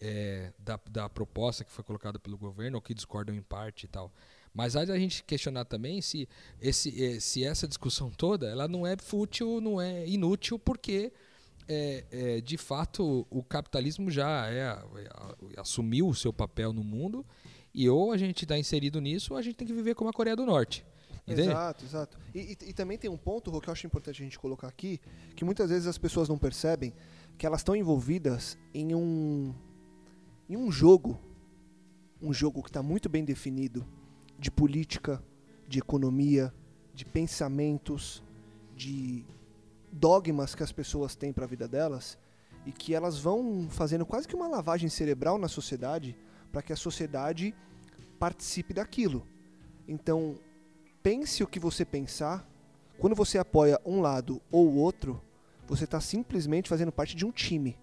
é, 0.00 0.52
da, 0.58 0.78
da 0.90 1.08
proposta 1.08 1.64
que 1.64 1.70
foi 1.70 1.84
colocada 1.84 2.18
pelo 2.18 2.36
governo, 2.36 2.78
ou 2.78 2.82
que 2.82 2.94
discordam 2.94 3.34
em 3.34 3.42
parte 3.42 3.84
e 3.84 3.88
tal. 3.88 4.12
Mas 4.56 4.74
há 4.74 4.86
de 4.86 4.90
a 4.90 4.98
gente 4.98 5.22
questionar 5.22 5.66
também 5.66 6.00
se, 6.00 6.26
esse, 6.62 7.04
é, 7.04 7.20
se 7.20 7.44
essa 7.44 7.68
discussão 7.68 8.10
toda 8.10 8.48
ela 8.48 8.66
não 8.66 8.86
é 8.86 8.96
fútil, 8.96 9.60
não 9.60 9.78
é 9.78 10.08
inútil, 10.08 10.58
porque 10.58 11.12
é, 11.68 12.04
é, 12.10 12.40
de 12.40 12.56
fato 12.56 13.26
o 13.28 13.42
capitalismo 13.42 14.10
já 14.10 14.50
é, 14.50 14.62
é, 14.62 15.60
assumiu 15.60 16.08
o 16.08 16.14
seu 16.14 16.32
papel 16.32 16.72
no 16.72 16.82
mundo 16.82 17.22
e 17.74 17.86
ou 17.90 18.12
a 18.12 18.16
gente 18.16 18.44
está 18.44 18.58
inserido 18.58 18.98
nisso 18.98 19.34
ou 19.34 19.38
a 19.38 19.42
gente 19.42 19.56
tem 19.56 19.66
que 19.66 19.74
viver 19.74 19.94
como 19.94 20.08
a 20.08 20.12
Coreia 20.12 20.34
do 20.34 20.46
Norte. 20.46 20.86
Exato, 21.26 21.84
exato. 21.84 22.18
E, 22.34 22.38
e, 22.38 22.70
e, 22.70 22.72
também 22.72 22.96
tem 22.96 23.10
um 23.10 23.16
ponto, 23.18 23.50
Rô, 23.50 23.60
que 23.60 23.68
eu 23.68 23.72
acho 23.72 23.86
importante 23.86 24.22
a 24.22 24.24
gente 24.24 24.38
colocar 24.38 24.68
aqui, 24.68 24.98
que 25.34 25.44
muitas 25.44 25.68
vezes 25.68 25.86
as 25.86 25.98
pessoas 25.98 26.30
não 26.30 26.38
percebem 26.38 26.94
que 27.36 27.44
elas 27.44 27.60
estão 27.60 27.76
envolvidas 27.76 28.56
em 28.72 28.94
um, 28.94 29.54
em 30.48 30.56
um 30.56 30.72
jogo, 30.72 31.20
um 32.22 32.32
jogo 32.32 32.62
que 32.62 32.70
está 32.70 32.82
muito 32.82 33.10
bem 33.10 33.22
definido, 33.22 33.84
de 34.38 34.50
política, 34.50 35.22
de 35.68 35.78
economia, 35.78 36.52
de 36.94 37.04
pensamentos, 37.04 38.22
de 38.74 39.24
dogmas 39.90 40.54
que 40.54 40.62
as 40.62 40.72
pessoas 40.72 41.14
têm 41.14 41.32
para 41.32 41.44
a 41.44 41.48
vida 41.48 41.66
delas 41.66 42.18
e 42.64 42.72
que 42.72 42.94
elas 42.94 43.18
vão 43.18 43.68
fazendo 43.70 44.04
quase 44.04 44.26
que 44.26 44.34
uma 44.34 44.48
lavagem 44.48 44.88
cerebral 44.88 45.38
na 45.38 45.48
sociedade 45.48 46.16
para 46.52 46.62
que 46.62 46.72
a 46.72 46.76
sociedade 46.76 47.54
participe 48.18 48.74
daquilo. 48.74 49.26
Então, 49.86 50.38
pense 51.02 51.42
o 51.42 51.46
que 51.46 51.60
você 51.60 51.84
pensar. 51.84 52.48
Quando 52.98 53.14
você 53.14 53.38
apoia 53.38 53.80
um 53.84 54.00
lado 54.00 54.40
ou 54.50 54.66
o 54.68 54.76
outro, 54.76 55.22
você 55.66 55.84
está 55.84 56.00
simplesmente 56.00 56.68
fazendo 56.68 56.92
parte 56.92 57.14
de 57.14 57.24
um 57.24 57.30
time. 57.30 57.78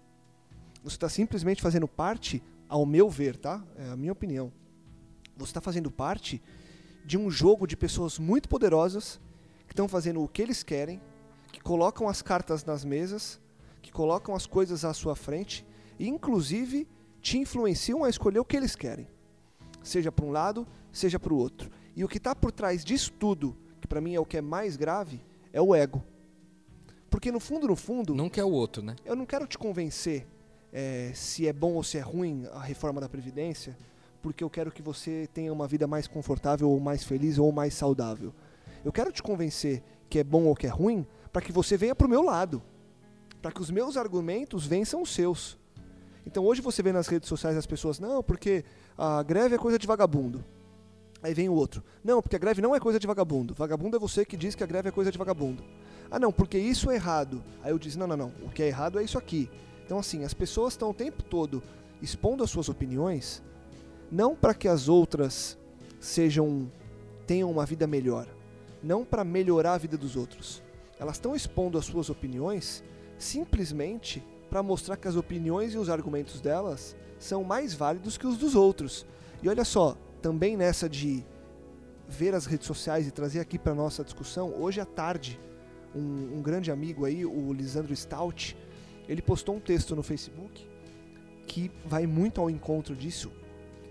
Você 0.82 0.96
está 0.96 1.08
simplesmente 1.08 1.62
fazendo 1.62 1.88
parte, 1.88 2.42
ao 2.68 2.84
meu 2.84 3.08
ver, 3.08 3.36
tá? 3.36 3.64
É 3.76 3.90
a 3.90 3.96
minha 3.96 4.12
opinião. 4.12 4.52
Você 5.36 5.50
está 5.50 5.60
fazendo 5.60 5.90
parte 5.90 6.42
de 7.04 7.18
um 7.18 7.30
jogo 7.30 7.66
de 7.66 7.76
pessoas 7.76 8.18
muito 8.18 8.48
poderosas 8.48 9.20
que 9.66 9.72
estão 9.72 9.88
fazendo 9.88 10.22
o 10.22 10.28
que 10.28 10.40
eles 10.42 10.62
querem, 10.62 11.00
que 11.52 11.60
colocam 11.60 12.08
as 12.08 12.22
cartas 12.22 12.64
nas 12.64 12.84
mesas, 12.84 13.40
que 13.82 13.92
colocam 13.92 14.34
as 14.34 14.46
coisas 14.46 14.84
à 14.84 14.94
sua 14.94 15.14
frente 15.14 15.66
e, 15.98 16.08
inclusive, 16.08 16.88
te 17.20 17.38
influenciam 17.38 18.04
a 18.04 18.08
escolher 18.08 18.38
o 18.38 18.44
que 18.44 18.56
eles 18.56 18.76
querem, 18.76 19.08
seja 19.82 20.12
para 20.12 20.24
um 20.24 20.30
lado, 20.30 20.66
seja 20.92 21.18
para 21.18 21.32
o 21.32 21.36
outro. 21.36 21.70
E 21.96 22.04
o 22.04 22.08
que 22.08 22.18
está 22.18 22.34
por 22.34 22.52
trás 22.52 22.84
disso 22.84 23.12
tudo, 23.12 23.56
que 23.80 23.86
para 23.86 24.00
mim 24.00 24.14
é 24.14 24.20
o 24.20 24.26
que 24.26 24.36
é 24.36 24.40
mais 24.40 24.76
grave, 24.76 25.24
é 25.52 25.60
o 25.60 25.74
ego. 25.74 26.02
Porque 27.08 27.30
no 27.30 27.38
fundo, 27.38 27.68
no 27.68 27.76
fundo. 27.76 28.14
Não 28.14 28.28
quer 28.28 28.44
o 28.44 28.50
outro, 28.50 28.82
né? 28.82 28.96
Eu 29.04 29.14
não 29.14 29.24
quero 29.24 29.46
te 29.46 29.56
convencer 29.56 30.26
é, 30.72 31.12
se 31.14 31.46
é 31.46 31.52
bom 31.52 31.74
ou 31.74 31.84
se 31.84 31.96
é 31.96 32.00
ruim 32.00 32.44
a 32.52 32.60
reforma 32.60 33.00
da 33.00 33.08
Previdência, 33.08 33.76
porque 34.24 34.42
eu 34.42 34.48
quero 34.48 34.72
que 34.72 34.80
você 34.80 35.28
tenha 35.34 35.52
uma 35.52 35.68
vida 35.68 35.86
mais 35.86 36.08
confortável, 36.08 36.70
ou 36.70 36.80
mais 36.80 37.04
feliz, 37.04 37.36
ou 37.36 37.52
mais 37.52 37.74
saudável. 37.74 38.32
Eu 38.82 38.90
quero 38.90 39.12
te 39.12 39.22
convencer 39.22 39.82
que 40.08 40.18
é 40.18 40.24
bom 40.24 40.44
ou 40.44 40.56
que 40.56 40.66
é 40.66 40.70
ruim, 40.70 41.06
para 41.30 41.42
que 41.42 41.52
você 41.52 41.76
venha 41.76 41.94
para 41.94 42.06
o 42.06 42.08
meu 42.08 42.22
lado, 42.22 42.62
para 43.42 43.52
que 43.52 43.60
os 43.60 43.70
meus 43.70 43.98
argumentos 43.98 44.66
vençam 44.66 45.02
os 45.02 45.12
seus. 45.12 45.58
Então 46.24 46.42
hoje 46.42 46.62
você 46.62 46.82
vê 46.82 46.90
nas 46.90 47.06
redes 47.06 47.28
sociais 47.28 47.54
as 47.54 47.66
pessoas, 47.66 48.00
não, 48.00 48.22
porque 48.22 48.64
a 48.96 49.22
greve 49.22 49.56
é 49.56 49.58
coisa 49.58 49.78
de 49.78 49.86
vagabundo. 49.86 50.42
Aí 51.22 51.34
vem 51.34 51.50
o 51.50 51.52
outro. 51.52 51.84
Não, 52.02 52.22
porque 52.22 52.36
a 52.36 52.38
greve 52.38 52.62
não 52.62 52.74
é 52.74 52.80
coisa 52.80 52.98
de 52.98 53.06
vagabundo. 53.06 53.52
Vagabundo 53.52 53.98
é 53.98 54.00
você 54.00 54.24
que 54.24 54.38
diz 54.38 54.54
que 54.54 54.64
a 54.64 54.66
greve 54.66 54.88
é 54.88 54.90
coisa 54.90 55.12
de 55.12 55.18
vagabundo. 55.18 55.62
Ah, 56.10 56.18
não, 56.18 56.32
porque 56.32 56.56
isso 56.56 56.90
é 56.90 56.94
errado. 56.94 57.44
Aí 57.62 57.72
eu 57.72 57.78
disse: 57.78 57.98
não, 57.98 58.06
não, 58.06 58.16
não. 58.16 58.32
O 58.42 58.48
que 58.48 58.62
é 58.62 58.68
errado 58.68 58.98
é 58.98 59.04
isso 59.04 59.18
aqui. 59.18 59.50
Então, 59.84 59.98
assim, 59.98 60.24
as 60.24 60.32
pessoas 60.32 60.72
estão 60.72 60.88
o 60.88 60.94
tempo 60.94 61.22
todo 61.22 61.62
expondo 62.00 62.42
as 62.42 62.48
suas 62.48 62.70
opiniões, 62.70 63.42
não 64.10 64.34
para 64.34 64.54
que 64.54 64.68
as 64.68 64.88
outras 64.88 65.58
sejam 65.98 66.70
tenham 67.26 67.50
uma 67.50 67.64
vida 67.64 67.86
melhor, 67.86 68.28
não 68.82 69.04
para 69.04 69.24
melhorar 69.24 69.74
a 69.74 69.78
vida 69.78 69.96
dos 69.96 70.16
outros. 70.16 70.62
Elas 70.98 71.16
estão 71.16 71.34
expondo 71.34 71.78
as 71.78 71.86
suas 71.86 72.10
opiniões 72.10 72.84
simplesmente 73.18 74.22
para 74.50 74.62
mostrar 74.62 74.96
que 74.96 75.08
as 75.08 75.16
opiniões 75.16 75.74
e 75.74 75.78
os 75.78 75.88
argumentos 75.88 76.40
delas 76.40 76.94
são 77.18 77.42
mais 77.42 77.74
válidos 77.74 78.18
que 78.18 78.26
os 78.26 78.36
dos 78.36 78.54
outros. 78.54 79.06
E 79.42 79.48
olha 79.48 79.64
só, 79.64 79.96
também 80.20 80.56
nessa 80.56 80.88
de 80.88 81.24
ver 82.06 82.34
as 82.34 82.46
redes 82.46 82.66
sociais 82.66 83.06
e 83.06 83.10
trazer 83.10 83.40
aqui 83.40 83.58
para 83.58 83.74
nossa 83.74 84.04
discussão, 84.04 84.54
hoje 84.54 84.80
à 84.80 84.84
tarde, 84.84 85.40
um, 85.94 86.36
um, 86.38 86.42
grande 86.42 86.70
amigo 86.70 87.04
aí, 87.04 87.24
o 87.24 87.52
Lisandro 87.52 87.94
Stout, 87.96 88.56
ele 89.08 89.22
postou 89.22 89.56
um 89.56 89.60
texto 89.60 89.96
no 89.96 90.02
Facebook 90.02 90.66
que 91.46 91.70
vai 91.84 92.06
muito 92.06 92.40
ao 92.40 92.50
encontro 92.50 92.94
disso 92.94 93.30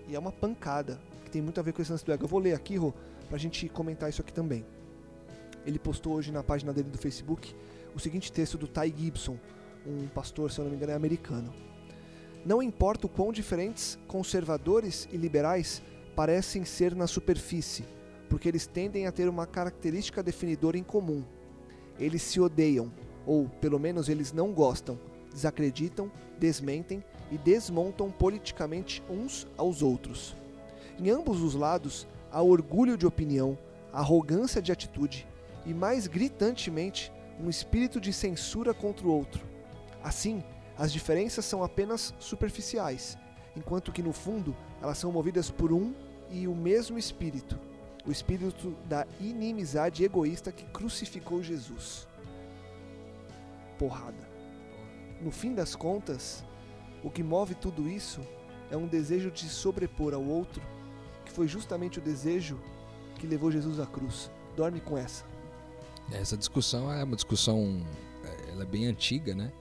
e 0.08 0.14
é 0.14 0.18
uma 0.18 0.32
pancada, 0.32 1.00
que 1.24 1.30
tem 1.30 1.42
muito 1.42 1.58
a 1.58 1.62
ver 1.62 1.72
com 1.72 1.82
esse 1.82 1.90
lance 1.90 2.04
do 2.04 2.12
ego. 2.12 2.24
Eu 2.24 2.28
vou 2.28 2.40
ler 2.40 2.54
aqui, 2.54 2.76
Rô, 2.76 2.92
pra 3.28 3.38
gente 3.38 3.68
comentar 3.68 4.08
isso 4.08 4.20
aqui 4.20 4.32
também. 4.32 4.64
Ele 5.66 5.78
postou 5.78 6.14
hoje 6.14 6.30
na 6.30 6.42
página 6.42 6.72
dele 6.72 6.90
do 6.90 6.98
Facebook 6.98 7.54
o 7.94 8.00
seguinte 8.00 8.32
texto 8.32 8.58
do 8.58 8.66
Ty 8.66 8.92
Gibson, 8.96 9.38
um 9.86 10.08
pastor, 10.08 10.50
se 10.50 10.58
eu 10.58 10.64
não 10.64 10.70
me 10.70 10.76
engano, 10.76 10.92
é 10.92 10.94
americano. 10.96 11.52
Não 12.44 12.62
importa 12.62 13.06
o 13.06 13.08
quão 13.08 13.32
diferentes 13.32 13.98
conservadores 14.06 15.08
e 15.12 15.16
liberais 15.16 15.82
parecem 16.14 16.64
ser 16.64 16.94
na 16.94 17.06
superfície, 17.06 17.84
porque 18.28 18.48
eles 18.48 18.66
tendem 18.66 19.06
a 19.06 19.12
ter 19.12 19.28
uma 19.28 19.46
característica 19.46 20.22
definidora 20.22 20.76
em 20.76 20.82
comum. 20.82 21.24
Eles 21.98 22.22
se 22.22 22.40
odeiam, 22.40 22.92
ou 23.24 23.48
pelo 23.48 23.78
menos 23.78 24.08
eles 24.08 24.32
não 24.32 24.52
gostam, 24.52 24.98
desacreditam, 25.32 26.10
desmentem 26.38 27.02
e 27.34 27.38
desmontam 27.38 28.12
politicamente 28.12 29.02
uns 29.10 29.44
aos 29.56 29.82
outros. 29.82 30.36
Em 30.96 31.10
ambos 31.10 31.42
os 31.42 31.56
lados 31.56 32.06
há 32.30 32.40
orgulho 32.40 32.96
de 32.96 33.04
opinião, 33.04 33.58
arrogância 33.92 34.62
de 34.62 34.70
atitude 34.70 35.26
e, 35.66 35.74
mais 35.74 36.06
gritantemente, 36.06 37.12
um 37.40 37.50
espírito 37.50 38.00
de 38.00 38.12
censura 38.12 38.72
contra 38.72 39.04
o 39.04 39.10
outro. 39.10 39.44
Assim, 40.00 40.44
as 40.78 40.92
diferenças 40.92 41.44
são 41.44 41.64
apenas 41.64 42.14
superficiais, 42.20 43.18
enquanto 43.56 43.90
que 43.90 44.02
no 44.02 44.12
fundo 44.12 44.56
elas 44.80 44.98
são 44.98 45.10
movidas 45.10 45.50
por 45.50 45.72
um 45.72 45.92
e 46.30 46.46
o 46.46 46.54
mesmo 46.54 46.96
espírito, 46.96 47.58
o 48.06 48.12
espírito 48.12 48.76
da 48.86 49.08
inimizade 49.18 50.04
egoísta 50.04 50.52
que 50.52 50.66
crucificou 50.66 51.42
Jesus. 51.42 52.06
Porrada. 53.76 54.32
No 55.20 55.32
fim 55.32 55.52
das 55.52 55.74
contas, 55.74 56.44
o 57.04 57.10
que 57.10 57.22
move 57.22 57.54
tudo 57.54 57.86
isso 57.88 58.20
é 58.70 58.76
um 58.76 58.88
desejo 58.88 59.30
de 59.30 59.46
sobrepor 59.46 60.14
ao 60.14 60.24
outro, 60.24 60.62
que 61.24 61.30
foi 61.30 61.46
justamente 61.46 61.98
o 61.98 62.02
desejo 62.02 62.58
que 63.20 63.26
levou 63.26 63.52
Jesus 63.52 63.78
à 63.78 63.86
cruz. 63.86 64.30
Dorme 64.56 64.80
com 64.80 64.96
essa. 64.96 65.24
Essa 66.10 66.36
discussão 66.36 66.90
é 66.90 67.04
uma 67.04 67.14
discussão, 67.14 67.86
é, 68.24 68.50
ela 68.50 68.62
é 68.62 68.66
bem 68.66 68.86
antiga, 68.86 69.34
né? 69.34 69.52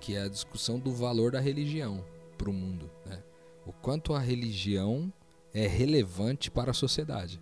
Que 0.00 0.16
é 0.16 0.22
a 0.22 0.28
discussão 0.28 0.78
do 0.78 0.92
valor 0.92 1.30
da 1.30 1.40
religião 1.40 2.04
para 2.36 2.50
o 2.50 2.52
mundo, 2.52 2.90
né? 3.06 3.22
O 3.64 3.72
quanto 3.72 4.12
a 4.12 4.18
religião 4.18 5.12
é 5.54 5.68
relevante 5.68 6.50
para 6.50 6.72
a 6.72 6.74
sociedade, 6.74 7.40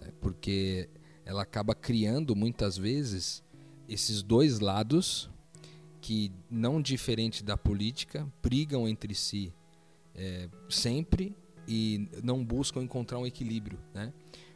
né? 0.00 0.10
porque 0.20 0.88
ela 1.24 1.42
acaba 1.42 1.74
criando 1.74 2.34
muitas 2.34 2.76
vezes 2.76 3.44
esses 3.88 4.22
dois 4.22 4.58
lados 4.58 5.30
que, 6.00 6.30
não 6.50 6.80
diferente 6.80 7.42
da 7.42 7.56
política, 7.56 8.26
brigam 8.42 8.88
entre 8.88 9.14
si 9.14 9.52
é, 10.14 10.48
sempre 10.68 11.34
e 11.68 12.08
não 12.22 12.44
buscam 12.44 12.82
encontrar 12.82 13.18
um 13.18 13.26
equilíbrio, 13.26 13.78
né? 13.94 14.12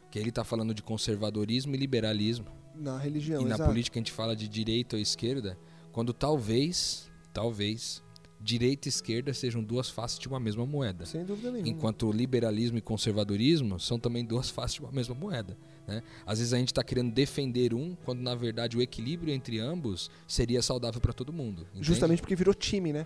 Que 0.09 0.19
ele 0.19 0.29
está 0.29 0.43
falando 0.43 0.73
de 0.73 0.81
conservadorismo 0.81 1.75
e 1.75 1.77
liberalismo. 1.77 2.45
Na 2.75 2.97
religião, 2.97 3.41
E 3.41 3.45
na 3.45 3.55
exato. 3.55 3.69
política 3.69 3.99
a 3.99 4.01
gente 4.01 4.11
fala 4.11 4.35
de 4.35 4.47
direita 4.47 4.95
ou 4.95 5.01
esquerda, 5.01 5.57
quando 5.91 6.13
talvez, 6.13 7.09
talvez, 7.33 8.01
direita 8.39 8.87
e 8.87 8.89
esquerda 8.89 9.33
sejam 9.33 9.63
duas 9.63 9.89
faces 9.89 10.17
de 10.17 10.27
uma 10.27 10.39
mesma 10.39 10.65
moeda. 10.65 11.05
Sem 11.05 11.23
dúvida 11.23 11.51
nenhuma. 11.51 11.69
Enquanto 11.69 12.11
liberalismo 12.11 12.77
e 12.77 12.81
conservadorismo 12.81 13.79
são 13.79 13.99
também 13.99 14.25
duas 14.25 14.49
faces 14.49 14.75
de 14.75 14.81
uma 14.81 14.91
mesma 14.91 15.13
moeda. 15.13 15.57
Né? 15.87 16.01
Às 16.25 16.39
vezes 16.39 16.53
a 16.53 16.57
gente 16.57 16.69
está 16.69 16.83
querendo 16.83 17.11
defender 17.11 17.73
um, 17.73 17.95
quando 18.05 18.21
na 18.21 18.35
verdade 18.35 18.77
o 18.77 18.81
equilíbrio 18.81 19.33
entre 19.33 19.59
ambos 19.59 20.09
seria 20.27 20.61
saudável 20.61 21.01
para 21.01 21.13
todo 21.13 21.33
mundo. 21.33 21.63
entende? 21.71 21.85
Justamente 21.87 22.21
porque 22.21 22.35
virou 22.35 22.53
time, 22.53 22.93
né? 22.93 23.05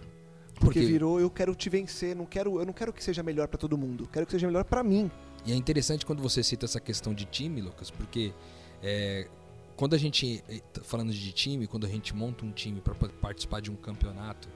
Porque, 0.56 0.80
Porque- 0.80 0.86
virou 0.86 1.20
eu 1.20 1.30
quero 1.30 1.54
te 1.54 1.70
vencer, 1.70 2.16
não 2.16 2.26
quero, 2.26 2.60
eu 2.60 2.66
não 2.66 2.74
quero 2.74 2.94
que 2.94 3.04
seja 3.04 3.22
melhor 3.22 3.48
para 3.48 3.58
todo 3.58 3.78
mundo, 3.78 4.08
quero 4.12 4.26
que 4.26 4.32
seja 4.32 4.48
melhor 4.48 4.64
para 4.64 4.84
mim. 4.84 5.12
E 5.46 5.52
é 5.52 5.56
interessante 5.56 6.06
quando 6.06 6.22
você 6.22 6.42
cita 6.42 6.66
essa 6.66 6.80
questão 6.80 7.14
de 7.14 7.26
time, 7.26 7.62
Lucas, 7.62 7.92
porque 7.92 8.34
é, 8.82 9.28
quando 9.76 9.94
a 9.96 9.98
gente 9.98 10.44
falando 10.84 11.12
de 11.12 11.32
time, 11.34 11.68
quando 11.68 11.86
a 11.86 11.90
gente 11.90 12.16
monta 12.16 12.46
um 12.46 12.52
time 12.52 12.80
para 12.80 12.96
participar 12.96 13.62
de 13.62 13.70
um 13.70 13.76
campeonato, 13.76 14.48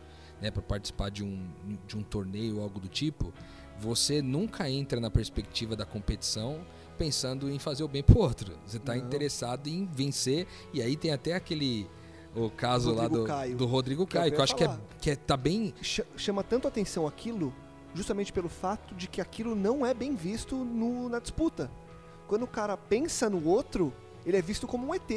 né, 0.42 0.50
para 0.50 0.62
participar 0.62 1.10
de 1.10 1.24
um, 1.24 1.48
de 1.86 1.98
um 1.98 2.02
torneio 2.02 2.62
algo 2.62 2.80
do 2.80 2.88
tipo, 2.88 3.34
você 3.78 4.22
nunca 4.22 4.70
entra 4.70 5.00
na 5.00 5.10
perspectiva 5.12 5.76
da 5.76 5.86
competição 5.86 6.62
pensando 7.00 7.50
em 7.50 7.58
fazer 7.58 7.84
o 7.84 7.88
bem 7.88 8.04
pro 8.04 8.20
outro. 8.20 8.52
Você 8.68 8.78
está 8.78 8.96
interessado 8.98 9.68
em 9.68 9.86
vencer 9.86 10.46
e 10.74 10.82
aí 10.82 10.98
tem 10.98 11.12
até 11.12 11.34
aquele 11.34 11.88
o 12.36 12.50
caso 12.52 12.92
lá 12.94 13.04
Rodrigo 13.04 13.18
do, 13.24 13.28
Caio. 13.28 13.56
do 13.56 13.66
Rodrigo 13.66 14.06
Que 14.06 14.18
eu 14.18 14.22
Caio, 14.22 14.32
que 14.32 14.36
eu 14.36 14.40
ia 14.40 14.44
acho 14.44 14.56
que 14.56 14.64
é, 14.66 14.78
que 15.02 15.10
é 15.12 15.16
tá 15.16 15.36
bem 15.38 15.74
Ch- 15.82 16.02
chama 16.18 16.44
tanto 16.44 16.68
atenção 16.68 17.08
aquilo, 17.08 17.52
justamente 17.96 18.32
pelo 18.32 18.50
fato 18.50 18.94
de 18.94 19.08
que 19.08 19.20
aquilo 19.22 19.56
não 19.56 19.84
é 19.86 19.94
bem 19.94 20.14
visto 20.16 20.56
no- 20.58 21.10
na 21.10 21.20
disputa. 21.20 21.72
Quando 22.28 22.44
o 22.44 22.48
cara 22.48 22.78
pensa 22.78 23.30
no 23.30 23.44
outro, 23.48 23.92
ele 24.26 24.38
é 24.38 24.42
visto 24.42 24.68
como 24.68 24.86
um 24.88 24.94
ET. 24.94 25.10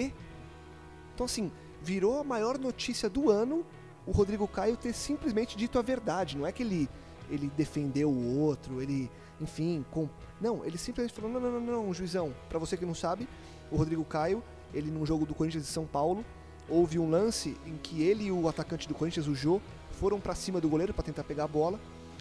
Então 1.15 1.27
assim, 1.27 1.53
virou 1.83 2.21
a 2.21 2.25
maior 2.25 2.59
notícia 2.59 3.11
do 3.11 3.29
ano 3.31 3.67
o 4.07 4.11
Rodrigo 4.13 4.49
Caio 4.49 4.77
ter 4.77 4.93
simplesmente 4.95 5.57
dito 5.57 5.79
a 5.79 5.83
verdade. 5.83 6.37
Não 6.39 6.47
é 6.47 6.53
que 6.53 6.63
ele, 6.63 6.89
ele 7.31 7.51
defendeu 7.57 8.11
o 8.11 8.39
outro, 8.41 8.81
ele, 8.81 9.11
enfim, 9.41 9.85
com... 9.91 10.09
não, 10.41 10.65
ele 10.65 10.79
simplesmente 10.79 11.15
falou: 11.15 11.31
não, 11.31 11.41
não, 11.41 11.61
não, 11.61 11.85
não, 11.85 11.95
juizão. 11.95 12.35
Pra 12.49 12.59
você 12.59 12.77
que 12.77 12.87
não 12.87 12.95
sabe, 12.95 13.29
o 13.71 13.77
Rodrigo 13.77 14.05
Caio, 14.05 14.43
ele 14.73 14.91
num 14.91 15.07
jogo 15.07 15.27
do 15.27 15.35
Corinthians 15.35 15.65
de 15.65 15.71
São 15.71 15.87
Paulo, 15.87 16.25
houve 16.69 16.99
um 16.99 17.11
lance 17.11 17.57
em 17.67 17.77
que 17.77 18.03
ele 18.03 18.25
e 18.25 18.33
o 18.33 18.49
atacante 18.49 18.89
do 18.89 18.95
Corinthians, 18.95 19.27
o 19.27 19.35
Jô, 19.35 19.61
foram 19.93 20.21
pra 20.21 20.35
cima 20.35 20.61
do 20.61 20.69
goleiro 20.69 20.95
pra 20.95 21.03
tentar 21.03 21.25
pegar 21.25 21.45
a 21.45 21.49
bola 21.49 21.79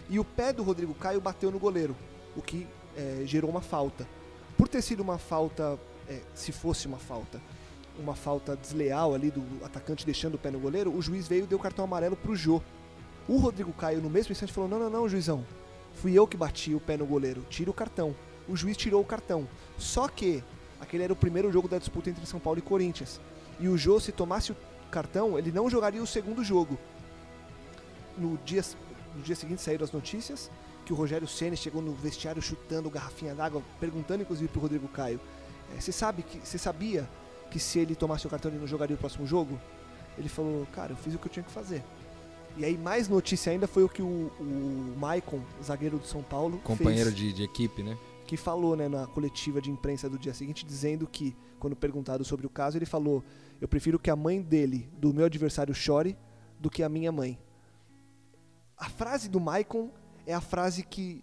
e 0.08 0.18
o 0.18 0.24
pé 0.24 0.52
do 0.52 0.62
Rodrigo 0.62 0.94
Caio 0.94 1.20
bateu 1.20 1.50
no 1.50 1.58
goleiro, 1.58 1.96
o 2.36 2.42
que 2.42 2.66
eh, 2.96 3.22
gerou 3.24 3.50
uma 3.50 3.60
falta. 3.60 4.06
Por 4.56 4.68
ter 4.68 4.82
sido 4.82 5.00
uma 5.00 5.18
falta, 5.18 5.78
eh, 6.08 6.20
se 6.34 6.52
fosse 6.52 6.86
uma 6.86 6.98
falta, 6.98 7.40
uma 7.98 8.14
falta 8.14 8.56
desleal 8.56 9.14
ali 9.14 9.30
do 9.30 9.42
atacante 9.64 10.04
deixando 10.04 10.34
o 10.34 10.38
pé 10.38 10.50
no 10.50 10.58
goleiro, 10.58 10.94
o 10.94 11.00
juiz 11.00 11.26
veio 11.26 11.44
e 11.44 11.46
deu 11.46 11.58
cartão 11.58 11.84
amarelo 11.84 12.16
pro 12.16 12.36
Jô. 12.36 12.60
O 13.28 13.36
Rodrigo 13.36 13.72
Caio, 13.72 14.00
no 14.00 14.10
mesmo 14.10 14.32
instante, 14.32 14.52
falou: 14.52 14.68
Não, 14.68 14.78
não, 14.78 14.90
não, 14.90 15.08
juizão. 15.08 15.44
Fui 15.94 16.12
eu 16.12 16.26
que 16.26 16.36
bati 16.36 16.74
o 16.74 16.80
pé 16.80 16.96
no 16.96 17.06
goleiro. 17.06 17.44
Tira 17.48 17.70
o 17.70 17.74
cartão. 17.74 18.14
O 18.48 18.56
juiz 18.56 18.76
tirou 18.76 19.00
o 19.00 19.04
cartão. 19.04 19.46
Só 19.78 20.08
que 20.08 20.42
aquele 20.80 21.04
era 21.04 21.12
o 21.12 21.16
primeiro 21.16 21.52
jogo 21.52 21.68
da 21.68 21.78
disputa 21.78 22.10
entre 22.10 22.26
São 22.26 22.40
Paulo 22.40 22.58
e 22.58 22.62
Corinthians. 22.62 23.20
E 23.60 23.68
o 23.68 23.78
Jô, 23.78 24.00
se 24.00 24.10
tomasse 24.10 24.50
o 24.52 24.56
cartão, 24.90 25.38
ele 25.38 25.52
não 25.52 25.70
jogaria 25.70 26.02
o 26.02 26.06
segundo 26.06 26.42
jogo. 26.42 26.78
No 28.18 28.36
dia, 28.44 28.62
no 29.14 29.22
dia 29.22 29.36
seguinte 29.36 29.62
saíram 29.62 29.84
as 29.84 29.92
notícias 29.92 30.50
que 30.84 30.92
o 30.92 30.96
Rogério 30.96 31.28
Ceni 31.28 31.56
chegou 31.56 31.80
no 31.80 31.92
vestiário 31.92 32.42
chutando 32.42 32.90
garrafinha 32.90 33.34
d'água, 33.34 33.62
perguntando 33.78 34.22
inclusive 34.22 34.48
pro 34.48 34.60
Rodrigo 34.60 34.88
Caio: 34.88 35.20
"Eh, 35.74 35.80
Você 35.80 35.92
sabe 35.92 36.22
que 36.22 36.38
você 36.38 36.58
sabia 36.58 37.08
que 37.50 37.58
se 37.58 37.78
ele 37.78 37.94
tomasse 37.94 38.26
o 38.26 38.30
cartão 38.30 38.50
ele 38.50 38.58
não 38.58 38.66
jogaria 38.66 38.96
o 38.96 38.98
próximo 38.98 39.26
jogo? 39.26 39.60
Ele 40.18 40.28
falou: 40.28 40.66
Cara, 40.72 40.92
eu 40.92 40.96
fiz 40.96 41.14
o 41.14 41.18
que 41.18 41.26
eu 41.26 41.32
tinha 41.32 41.44
que 41.44 41.52
fazer. 41.52 41.82
E 42.56 42.64
aí, 42.64 42.76
mais 42.76 43.08
notícia 43.08 43.50
ainda 43.50 43.66
foi 43.66 43.82
o 43.82 43.88
que 43.88 44.02
o, 44.02 44.30
o 44.38 44.94
Maicon, 44.98 45.40
zagueiro 45.62 45.98
do 45.98 46.06
São 46.06 46.22
Paulo, 46.22 46.58
companheiro 46.58 47.10
fez, 47.10 47.16
de, 47.16 47.32
de 47.32 47.42
equipe, 47.42 47.82
né? 47.82 47.96
que 48.32 48.36
falou 48.38 48.74
né, 48.74 48.88
na 48.88 49.06
coletiva 49.06 49.60
de 49.60 49.70
imprensa 49.70 50.08
do 50.08 50.18
dia 50.18 50.32
seguinte, 50.32 50.64
dizendo 50.64 51.06
que, 51.06 51.36
quando 51.58 51.76
perguntado 51.76 52.24
sobre 52.24 52.46
o 52.46 52.48
caso, 52.48 52.78
ele 52.78 52.86
falou: 52.86 53.22
Eu 53.60 53.68
prefiro 53.68 53.98
que 53.98 54.08
a 54.08 54.16
mãe 54.16 54.40
dele, 54.40 54.88
do 54.96 55.12
meu 55.12 55.26
adversário, 55.26 55.74
chore 55.74 56.16
do 56.58 56.70
que 56.70 56.82
a 56.82 56.88
minha 56.88 57.12
mãe. 57.12 57.38
A 58.74 58.88
frase 58.88 59.28
do 59.28 59.38
Maicon 59.38 59.90
é 60.26 60.32
a 60.32 60.40
frase 60.40 60.82
que. 60.82 61.22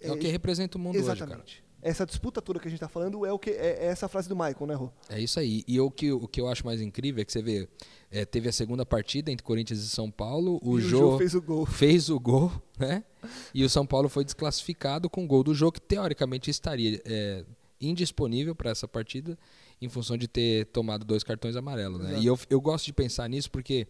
É, 0.00 0.10
o 0.10 0.18
que 0.18 0.26
representa 0.26 0.76
o 0.76 0.80
mundo 0.80 0.96
hoje, 0.96 1.06
cara. 1.06 1.16
Exatamente. 1.16 1.64
Essa 1.80 2.04
disputa 2.04 2.42
toda 2.42 2.58
que 2.58 2.66
a 2.66 2.70
gente 2.70 2.80
tá 2.80 2.88
falando 2.88 3.24
é 3.24 3.32
o 3.32 3.38
que 3.38 3.50
é, 3.50 3.84
é 3.84 3.86
essa 3.86 4.08
frase 4.08 4.28
do 4.28 4.34
Maicon, 4.34 4.66
né, 4.66 4.74
Rô? 4.74 4.90
É 5.08 5.20
isso 5.20 5.38
aí. 5.38 5.62
E 5.66 5.78
o 5.80 5.92
que, 5.92 6.10
o 6.10 6.26
que 6.26 6.40
eu 6.40 6.48
acho 6.48 6.66
mais 6.66 6.80
incrível 6.80 7.22
é 7.22 7.24
que 7.24 7.30
você 7.30 7.40
vê, 7.40 7.68
é, 8.10 8.24
teve 8.24 8.48
a 8.48 8.52
segunda 8.52 8.86
partida 8.86 9.30
entre 9.30 9.44
Corinthians 9.44 9.80
e 9.80 9.88
São 9.88 10.10
Paulo, 10.10 10.58
o 10.62 10.78
E 10.78 10.82
Jô 10.82 11.18
fez 11.18 11.34
o 11.34 11.42
gol. 11.42 11.66
fez 11.66 12.08
o 12.08 12.18
gol, 12.18 12.50
né? 12.78 13.04
E 13.52 13.64
o 13.64 13.68
São 13.68 13.86
Paulo 13.86 14.08
foi 14.08 14.24
desclassificado 14.24 15.10
com 15.10 15.24
o 15.24 15.26
gol 15.26 15.44
do 15.44 15.54
jogo 15.54 15.72
que 15.72 15.80
teoricamente 15.80 16.50
estaria 16.50 17.00
é, 17.04 17.44
indisponível 17.80 18.54
para 18.54 18.70
essa 18.70 18.88
partida 18.88 19.38
em 19.80 19.88
função 19.88 20.16
de 20.16 20.26
ter 20.26 20.66
tomado 20.66 21.04
dois 21.04 21.22
cartões 21.22 21.54
amarelos. 21.54 22.00
Né? 22.00 22.18
E 22.18 22.26
eu, 22.26 22.38
eu 22.50 22.60
gosto 22.60 22.86
de 22.86 22.92
pensar 22.92 23.28
nisso 23.28 23.50
porque 23.50 23.86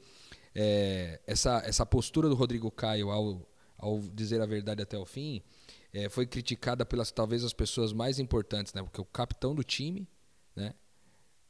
é, 0.55 1.21
essa, 1.27 1.63
essa 1.65 1.87
postura 1.87 2.29
do 2.29 2.35
Rodrigo 2.35 2.71
Caio 2.71 3.11
ao, 3.11 3.41
ao 3.79 4.01
dizer 4.01 4.41
a 4.41 4.47
verdade 4.47 4.83
até 4.83 4.99
o 4.99 5.07
fim 5.07 5.43
é, 5.93 6.09
foi 6.09 6.27
criticada 6.27 6.85
pelas 6.85 7.11
talvez 7.11 7.45
as 7.45 7.53
pessoas 7.53 7.93
mais 7.93 8.19
importantes, 8.19 8.75
né? 8.75 8.83
Porque 8.83 9.01
o 9.01 9.05
capitão 9.05 9.55
do 9.55 9.65
time, 9.65 10.07
né? 10.55 10.75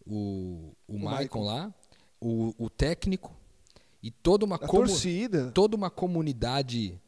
O, 0.06 0.74
o, 0.86 0.98
Maicon 0.98 1.10
Maicon. 1.10 1.42
lá, 1.42 1.74
o, 2.20 2.54
o 2.58 2.70
técnico 2.70 3.34
e 4.02 4.10
toda 4.10 4.44
uma 4.44 4.58
comu- 4.58 4.86
torcida, 4.86 5.50
toda 5.52 5.76
uma 5.76 5.90
comunidade 5.90 7.00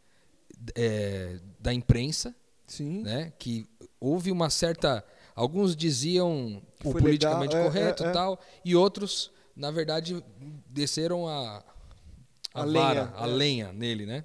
é, 0.75 1.39
da 1.59 1.73
imprensa, 1.73 2.35
sim. 2.67 3.03
né? 3.03 3.33
Que 3.39 3.67
houve 4.01 4.31
uma 4.31 4.51
certa, 4.51 5.05
alguns 5.35 5.77
diziam 5.77 6.63
o 6.85 6.93
politicamente 6.93 7.55
legal, 7.55 7.69
é, 7.69 7.73
correto 7.73 8.05
é, 8.05 8.09
é. 8.09 8.13
tal, 8.13 8.41
e 8.65 8.75
outros, 8.75 9.31
na 9.55 9.71
verdade, 9.71 10.23
desceram 10.69 11.29
a 11.29 11.63
a, 12.53 12.63
A 12.63 12.67
vara, 12.67 13.03
lenha, 13.03 13.13
a 13.15 13.23
é. 13.23 13.27
lenha 13.27 13.73
nele, 13.73 14.07
né? 14.07 14.25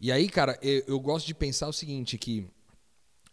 E 0.00 0.10
aí, 0.10 0.28
cara, 0.28 0.58
eu, 0.62 0.82
eu 0.86 1.00
gosto 1.00 1.26
de 1.26 1.34
pensar 1.34 1.68
o 1.68 1.72
seguinte, 1.72 2.18
que 2.18 2.46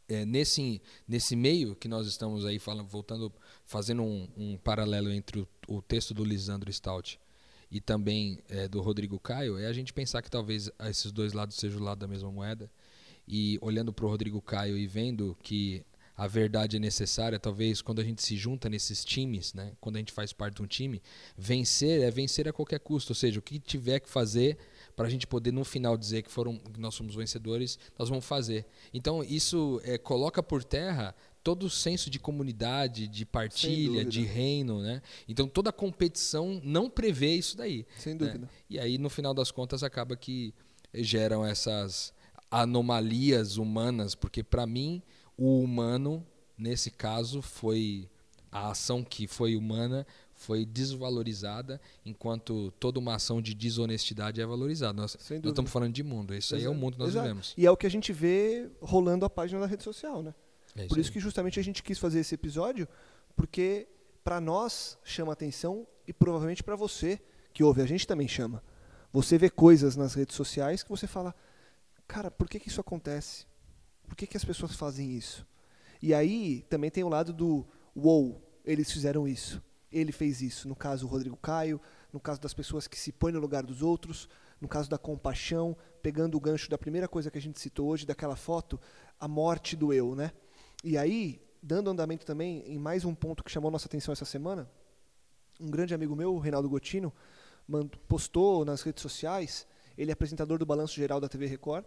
é, 0.08 0.26
nesse, 0.26 0.82
nesse 1.08 1.36
meio 1.36 1.76
que 1.76 1.88
nós 1.88 2.08
estamos 2.08 2.46
aí 2.46 2.60
falando, 2.60 2.88
voltando, 2.88 3.34
fazendo 3.68 4.02
um, 4.02 4.28
um 4.36 4.58
paralelo 4.58 5.12
entre 5.12 5.42
o, 5.42 5.48
o 5.68 5.82
texto 5.82 6.14
do 6.14 6.24
Lisandro 6.24 6.72
Stout 6.72 7.20
e 7.70 7.82
também 7.82 8.40
é, 8.50 8.68
do 8.68 8.82
Rodrigo 8.82 9.20
Caio, 9.20 9.60
é 9.60 9.68
a 9.68 9.74
gente 9.74 9.94
pensar 9.94 10.22
que 10.22 10.32
talvez 10.32 10.72
esses 10.90 11.12
dois 11.12 11.34
lados 11.34 11.58
sejam 11.58 11.82
o 11.82 11.84
lado 11.84 12.00
da 12.00 12.08
mesma 12.08 12.32
moeda. 12.32 12.72
E 13.28 13.60
olhando 13.62 13.92
para 13.92 14.06
o 14.06 14.10
Rodrigo 14.10 14.42
Caio 14.42 14.78
e 14.78 14.88
vendo 14.88 15.38
que 15.44 15.86
a 16.16 16.26
verdade 16.26 16.78
é 16.78 16.80
necessária, 16.80 17.38
talvez 17.38 17.80
quando 17.80 18.00
a 18.00 18.04
gente 18.04 18.24
se 18.24 18.36
junta 18.36 18.68
nesses 18.68 19.06
times, 19.06 19.54
né, 19.54 19.74
quando 19.80 19.98
a 19.98 20.00
gente 20.00 20.12
faz 20.12 20.34
parte 20.34 20.56
de 20.56 20.64
um 20.64 20.66
time, 20.66 21.00
vencer 21.38 22.02
é 22.02 22.10
vencer 22.10 22.48
a 22.48 22.54
qualquer 22.54 22.80
custo, 22.80 23.12
ou 23.12 23.16
seja, 23.16 23.38
o 23.38 23.42
que 23.42 23.60
tiver 23.60 24.00
que 24.00 24.10
fazer 24.10 24.58
para 24.96 25.06
a 25.06 25.10
gente 25.12 25.28
poder 25.28 25.52
no 25.52 25.64
final 25.64 25.96
dizer 25.96 26.24
que 26.24 26.32
foram 26.32 26.58
que 26.58 26.80
nós 26.80 26.96
somos 26.96 27.14
vencedores, 27.14 27.78
nós 28.00 28.10
vamos 28.10 28.26
fazer. 28.26 28.66
Então 28.92 29.24
isso 29.24 29.80
é, 29.84 30.00
coloca 30.00 30.42
por 30.42 30.64
terra 30.64 31.14
todo 31.48 31.64
o 31.64 31.70
senso 31.70 32.10
de 32.10 32.20
comunidade, 32.20 33.08
de 33.08 33.26
partilha, 33.26 34.04
de 34.04 34.22
reino, 34.22 34.82
né? 34.82 35.02
Então 35.30 35.48
toda 35.48 35.70
a 35.70 35.74
competição 35.74 36.60
não 36.62 36.90
prevê 36.90 37.36
isso 37.36 37.56
daí. 37.56 37.86
Sem 37.98 38.16
né? 38.16 38.20
dúvida. 38.20 38.50
E 38.70 38.78
aí 38.78 38.98
no 38.98 39.10
final 39.10 39.34
das 39.34 39.50
contas 39.50 39.82
acaba 39.82 40.18
que 40.18 40.54
geram 40.94 41.46
essas 41.46 42.14
anomalias 42.52 43.56
humanas, 43.56 44.14
porque 44.14 44.44
para 44.44 44.68
mim 44.68 45.02
o 45.38 45.62
humano 45.62 46.22
nesse 46.58 46.92
caso 46.92 47.42
foi 47.42 48.10
a 48.52 48.72
ação 48.72 49.02
que 49.02 49.26
foi 49.26 49.56
humana 49.56 50.06
foi 50.34 50.66
desvalorizada, 50.66 51.80
enquanto 52.06 52.72
toda 52.80 53.00
uma 53.00 53.16
ação 53.16 53.42
de 53.42 53.56
desonestidade 53.56 54.42
é 54.42 54.46
valorizada. 54.46 54.94
Nós, 55.02 55.18
nós 55.18 55.46
estamos 55.46 55.72
falando 55.72 55.94
de 55.94 56.04
mundo, 56.04 56.36
isso 56.36 56.56
aí 56.56 56.64
é 56.66 56.70
o 56.70 56.76
mundo 56.76 56.94
que 56.94 57.00
nós 57.00 57.10
exato. 57.10 57.24
vivemos. 57.24 57.54
E 57.58 57.66
é 57.66 57.72
o 57.72 57.78
que 57.78 57.88
a 57.88 57.90
gente 57.90 58.14
vê 58.14 58.70
rolando 58.80 59.26
a 59.26 59.30
página 59.30 59.62
da 59.62 59.66
rede 59.66 59.84
social, 59.84 60.22
né? 60.22 60.36
É 60.78 60.88
Por 60.88 60.98
isso 60.98 61.12
que 61.12 61.20
justamente 61.20 61.60
a 61.60 61.64
gente 61.64 61.82
quis 61.82 61.98
fazer 61.98 62.20
esse 62.20 62.36
episódio, 62.36 62.88
porque 63.36 63.88
para 64.24 64.40
nós 64.40 64.98
chama 65.04 65.34
atenção 65.34 65.88
e 66.08 66.14
provavelmente 66.14 66.64
para 66.64 66.76
você 66.76 67.20
que 67.54 67.64
ouve 67.64 67.82
a 67.82 67.86
gente 67.86 68.06
também 68.06 68.28
chama. 68.28 68.64
Você 69.12 69.38
vê 69.38 69.50
coisas 69.50 69.96
nas 69.96 70.14
redes 70.14 70.36
sociais 70.36 70.84
que 70.84 70.90
você 70.90 71.08
fala, 71.08 71.34
cara, 72.08 72.30
por 72.30 72.48
que, 72.48 72.60
que 72.60 72.68
isso 72.68 72.82
acontece? 72.82 73.46
Por 74.08 74.16
que, 74.16 74.28
que 74.28 74.38
as 74.38 74.46
pessoas 74.46 74.76
fazem 74.76 75.12
isso? 75.12 75.46
E 76.02 76.14
aí 76.14 76.66
também 76.70 76.92
tem 76.92 77.04
o 77.04 77.10
lado 77.10 77.34
do 77.34 77.66
wow, 77.96 78.42
eles 78.64 78.92
fizeram 78.92 79.28
isso, 79.28 79.62
ele 79.92 80.12
fez 80.12 80.42
isso. 80.42 80.68
No 80.68 80.76
caso 80.76 81.06
o 81.06 81.10
Rodrigo 81.10 81.38
Caio, 81.38 81.82
no 82.14 82.20
caso 82.20 82.40
das 82.40 82.54
pessoas 82.54 82.88
que 82.88 82.98
se 82.98 83.12
põem 83.12 83.34
no 83.34 83.40
lugar 83.40 83.64
dos 83.64 83.82
outros, 83.82 84.30
no 84.62 84.68
caso 84.68 84.90
da 84.90 84.98
compaixão, 84.98 85.76
pegando 86.02 86.38
o 86.38 86.40
gancho 86.40 86.70
da 86.70 86.78
primeira 86.78 87.08
coisa 87.08 87.32
que 87.32 87.38
a 87.38 87.42
gente 87.42 87.60
citou 87.60 87.88
hoje, 87.88 88.06
daquela 88.06 88.36
foto, 88.36 88.80
a 89.20 89.28
morte 89.28 89.76
do 89.76 89.94
eu, 89.94 90.16
né? 90.16 90.32
E 90.84 90.98
aí, 90.98 91.42
dando 91.62 91.90
andamento 91.90 92.26
também 92.26 92.64
em 92.68 92.78
mais 92.78 93.04
um 93.04 93.14
ponto 93.16 93.44
que 93.44 93.52
chamou 93.52 93.72
nossa 93.72 93.88
atenção 93.88 94.12
essa 94.12 94.26
semana, 94.26 94.70
um 95.60 95.70
grande 95.70 95.94
amigo 95.94 96.16
meu, 96.16 96.36
o 96.36 96.40
Reinaldo 96.40 96.70
Gotino, 96.70 97.12
postou 98.08 98.64
nas 98.64 98.82
redes 98.82 99.02
sociais, 99.02 99.68
ele 99.98 100.12
é 100.12 100.14
apresentador 100.14 100.60
do 100.60 100.66
Balanço 100.66 100.96
Geral 100.96 101.20
da 101.20 101.28
TV 101.28 101.48
Record, 101.48 101.84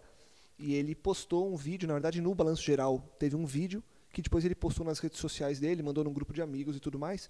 e 0.59 0.75
ele 0.75 0.93
postou 0.93 1.51
um 1.51 1.55
vídeo, 1.55 1.87
na 1.87 1.93
verdade 1.93 2.21
no 2.21 2.35
Balanço 2.35 2.61
Geral 2.61 2.99
teve 3.17 3.35
um 3.35 3.45
vídeo, 3.45 3.81
que 4.11 4.21
depois 4.21 4.43
ele 4.43 4.53
postou 4.53 4.85
nas 4.85 4.99
redes 4.99 5.19
sociais 5.19 5.59
dele, 5.59 5.81
mandou 5.81 6.03
num 6.03 6.13
grupo 6.13 6.33
de 6.33 6.41
amigos 6.41 6.75
e 6.75 6.79
tudo 6.79 6.99
mais, 6.99 7.29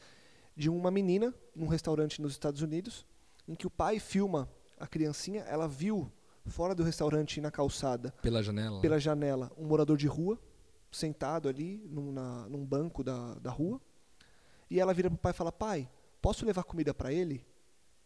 de 0.57 0.69
uma 0.69 0.89
menina 0.89 1.33
num 1.55 1.67
restaurante 1.67 2.21
nos 2.21 2.31
Estados 2.33 2.61
Unidos, 2.61 3.05
em 3.47 3.53
que 3.53 3.67
o 3.67 3.69
pai 3.69 3.99
filma 3.99 4.49
a 4.79 4.87
criancinha, 4.87 5.41
ela 5.43 5.67
viu 5.67 6.11
fora 6.47 6.73
do 6.73 6.81
restaurante 6.81 7.39
na 7.39 7.51
calçada 7.51 8.11
Pela 8.21 8.41
janela. 8.41 8.81
pela 8.81 8.99
janela 8.99 9.51
um 9.55 9.67
morador 9.67 9.95
de 9.95 10.07
rua 10.07 10.39
sentado 10.91 11.47
ali 11.47 11.81
num, 11.89 12.11
na- 12.11 12.47
num 12.49 12.65
banco 12.65 13.03
da, 13.03 13.35
da 13.35 13.49
rua 13.51 13.81
e 14.69 14.79
ela 14.79 14.93
vira 14.93 15.09
pro 15.09 15.17
pai 15.17 15.31
e 15.31 15.35
fala 15.35 15.51
pai 15.51 15.89
posso 16.21 16.45
levar 16.45 16.63
comida 16.63 16.93
para 16.93 17.11
ele? 17.11 17.45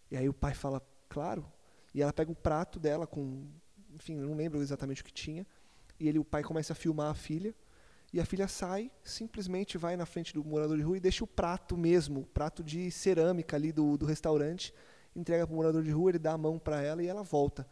E 0.10 0.16
aí 0.16 0.30
o 0.30 0.34
pai 0.34 0.54
fala 0.54 0.82
claro. 1.10 1.52
E 1.94 2.02
ela 2.02 2.14
pega 2.14 2.32
o 2.32 2.36
prato 2.36 2.80
dela 2.80 3.06
com 3.06 3.48
enfim 3.94 4.16
não 4.16 4.36
lembro 4.36 4.62
exatamente 4.62 5.02
o 5.02 5.06
que 5.06 5.14
tinha 5.14 5.46
e 6.00 6.08
ele 6.08 6.20
o 6.20 6.26
pai 6.26 6.44
começa 6.44 6.74
a 6.74 6.76
filmar 6.76 7.10
a 7.10 7.14
filha 7.16 7.56
e 8.12 8.20
a 8.20 8.26
filha 8.26 8.48
sai 8.48 8.92
simplesmente 9.04 9.78
vai 9.78 9.96
na 9.96 10.06
frente 10.06 10.34
do 10.34 10.44
morador 10.44 10.76
de 10.78 10.84
rua 10.84 10.98
e 10.98 11.00
deixa 11.00 11.24
o 11.24 11.28
prato 11.28 11.78
mesmo 11.78 12.22
o 12.22 12.26
prato 12.26 12.62
de 12.62 12.92
cerâmica 12.92 13.56
ali 13.56 13.72
do, 13.72 13.98
do 13.98 14.06
restaurante 14.06 14.74
entrega 15.16 15.48
pro 15.48 15.56
morador 15.56 15.82
de 15.82 15.92
rua 15.92 16.12
ele 16.12 16.20
dá 16.20 16.34
a 16.34 16.38
mão 16.38 16.60
para 16.60 16.82
ela 16.82 17.02
e 17.02 17.08
ela 17.08 17.24
volta. 17.24 17.66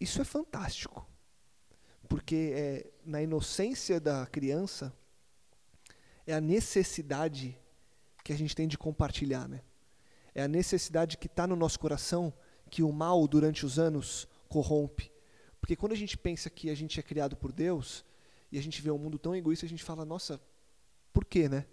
Isso 0.00 0.20
é 0.20 0.24
fantástico 0.24 1.04
porque 2.08 2.52
é, 2.54 2.90
na 3.04 3.22
inocência 3.22 4.00
da 4.00 4.26
criança 4.26 4.92
é 6.26 6.34
a 6.34 6.40
necessidade 6.40 7.58
que 8.24 8.32
a 8.32 8.36
gente 8.36 8.56
tem 8.56 8.66
de 8.66 8.78
compartilhar, 8.78 9.48
né? 9.48 9.62
É 10.34 10.42
a 10.42 10.48
necessidade 10.48 11.16
que 11.18 11.26
está 11.26 11.46
no 11.46 11.56
nosso 11.56 11.78
coração 11.78 12.32
que 12.70 12.82
o 12.82 12.92
mal 12.92 13.26
durante 13.26 13.64
os 13.64 13.78
anos 13.78 14.28
corrompe. 14.48 15.10
Porque 15.60 15.74
quando 15.74 15.92
a 15.92 15.96
gente 15.96 16.16
pensa 16.16 16.48
que 16.48 16.70
a 16.70 16.74
gente 16.74 16.98
é 17.00 17.02
criado 17.02 17.36
por 17.36 17.52
Deus 17.52 18.04
e 18.52 18.58
a 18.58 18.62
gente 18.62 18.80
vê 18.80 18.90
um 18.90 18.98
mundo 18.98 19.18
tão 19.18 19.34
egoísta, 19.34 19.66
a 19.66 19.68
gente 19.68 19.82
fala, 19.82 20.04
nossa, 20.04 20.40
por 21.12 21.24
quê, 21.24 21.48
né? 21.48 21.66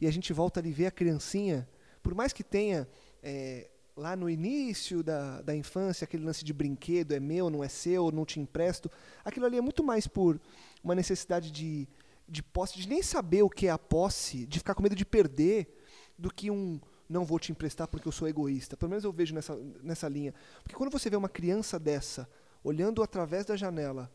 E 0.00 0.06
a 0.06 0.10
gente 0.10 0.32
volta 0.32 0.60
ali 0.60 0.72
ver 0.72 0.86
a 0.86 0.90
criancinha, 0.90 1.68
por 2.02 2.14
mais 2.14 2.32
que 2.32 2.42
tenha 2.42 2.88
é, 3.22 3.70
lá 4.00 4.16
no 4.16 4.30
início 4.30 5.02
da, 5.02 5.42
da 5.42 5.54
infância 5.54 6.06
aquele 6.06 6.24
lance 6.24 6.42
de 6.42 6.54
brinquedo, 6.54 7.12
é 7.12 7.20
meu, 7.20 7.50
não 7.50 7.62
é 7.62 7.68
seu, 7.68 8.10
não 8.10 8.24
te 8.24 8.40
empresto, 8.40 8.90
aquilo 9.22 9.44
ali 9.44 9.58
é 9.58 9.60
muito 9.60 9.84
mais 9.84 10.06
por 10.06 10.40
uma 10.82 10.94
necessidade 10.94 11.50
de, 11.50 11.86
de 12.26 12.42
posse, 12.42 12.78
de 12.78 12.88
nem 12.88 13.02
saber 13.02 13.42
o 13.42 13.50
que 13.50 13.66
é 13.66 13.70
a 13.70 13.78
posse, 13.78 14.46
de 14.46 14.58
ficar 14.58 14.74
com 14.74 14.82
medo 14.82 14.96
de 14.96 15.04
perder, 15.04 15.76
do 16.18 16.32
que 16.32 16.50
um 16.50 16.80
não 17.06 17.24
vou 17.24 17.38
te 17.38 17.52
emprestar 17.52 17.88
porque 17.88 18.06
eu 18.06 18.12
sou 18.12 18.28
egoísta. 18.28 18.76
Pelo 18.76 18.90
menos 18.90 19.04
eu 19.04 19.12
vejo 19.12 19.34
nessa, 19.34 19.56
nessa 19.82 20.08
linha. 20.08 20.32
Porque 20.62 20.76
quando 20.76 20.92
você 20.92 21.10
vê 21.10 21.16
uma 21.16 21.28
criança 21.28 21.76
dessa, 21.76 22.28
olhando 22.62 23.02
através 23.02 23.44
da 23.44 23.56
janela, 23.56 24.10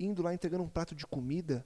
indo 0.00 0.22
lá 0.22 0.32
entregando 0.32 0.64
um 0.64 0.68
prato 0.68 0.94
de 0.94 1.06
comida, 1.06 1.64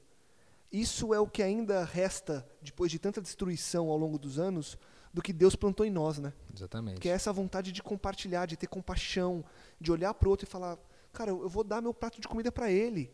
isso 0.72 1.14
é 1.14 1.20
o 1.20 1.26
que 1.26 1.42
ainda 1.42 1.85
resta, 1.85 2.44
depois 2.61 2.90
de 2.90 2.98
tanta 2.98 3.20
destruição 3.20 3.88
ao 3.88 3.96
longo 3.96 4.18
dos 4.18 4.40
anos, 4.40 4.76
do 5.12 5.20
que 5.20 5.33
Deus 5.33 5.57
plantou 5.57 5.85
em 5.85 5.90
nós, 5.90 6.18
né? 6.18 6.33
Exatamente. 6.55 7.01
Que 7.01 7.09
é 7.09 7.12
essa 7.12 7.33
vontade 7.33 7.73
de 7.73 7.83
compartilhar, 7.83 8.46
de 8.46 8.57
ter 8.57 8.66
compaixão, 8.66 9.44
de 9.81 9.90
olhar 9.90 10.14
para 10.14 10.29
o 10.29 10.31
outro 10.31 10.46
e 10.46 10.51
falar, 10.51 10.79
cara, 11.12 11.31
eu 11.31 11.49
vou 11.49 11.64
dar 11.64 11.83
meu 11.83 11.92
prato 11.92 12.20
de 12.20 12.29
comida 12.29 12.53
para 12.53 12.70
ele. 12.70 13.11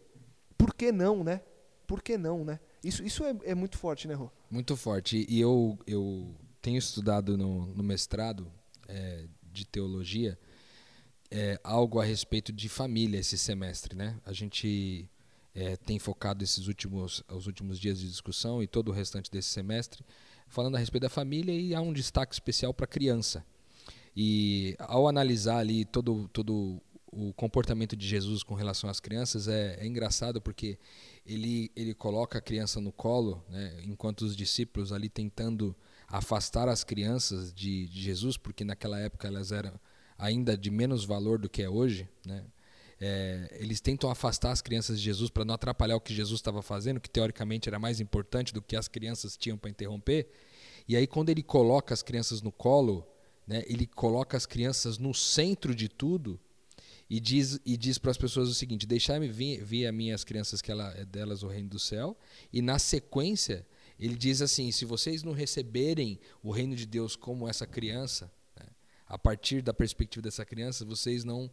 Por 0.58 0.74
que 0.74 0.92
não, 0.92 1.24
né? 1.24 1.40
Por 1.86 2.02
que 2.02 2.18
não, 2.18 2.44
né? 2.44 2.60
Isso, 2.82 3.02
isso 3.02 3.24
é, 3.24 3.34
é 3.44 3.54
muito 3.54 3.78
forte, 3.78 4.06
né, 4.06 4.14
Rô? 4.14 4.30
Muito 4.50 4.76
forte. 4.76 5.24
E 5.28 5.40
eu, 5.40 5.78
eu 5.86 6.34
tenho 6.60 6.78
estudado 6.78 7.36
no, 7.38 7.66
no 7.66 7.82
mestrado 7.82 8.50
é, 8.88 9.26
de 9.42 9.64
teologia 9.64 10.38
é, 11.30 11.58
algo 11.64 12.00
a 12.00 12.04
respeito 12.04 12.52
de 12.52 12.68
família 12.68 13.18
esse 13.18 13.38
semestre, 13.38 13.96
né? 13.96 14.20
A 14.24 14.32
gente 14.32 15.08
é, 15.54 15.76
tem 15.76 15.98
focado 15.98 16.44
esses 16.44 16.66
últimos, 16.66 17.22
os 17.28 17.46
últimos 17.46 17.78
dias 17.78 18.00
de 18.00 18.08
discussão 18.08 18.62
e 18.62 18.66
todo 18.66 18.88
o 18.88 18.92
restante 18.92 19.30
desse 19.30 19.48
semestre 19.48 20.04
falando 20.46 20.76
a 20.76 20.78
respeito 20.78 21.02
da 21.02 21.08
família 21.08 21.52
e 21.52 21.74
há 21.74 21.80
um 21.80 21.92
destaque 21.92 22.34
especial 22.34 22.72
para 22.72 22.84
a 22.84 22.88
criança. 22.88 23.44
E 24.16 24.74
ao 24.78 25.06
analisar 25.06 25.58
ali 25.58 25.84
todo, 25.84 26.28
todo 26.32 26.80
o 27.06 27.32
comportamento 27.34 27.96
de 27.96 28.06
Jesus 28.06 28.42
com 28.42 28.54
relação 28.54 28.90
às 28.90 29.00
crianças 29.00 29.48
é, 29.48 29.78
é 29.80 29.86
engraçado 29.86 30.40
porque 30.40 30.78
ele, 31.26 31.70
ele 31.74 31.94
coloca 31.94 32.38
a 32.38 32.40
criança 32.40 32.80
no 32.80 32.92
colo, 32.92 33.42
né, 33.48 33.80
enquanto 33.84 34.22
os 34.22 34.36
discípulos 34.36 34.92
ali 34.92 35.08
tentando 35.08 35.74
afastar 36.08 36.68
as 36.68 36.84
crianças 36.84 37.52
de, 37.52 37.88
de 37.88 38.02
Jesus, 38.02 38.36
porque 38.36 38.64
naquela 38.64 38.98
época 38.98 39.26
elas 39.26 39.50
eram 39.50 39.72
ainda 40.18 40.56
de 40.56 40.70
menos 40.70 41.04
valor 41.04 41.38
do 41.38 41.48
que 41.48 41.62
é 41.62 41.68
hoje, 41.68 42.08
né? 42.24 42.44
É, 43.00 43.54
eles 43.60 43.80
tentam 43.80 44.10
afastar 44.10 44.52
as 44.52 44.62
crianças 44.62 44.98
de 44.98 45.04
Jesus 45.04 45.28
para 45.30 45.44
não 45.44 45.54
atrapalhar 45.54 45.96
o 45.96 46.00
que 46.00 46.14
Jesus 46.14 46.38
estava 46.40 46.62
fazendo, 46.62 47.00
que 47.00 47.10
teoricamente 47.10 47.68
era 47.68 47.78
mais 47.78 48.00
importante 48.00 48.54
do 48.54 48.62
que 48.62 48.76
as 48.76 48.88
crianças 48.88 49.36
tinham 49.36 49.58
para 49.58 49.70
interromper. 49.70 50.28
E 50.88 50.96
aí, 50.96 51.06
quando 51.06 51.28
ele 51.28 51.42
coloca 51.42 51.92
as 51.92 52.02
crianças 52.02 52.40
no 52.40 52.50
colo, 52.50 53.06
né, 53.46 53.62
ele 53.66 53.86
coloca 53.86 54.36
as 54.36 54.46
crianças 54.46 54.98
no 54.98 55.12
centro 55.12 55.74
de 55.74 55.88
tudo 55.88 56.40
e 57.08 57.20
diz, 57.20 57.60
e 57.64 57.76
diz 57.76 57.98
para 57.98 58.10
as 58.10 58.16
pessoas 58.16 58.48
o 58.48 58.54
seguinte: 58.54 58.86
deixai-me 58.86 59.28
vir, 59.28 59.62
vir 59.62 59.86
a 59.86 59.92
minhas 59.92 60.24
crianças, 60.24 60.62
que 60.62 60.70
ela, 60.70 60.92
é 60.96 61.04
delas 61.04 61.42
o 61.42 61.48
reino 61.48 61.68
do 61.68 61.78
céu. 61.78 62.16
E 62.52 62.62
na 62.62 62.78
sequência, 62.78 63.66
ele 63.98 64.16
diz 64.16 64.40
assim: 64.40 64.72
se 64.72 64.84
vocês 64.84 65.22
não 65.22 65.32
receberem 65.32 66.18
o 66.42 66.50
reino 66.50 66.74
de 66.74 66.86
Deus 66.86 67.14
como 67.14 67.48
essa 67.48 67.66
criança, 67.66 68.32
né, 68.58 68.66
a 69.06 69.18
partir 69.18 69.62
da 69.62 69.74
perspectiva 69.74 70.22
dessa 70.22 70.44
criança, 70.44 70.84
vocês 70.84 71.24
não 71.24 71.50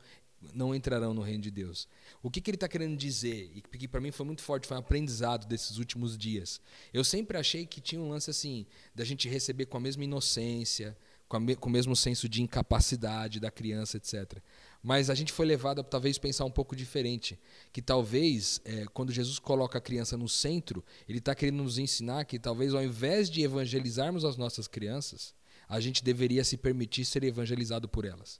não 0.53 0.73
entrarão 0.73 1.13
no 1.13 1.21
reino 1.21 1.43
de 1.43 1.51
Deus. 1.51 1.87
O 2.21 2.29
que, 2.29 2.41
que 2.41 2.49
ele 2.49 2.55
está 2.55 2.67
querendo 2.67 2.97
dizer? 2.97 3.51
E 3.55 3.61
que 3.61 3.87
para 3.87 4.01
mim 4.01 4.11
foi 4.11 4.25
muito 4.25 4.41
forte, 4.41 4.67
foi 4.67 4.77
um 4.77 4.79
aprendizado 4.79 5.47
desses 5.47 5.77
últimos 5.77 6.17
dias. 6.17 6.59
Eu 6.93 7.03
sempre 7.03 7.37
achei 7.37 7.65
que 7.65 7.79
tinha 7.79 8.01
um 8.01 8.09
lance 8.09 8.29
assim, 8.29 8.65
da 8.93 9.03
gente 9.05 9.29
receber 9.29 9.65
com 9.65 9.77
a 9.77 9.79
mesma 9.79 10.03
inocência, 10.03 10.97
com, 11.27 11.39
me, 11.39 11.55
com 11.55 11.69
o 11.69 11.71
mesmo 11.71 11.95
senso 11.95 12.29
de 12.29 12.41
incapacidade 12.41 13.39
da 13.39 13.49
criança, 13.49 13.97
etc. 13.97 14.39
Mas 14.81 15.09
a 15.09 15.15
gente 15.15 15.31
foi 15.31 15.45
levado 15.45 15.81
a 15.81 15.83
talvez 15.83 16.17
pensar 16.17 16.45
um 16.45 16.51
pouco 16.51 16.75
diferente. 16.75 17.39
Que 17.71 17.81
talvez, 17.81 18.61
é, 18.65 18.85
quando 18.93 19.11
Jesus 19.11 19.39
coloca 19.39 19.77
a 19.77 19.81
criança 19.81 20.17
no 20.17 20.29
centro, 20.29 20.83
ele 21.07 21.19
está 21.19 21.33
querendo 21.33 21.63
nos 21.63 21.77
ensinar 21.77 22.25
que 22.25 22.37
talvez 22.37 22.73
ao 22.73 22.83
invés 22.83 23.29
de 23.29 23.41
evangelizarmos 23.41 24.25
as 24.25 24.37
nossas 24.37 24.67
crianças, 24.67 25.33
a 25.67 25.79
gente 25.79 26.03
deveria 26.03 26.43
se 26.43 26.57
permitir 26.57 27.05
ser 27.05 27.23
evangelizado 27.23 27.87
por 27.87 28.05
elas. 28.05 28.39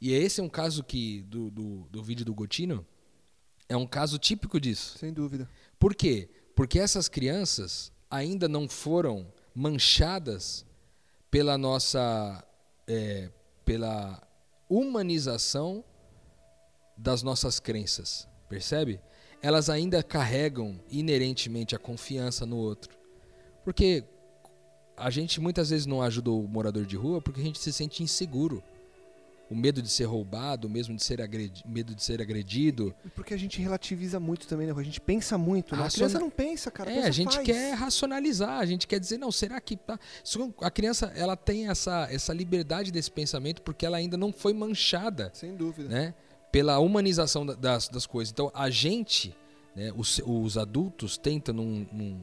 E 0.00 0.12
esse 0.12 0.40
é 0.40 0.44
um 0.44 0.48
caso 0.48 0.84
que 0.84 1.22
do, 1.22 1.50
do, 1.50 1.88
do 1.90 2.02
vídeo 2.02 2.24
do 2.24 2.34
Gotino 2.34 2.86
é 3.68 3.76
um 3.76 3.86
caso 3.86 4.18
típico 4.18 4.60
disso. 4.60 4.98
Sem 4.98 5.12
dúvida. 5.12 5.48
Por 5.78 5.94
quê? 5.94 6.28
Porque 6.54 6.78
essas 6.78 7.08
crianças 7.08 7.92
ainda 8.10 8.48
não 8.48 8.68
foram 8.68 9.32
manchadas 9.54 10.64
pela 11.30 11.58
nossa 11.58 12.44
é, 12.86 13.30
pela 13.64 14.22
humanização 14.68 15.84
das 16.96 17.22
nossas 17.22 17.60
crenças, 17.60 18.28
percebe? 18.48 19.00
Elas 19.42 19.68
ainda 19.68 20.02
carregam 20.02 20.80
inerentemente 20.90 21.74
a 21.74 21.78
confiança 21.78 22.46
no 22.46 22.56
outro, 22.56 22.96
porque 23.64 24.04
a 24.96 25.10
gente 25.10 25.40
muitas 25.40 25.70
vezes 25.70 25.84
não 25.84 26.00
ajuda 26.00 26.30
o 26.30 26.48
morador 26.48 26.86
de 26.86 26.96
rua 26.96 27.20
porque 27.20 27.40
a 27.40 27.44
gente 27.44 27.58
se 27.58 27.72
sente 27.72 28.02
inseguro 28.02 28.62
o 29.48 29.54
medo 29.54 29.80
de 29.80 29.88
ser 29.88 30.04
roubado, 30.04 30.68
mesmo 30.68 30.96
de 30.96 31.04
ser 31.04 31.22
agredido, 31.22 31.68
medo 31.68 31.94
de 31.94 32.02
ser 32.02 32.20
agredido. 32.20 32.94
Porque 33.14 33.32
a 33.32 33.36
gente 33.36 33.60
relativiza 33.60 34.18
muito 34.18 34.46
também, 34.46 34.66
né? 34.66 34.74
A 34.76 34.82
gente 34.82 35.00
pensa 35.00 35.38
muito, 35.38 35.76
né? 35.76 35.82
Raciona... 35.82 36.06
A 36.06 36.10
criança 36.10 36.24
não 36.24 36.30
pensa, 36.30 36.70
cara. 36.70 36.92
É, 36.92 37.04
a 37.04 37.10
gente 37.10 37.34
faz. 37.34 37.46
quer 37.46 37.74
racionalizar, 37.74 38.58
a 38.58 38.66
gente 38.66 38.86
quer 38.86 38.98
dizer, 38.98 39.18
não, 39.18 39.30
será 39.30 39.60
que 39.60 39.76
tá... 39.76 39.98
a 40.60 40.70
criança 40.70 41.12
ela 41.14 41.36
tem 41.36 41.68
essa, 41.68 42.08
essa 42.10 42.32
liberdade 42.32 42.90
desse 42.90 43.10
pensamento 43.10 43.62
porque 43.62 43.86
ela 43.86 43.96
ainda 43.96 44.16
não 44.16 44.32
foi 44.32 44.52
manchada, 44.52 45.30
sem 45.32 45.54
dúvida, 45.54 45.88
né? 45.88 46.14
Pela 46.50 46.78
humanização 46.78 47.46
das, 47.46 47.88
das 47.88 48.06
coisas. 48.06 48.32
Então 48.32 48.50
a 48.52 48.68
gente, 48.68 49.36
né? 49.76 49.92
Os, 49.96 50.20
os 50.24 50.58
adultos 50.58 51.16
tentam 51.16 51.54
num, 51.54 51.86
num, 51.92 52.20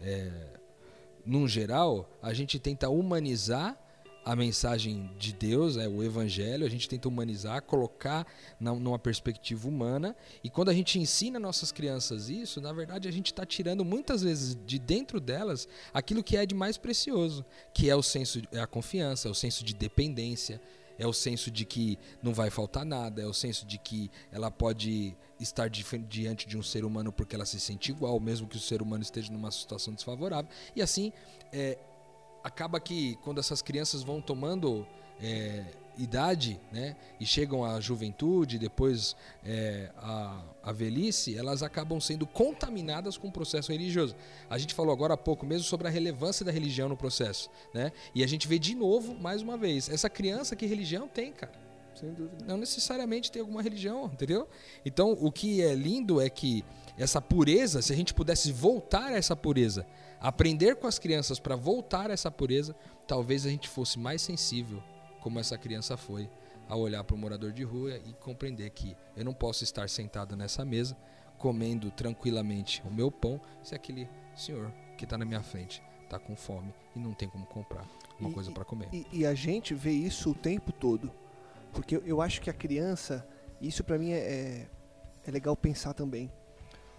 é, 0.00 0.30
num 1.26 1.46
geral, 1.46 2.08
a 2.22 2.32
gente 2.32 2.58
tenta 2.58 2.88
humanizar 2.88 3.78
a 4.24 4.36
mensagem 4.36 5.10
de 5.18 5.32
Deus, 5.32 5.76
é 5.76 5.88
o 5.88 6.02
Evangelho, 6.02 6.64
a 6.64 6.68
gente 6.68 6.88
tenta 6.88 7.08
humanizar, 7.08 7.62
colocar 7.62 8.26
numa 8.60 8.98
perspectiva 8.98 9.68
humana. 9.68 10.14
E 10.44 10.50
quando 10.50 10.68
a 10.68 10.74
gente 10.74 10.98
ensina 10.98 11.38
nossas 11.38 11.72
crianças 11.72 12.28
isso, 12.28 12.60
na 12.60 12.72
verdade 12.72 13.08
a 13.08 13.12
gente 13.12 13.26
está 13.26 13.44
tirando 13.44 13.84
muitas 13.84 14.22
vezes 14.22 14.56
de 14.66 14.78
dentro 14.78 15.20
delas 15.20 15.68
aquilo 15.92 16.22
que 16.22 16.36
é 16.36 16.46
de 16.46 16.54
mais 16.54 16.78
precioso, 16.78 17.44
que 17.74 17.90
é 17.90 17.96
o 17.96 18.02
senso, 18.02 18.40
é 18.52 18.60
a 18.60 18.66
confiança, 18.66 19.28
é 19.28 19.30
o 19.30 19.34
senso 19.34 19.64
de 19.64 19.74
dependência, 19.74 20.60
é 20.98 21.06
o 21.06 21.12
senso 21.12 21.50
de 21.50 21.64
que 21.64 21.98
não 22.22 22.32
vai 22.32 22.50
faltar 22.50 22.84
nada, 22.84 23.22
é 23.22 23.26
o 23.26 23.34
senso 23.34 23.66
de 23.66 23.78
que 23.78 24.10
ela 24.30 24.50
pode 24.50 25.16
estar 25.40 25.68
diante 25.68 26.46
de 26.46 26.56
um 26.56 26.62
ser 26.62 26.84
humano 26.84 27.12
porque 27.12 27.34
ela 27.34 27.46
se 27.46 27.58
sente 27.58 27.90
igual, 27.90 28.20
mesmo 28.20 28.46
que 28.46 28.56
o 28.56 28.60
ser 28.60 28.80
humano 28.80 29.02
esteja 29.02 29.32
numa 29.32 29.50
situação 29.50 29.92
desfavorável. 29.92 30.48
E 30.76 30.82
assim, 30.82 31.12
é, 31.52 31.76
acaba 32.42 32.80
que 32.80 33.16
quando 33.22 33.38
essas 33.38 33.62
crianças 33.62 34.02
vão 34.02 34.20
tomando 34.20 34.86
é, 35.20 35.64
idade, 35.98 36.58
né, 36.72 36.96
e 37.20 37.26
chegam 37.26 37.64
à 37.64 37.80
juventude, 37.80 38.58
depois 38.58 39.14
é, 39.44 39.90
à, 39.96 40.42
à 40.62 40.72
velhice, 40.72 41.36
elas 41.36 41.62
acabam 41.62 42.00
sendo 42.00 42.26
contaminadas 42.26 43.16
com 43.16 43.28
o 43.28 43.32
processo 43.32 43.72
religioso. 43.72 44.16
A 44.48 44.58
gente 44.58 44.74
falou 44.74 44.92
agora 44.92 45.14
há 45.14 45.16
pouco 45.16 45.44
mesmo 45.44 45.64
sobre 45.64 45.86
a 45.86 45.90
relevância 45.90 46.44
da 46.44 46.52
religião 46.52 46.88
no 46.88 46.96
processo, 46.96 47.50
né? 47.74 47.92
E 48.14 48.24
a 48.24 48.26
gente 48.26 48.48
vê 48.48 48.58
de 48.58 48.74
novo, 48.74 49.14
mais 49.14 49.42
uma 49.42 49.56
vez, 49.56 49.88
essa 49.88 50.08
criança 50.08 50.56
que 50.56 50.66
religião 50.66 51.06
tem, 51.06 51.32
cara. 51.32 51.52
Sem 51.94 52.12
dúvida. 52.12 52.44
Não 52.46 52.56
necessariamente 52.56 53.30
tem 53.30 53.40
alguma 53.40 53.60
religião, 53.60 54.06
entendeu? 54.06 54.48
Então, 54.84 55.12
o 55.20 55.30
que 55.30 55.60
é 55.60 55.74
lindo 55.74 56.20
é 56.20 56.30
que 56.30 56.64
essa 56.98 57.20
pureza, 57.20 57.82
se 57.82 57.92
a 57.92 57.96
gente 57.96 58.14
pudesse 58.14 58.50
voltar 58.50 59.08
a 59.08 59.16
essa 59.16 59.36
pureza 59.36 59.86
aprender 60.22 60.76
com 60.76 60.86
as 60.86 61.00
crianças 61.00 61.40
para 61.40 61.56
voltar 61.56 62.08
a 62.08 62.12
essa 62.14 62.30
pureza, 62.30 62.76
talvez 63.08 63.44
a 63.44 63.50
gente 63.50 63.68
fosse 63.68 63.98
mais 63.98 64.22
sensível, 64.22 64.80
como 65.20 65.40
essa 65.40 65.58
criança 65.58 65.96
foi, 65.96 66.30
a 66.68 66.76
olhar 66.76 67.02
para 67.02 67.16
o 67.16 67.18
morador 67.18 67.52
de 67.52 67.64
rua 67.64 67.96
e 67.96 68.12
compreender 68.14 68.70
que 68.70 68.96
eu 69.16 69.24
não 69.24 69.34
posso 69.34 69.64
estar 69.64 69.88
sentado 69.90 70.36
nessa 70.36 70.64
mesa 70.64 70.96
comendo 71.36 71.90
tranquilamente 71.90 72.80
o 72.86 72.90
meu 72.90 73.10
pão 73.10 73.40
se 73.64 73.74
aquele 73.74 74.08
senhor 74.36 74.72
que 74.96 75.02
está 75.02 75.18
na 75.18 75.24
minha 75.24 75.42
frente 75.42 75.82
está 76.04 76.20
com 76.20 76.36
fome 76.36 76.72
e 76.94 77.00
não 77.00 77.12
tem 77.14 77.28
como 77.28 77.44
comprar 77.46 77.84
uma 78.20 78.30
e, 78.30 78.32
coisa 78.32 78.52
para 78.52 78.64
comer. 78.64 78.88
E, 78.92 79.04
e, 79.12 79.26
a 79.26 79.34
gente 79.34 79.74
vê 79.74 79.90
isso 79.90 80.30
o 80.30 80.34
tempo 80.34 80.70
todo, 80.70 81.10
porque 81.72 81.96
eu, 81.96 82.02
eu 82.06 82.22
acho 82.22 82.40
que 82.40 82.48
a 82.48 82.52
criança, 82.52 83.26
isso 83.60 83.82
para 83.82 83.98
mim 83.98 84.12
é, 84.12 84.18
é, 84.18 84.68
é 85.26 85.30
legal 85.32 85.56
pensar 85.56 85.94
também, 85.94 86.30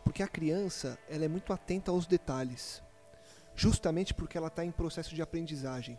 porque 0.04 0.22
a 0.22 0.28
criança 0.28 1.00
ela 1.10 1.24
é 1.24 1.30
muito 1.30 1.54
atenta 1.54 1.90
aos 1.90 2.06
detalhes 2.06 2.84
justamente 3.56 4.14
porque 4.14 4.38
ela 4.38 4.48
está 4.48 4.64
em 4.66 4.72
processo 4.72 5.14
de 5.14 5.22
aprendizagem. 5.22 5.98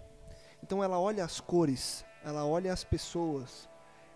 Então 0.62 0.82
ela 0.82 0.98
olha 0.98 1.24
as 1.24 1.40
cores, 1.40 2.04
ela 2.24 2.44
olha 2.44 2.72
as 2.72 2.84
pessoas, 2.84 3.68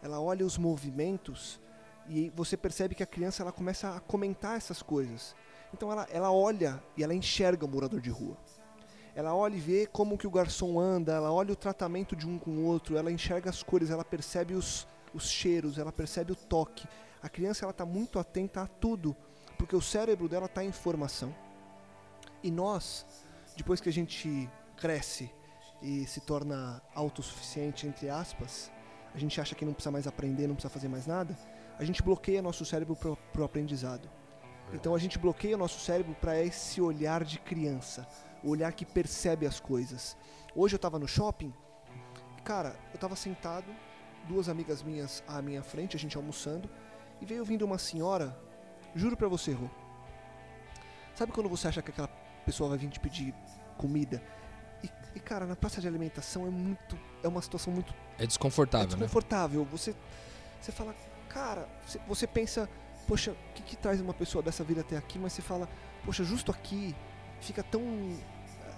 ela 0.02 0.20
olha 0.20 0.46
os 0.46 0.56
movimentos 0.56 1.60
e 2.08 2.30
você 2.30 2.56
percebe 2.56 2.94
que 2.94 3.02
a 3.02 3.06
criança 3.06 3.42
ela 3.42 3.52
começa 3.52 3.94
a 3.94 4.00
comentar 4.00 4.56
essas 4.56 4.82
coisas. 4.82 5.36
Então 5.72 5.92
ela, 5.92 6.06
ela 6.10 6.32
olha 6.32 6.82
e 6.96 7.04
ela 7.04 7.14
enxerga 7.14 7.66
o 7.66 7.68
morador 7.68 8.00
de 8.00 8.10
rua. 8.10 8.36
Ela 9.14 9.34
olha 9.34 9.56
e 9.56 9.60
vê 9.60 9.86
como 9.86 10.16
que 10.16 10.26
o 10.26 10.30
garçom 10.30 10.78
anda, 10.78 11.12
ela 11.12 11.32
olha 11.32 11.52
o 11.52 11.56
tratamento 11.56 12.14
de 12.14 12.26
um 12.26 12.38
com 12.38 12.52
o 12.52 12.64
outro, 12.64 12.96
ela 12.96 13.10
enxerga 13.10 13.50
as 13.50 13.62
cores, 13.62 13.90
ela 13.90 14.04
percebe 14.04 14.54
os, 14.54 14.86
os 15.12 15.28
cheiros, 15.28 15.76
ela 15.76 15.92
percebe 15.92 16.32
o 16.32 16.36
toque. 16.36 16.86
A 17.20 17.28
criança 17.28 17.64
ela 17.64 17.72
está 17.72 17.84
muito 17.84 18.18
atenta 18.18 18.62
a 18.62 18.66
tudo, 18.66 19.16
porque 19.58 19.74
o 19.74 19.82
cérebro 19.82 20.28
dela 20.28 20.46
está 20.46 20.62
em 20.62 20.70
formação. 20.70 21.34
E 22.42 22.50
nós, 22.50 23.04
depois 23.58 23.80
que 23.80 23.88
a 23.88 23.92
gente 23.92 24.48
cresce 24.76 25.28
e 25.82 26.06
se 26.06 26.20
torna 26.20 26.80
autossuficiente, 26.94 27.88
entre 27.88 28.08
aspas, 28.08 28.70
a 29.12 29.18
gente 29.18 29.40
acha 29.40 29.56
que 29.56 29.64
não 29.64 29.72
precisa 29.72 29.90
mais 29.90 30.06
aprender, 30.06 30.46
não 30.46 30.54
precisa 30.54 30.72
fazer 30.72 30.86
mais 30.86 31.08
nada, 31.08 31.36
a 31.76 31.84
gente 31.84 32.00
bloqueia 32.00 32.40
nosso 32.40 32.64
cérebro 32.64 32.94
para 32.94 33.40
o 33.40 33.44
aprendizado. 33.44 34.08
Então 34.72 34.94
a 34.94 34.98
gente 34.98 35.18
bloqueia 35.18 35.56
nosso 35.56 35.80
cérebro 35.80 36.14
para 36.20 36.40
esse 36.40 36.80
olhar 36.80 37.24
de 37.24 37.40
criança, 37.40 38.06
o 38.44 38.50
olhar 38.50 38.72
que 38.72 38.86
percebe 38.86 39.44
as 39.44 39.58
coisas. 39.58 40.16
Hoje 40.54 40.74
eu 40.74 40.78
estava 40.78 40.96
no 40.96 41.08
shopping, 41.08 41.52
cara, 42.44 42.76
eu 42.90 42.94
estava 42.94 43.16
sentado, 43.16 43.66
duas 44.28 44.48
amigas 44.48 44.84
minhas 44.84 45.24
à 45.26 45.42
minha 45.42 45.64
frente, 45.64 45.96
a 45.96 45.98
gente 45.98 46.16
almoçando, 46.16 46.70
e 47.20 47.26
veio 47.26 47.44
vindo 47.44 47.64
uma 47.64 47.78
senhora, 47.78 48.38
juro 48.94 49.16
para 49.16 49.26
você, 49.26 49.50
Rô. 49.52 49.68
Sabe 51.16 51.32
quando 51.32 51.48
você 51.48 51.66
acha 51.66 51.82
que 51.82 51.90
aquela 51.90 52.06
pessoa 52.48 52.70
vai 52.70 52.78
vir 52.78 52.88
te 52.88 52.98
pedir 52.98 53.34
comida. 53.76 54.22
E, 54.82 54.90
e, 55.14 55.20
cara, 55.20 55.44
na 55.44 55.54
praça 55.54 55.82
de 55.82 55.86
alimentação 55.86 56.46
é 56.46 56.50
muito. 56.50 56.98
É 57.22 57.28
uma 57.28 57.42
situação 57.42 57.70
muito. 57.72 57.94
É 58.18 58.26
desconfortável, 58.26 58.86
é 58.86 59.00
desconfortável. 59.00 59.60
Né? 59.60 59.68
Você, 59.70 59.94
você 60.58 60.72
fala, 60.72 60.94
cara, 61.28 61.68
você, 61.86 62.00
você 62.08 62.26
pensa, 62.26 62.68
poxa, 63.06 63.32
o 63.32 63.52
que, 63.54 63.62
que 63.62 63.76
traz 63.76 64.00
uma 64.00 64.14
pessoa 64.14 64.42
dessa 64.42 64.64
vida 64.64 64.80
até 64.80 64.96
aqui? 64.96 65.18
Mas 65.18 65.34
você 65.34 65.42
fala, 65.42 65.68
poxa, 66.04 66.24
justo 66.24 66.50
aqui 66.50 66.96
fica 67.40 67.62
tão. 67.62 67.82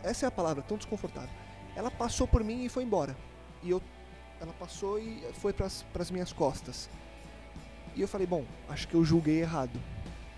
Essa 0.02 0.26
é 0.26 0.28
a 0.28 0.32
palavra, 0.32 0.62
tão 0.62 0.76
desconfortável. 0.76 1.30
Ela 1.76 1.90
passou 1.90 2.26
por 2.26 2.42
mim 2.42 2.64
e 2.64 2.68
foi 2.68 2.82
embora. 2.82 3.16
E 3.62 3.70
eu. 3.70 3.80
Ela 4.40 4.52
passou 4.54 4.98
e 4.98 5.22
foi 5.34 5.52
para 5.52 5.66
as 5.66 6.10
minhas 6.10 6.32
costas. 6.32 6.88
E 7.94 8.00
eu 8.00 8.08
falei, 8.08 8.26
bom, 8.26 8.44
acho 8.68 8.88
que 8.88 8.94
eu 8.94 9.04
julguei 9.04 9.40
errado. 9.40 9.78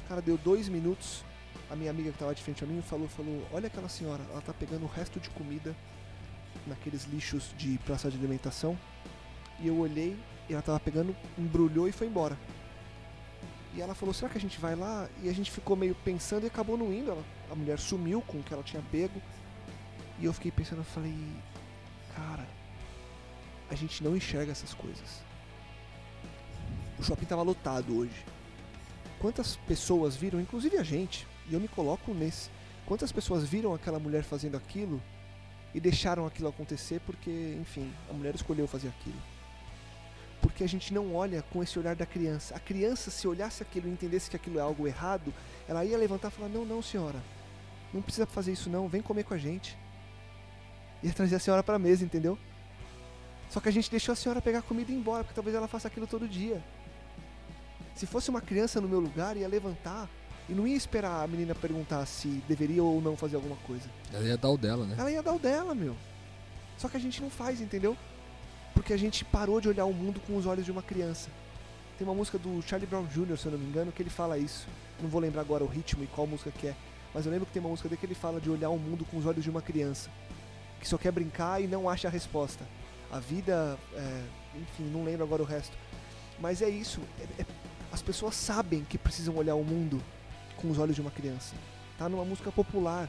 Cara, 0.09 0.21
deu 0.21 0.37
dois 0.37 0.69
minutos, 0.69 1.25
a 1.73 1.77
minha 1.77 1.91
amiga 1.91 2.11
que 2.11 2.17
estava 2.17 2.35
de 2.35 2.43
frente 2.43 2.63
a 2.63 2.67
mim 2.67 2.83
falou, 2.83 3.09
falou, 3.09 3.49
olha 3.51 3.67
aquela 3.67 3.89
senhora, 3.89 4.23
ela 4.31 4.43
tá 4.43 4.53
pegando 4.53 4.85
o 4.85 4.89
resto 4.89 5.19
de 5.19 5.31
comida 5.31 5.75
naqueles 6.67 7.05
lixos 7.05 7.55
de 7.57 7.79
praça 7.79 8.11
de 8.11 8.19
alimentação. 8.19 8.79
E 9.59 9.69
eu 9.69 9.79
olhei 9.79 10.17
e 10.51 10.53
ela 10.53 10.61
tava 10.61 10.79
pegando, 10.79 11.17
embrulhou 11.39 11.89
e 11.89 11.93
foi 11.93 12.07
embora. 12.07 12.37
E 13.75 13.81
ela 13.81 13.95
falou, 13.95 14.13
será 14.13 14.31
que 14.31 14.37
a 14.37 14.41
gente 14.41 14.61
vai 14.61 14.77
lá? 14.77 15.09
E 15.23 15.31
a 15.31 15.33
gente 15.33 15.51
ficou 15.51 15.75
meio 15.75 15.95
pensando 15.95 16.45
e 16.45 16.47
acabou 16.47 16.77
não 16.77 16.93
indo. 16.93 17.11
Ela- 17.11 17.25
a 17.51 17.55
mulher 17.55 17.79
sumiu 17.79 18.21
com 18.21 18.39
o 18.39 18.43
que 18.43 18.53
ela 18.53 18.63
tinha 18.63 18.83
pego. 18.93 19.21
E 20.19 20.27
eu 20.27 20.33
fiquei 20.35 20.51
pensando, 20.51 20.81
eu 20.81 20.85
falei, 20.85 21.17
cara, 22.15 22.47
a 23.71 23.75
gente 23.75 24.05
não 24.05 24.15
enxerga 24.15 24.53
essas 24.53 24.75
coisas. 24.75 25.23
O 26.99 27.03
shopping 27.03 27.23
estava 27.23 27.41
lotado 27.43 27.97
hoje. 27.97 28.25
Quantas 29.19 29.57
pessoas 29.57 30.15
viram, 30.15 30.39
inclusive 30.39 30.77
a 30.77 30.83
gente, 30.83 31.27
e 31.53 31.55
eu 31.55 31.61
me 31.61 31.69
coloco 31.69 32.15
nesse. 32.15 32.49
Quantas 32.87 33.13
pessoas 33.13 33.45
viram 33.45 33.75
aquela 33.75 33.99
mulher 33.99 34.25
fazendo 34.25 34.57
aquilo 34.57 35.01
e 35.75 35.81
deixaram 35.81 36.27
aquilo 36.27 36.49
acontecer 36.49 37.01
porque, 37.05 37.57
enfim, 37.61 37.93
a 38.09 38.13
mulher 38.15 38.35
escolheu 38.35 38.67
fazer 38.67 38.89
aquilo. 38.89 39.21
Porque 40.41 40.65
a 40.65 40.67
gente 40.67 40.95
não 40.95 41.15
olha 41.15 41.43
com 41.43 41.63
esse 41.63 41.79
olhar 41.79 41.95
da 41.95 42.07
criança. 42.07 42.57
A 42.57 42.59
criança, 42.59 43.11
se 43.11 43.29
olhasse 43.29 43.63
aquilo 43.63 43.87
e 43.87 43.91
entendesse 43.91 44.31
que 44.31 44.35
aquilo 44.35 44.59
é 44.59 44.63
algo 44.63 44.89
errado, 44.89 45.33
ela 45.69 45.85
ia 45.85 45.97
levantar 45.97 46.29
e 46.29 46.31
falar: 46.33 46.49
Não, 46.49 46.65
não, 46.65 46.83
senhora, 46.83 47.23
não 47.93 48.01
precisa 48.01 48.27
fazer 48.27 48.53
isso, 48.53 48.71
não, 48.71 48.89
vem 48.89 49.03
comer 49.03 49.23
com 49.23 49.35
a 49.35 49.39
gente. 49.39 49.77
Ia 51.03 51.13
trazer 51.13 51.37
a 51.37 51.39
senhora 51.39 51.63
para 51.63 51.77
a 51.77 51.79
mesa, 51.79 52.03
entendeu? 52.03 52.39
Só 53.51 53.61
que 53.61 53.69
a 53.69 53.73
gente 53.73 53.91
deixou 53.91 54.15
a 54.15 54.17
senhora 54.17 54.41
pegar 54.41 54.63
comida 54.63 54.91
e 54.91 54.95
ir 54.95 54.99
embora, 54.99 55.23
porque 55.23 55.35
talvez 55.35 55.55
ela 55.55 55.69
faça 55.69 55.87
aquilo 55.87 56.07
todo 56.07 56.27
dia. 56.27 56.65
Se 57.95 58.07
fosse 58.07 58.31
uma 58.31 58.41
criança 58.41 58.81
no 58.81 58.89
meu 58.89 58.99
lugar, 59.01 59.37
ia 59.37 59.47
levantar 59.47 60.09
e 60.49 60.53
não 60.53 60.67
ia 60.67 60.77
esperar 60.77 61.23
a 61.23 61.27
menina 61.27 61.55
perguntar 61.55 62.05
se 62.07 62.29
deveria 62.49 62.83
ou 62.83 63.01
não 63.01 63.17
fazer 63.17 63.37
alguma 63.37 63.57
coisa. 63.57 63.89
Ela 64.13 64.25
ia 64.25 64.37
dar 64.37 64.51
o 64.51 64.59
dela, 64.59 64.85
né? 64.85 64.97
Ela 64.99 65.11
ia 65.11 65.23
dar 65.23 65.33
o 65.33 65.39
dela, 65.39 65.75
meu. 65.75 65.97
Só 66.77 66.89
que 66.89 66.97
a 66.97 67.01
gente 67.01 67.23
não 67.23 67.31
faz, 67.31 67.61
entendeu? 67.61 67.97
Porque 68.75 68.93
a 68.93 68.97
gente 68.97 69.25
parou 69.25 69.61
de 69.61 69.69
olhar 69.69 69.85
o 69.85 69.93
mundo 69.93 70.21
com 70.27 70.37
os 70.37 70.47
olhos 70.47 70.65
de 70.65 70.73
uma 70.73 70.83
criança. 70.83 71.31
Tem 71.99 72.07
uma 72.07 72.15
música 72.15 72.39
do 72.39 72.61
Charlie 72.63 72.89
Brown 72.89 73.05
Jr., 73.07 73.37
se 73.37 73.47
eu 73.47 73.53
não 73.53 73.59
me 73.59 73.67
engano, 73.67 73.93
que 73.93 74.03
ele 74.03 74.11
fala 74.11 74.39
isso. 74.39 74.67
Não 75.01 75.09
vou 75.09 75.21
lembrar 75.21 75.43
agora 75.43 75.63
o 75.63 75.67
ritmo 75.67 76.03
e 76.03 76.07
qual 76.07 76.27
música 76.27 76.51
que 76.51 76.67
é. 76.69 76.75
Mas 77.15 77.27
eu 77.27 77.31
lembro 77.33 77.47
que 77.47 77.53
tem 77.53 77.61
uma 77.61 77.69
música 77.69 77.89
dele 77.89 77.99
que 78.01 78.07
ele 78.07 78.15
fala 78.15 78.41
de 78.41 78.51
olhar 78.51 78.71
o 78.71 78.79
mundo 78.79 79.05
com 79.05 79.19
os 79.19 79.27
olhos 79.27 79.45
de 79.45 79.51
uma 79.51 79.61
criança. 79.63 80.11
Que 80.81 80.89
só 80.89 80.97
quer 80.99 81.13
brincar 81.13 81.63
e 81.63 81.67
não 81.67 81.89
acha 81.89 82.09
a 82.09 82.11
resposta. 82.11 82.65
A 83.11 83.21
vida, 83.21 83.79
é, 83.95 84.23
enfim, 84.57 84.85
não 84.91 85.05
lembro 85.05 85.23
agora 85.23 85.43
o 85.43 85.47
resto. 85.47 85.77
Mas 86.41 86.63
é 86.63 86.69
isso. 86.69 87.01
é- 87.21 87.43
é- 87.43 87.47
as 87.93 88.01
pessoas 88.01 88.35
sabem 88.35 88.85
que 88.89 88.97
precisam 88.97 89.37
olhar 89.37 89.55
o 89.55 89.63
mundo 89.63 90.03
com 90.63 90.71
os 90.71 90.79
olhos 90.79 90.95
de 90.95 91.03
uma 91.03 91.11
criança. 91.11 91.55
Tá 91.99 92.09
numa 92.09 92.25
música 92.25 92.51
popular. 92.51 93.09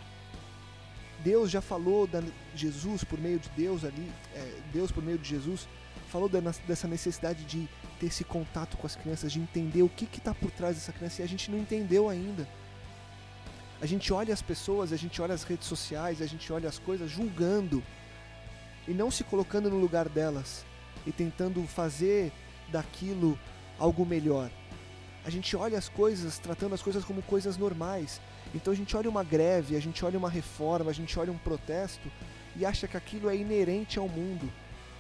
Deus 1.23 1.49
já 1.49 1.61
falou 1.61 2.05
da 2.05 2.21
Jesus 2.53 3.03
por 3.05 3.17
meio 3.19 3.39
de 3.39 3.47
Deus 3.49 3.85
ali, 3.85 4.11
é, 4.35 4.59
Deus 4.73 4.91
por 4.91 5.01
meio 5.01 5.17
de 5.17 5.29
Jesus 5.29 5.67
falou 6.09 6.29
da- 6.29 6.39
dessa 6.67 6.87
necessidade 6.87 7.43
de 7.45 7.67
ter 7.99 8.05
esse 8.05 8.23
contato 8.23 8.77
com 8.77 8.85
as 8.85 8.95
crianças, 8.95 9.31
de 9.31 9.39
entender 9.39 9.81
o 9.81 9.89
que 9.89 10.05
está 10.15 10.31
por 10.33 10.51
trás 10.51 10.75
dessa 10.75 10.91
criança 10.91 11.21
e 11.21 11.25
a 11.25 11.27
gente 11.27 11.49
não 11.49 11.57
entendeu 11.57 12.07
ainda. 12.07 12.47
A 13.81 13.85
gente 13.87 14.13
olha 14.13 14.31
as 14.31 14.41
pessoas, 14.41 14.93
a 14.93 14.95
gente 14.95 15.19
olha 15.21 15.33
as 15.33 15.43
redes 15.43 15.67
sociais, 15.67 16.21
a 16.21 16.27
gente 16.27 16.53
olha 16.53 16.69
as 16.69 16.77
coisas 16.77 17.09
julgando 17.09 17.81
e 18.87 18.91
não 18.93 19.09
se 19.09 19.23
colocando 19.23 19.69
no 19.71 19.77
lugar 19.79 20.07
delas 20.07 20.63
e 21.05 21.11
tentando 21.11 21.65
fazer 21.67 22.31
daquilo 22.69 23.37
algo 23.79 24.05
melhor. 24.05 24.51
A 25.25 25.29
gente 25.29 25.55
olha 25.55 25.77
as 25.77 25.87
coisas, 25.87 26.37
tratando 26.37 26.75
as 26.75 26.81
coisas 26.81 27.05
como 27.05 27.21
coisas 27.21 27.57
normais. 27.57 28.19
Então 28.53 28.73
a 28.73 28.75
gente 28.75 28.95
olha 28.95 29.09
uma 29.09 29.23
greve, 29.23 29.75
a 29.75 29.79
gente 29.79 30.03
olha 30.03 30.17
uma 30.17 30.29
reforma, 30.29 30.91
a 30.91 30.93
gente 30.93 31.17
olha 31.17 31.31
um 31.31 31.37
protesto 31.37 32.11
e 32.55 32.65
acha 32.65 32.87
que 32.87 32.97
aquilo 32.97 33.29
é 33.29 33.35
inerente 33.35 33.97
ao 33.97 34.07
mundo. 34.07 34.51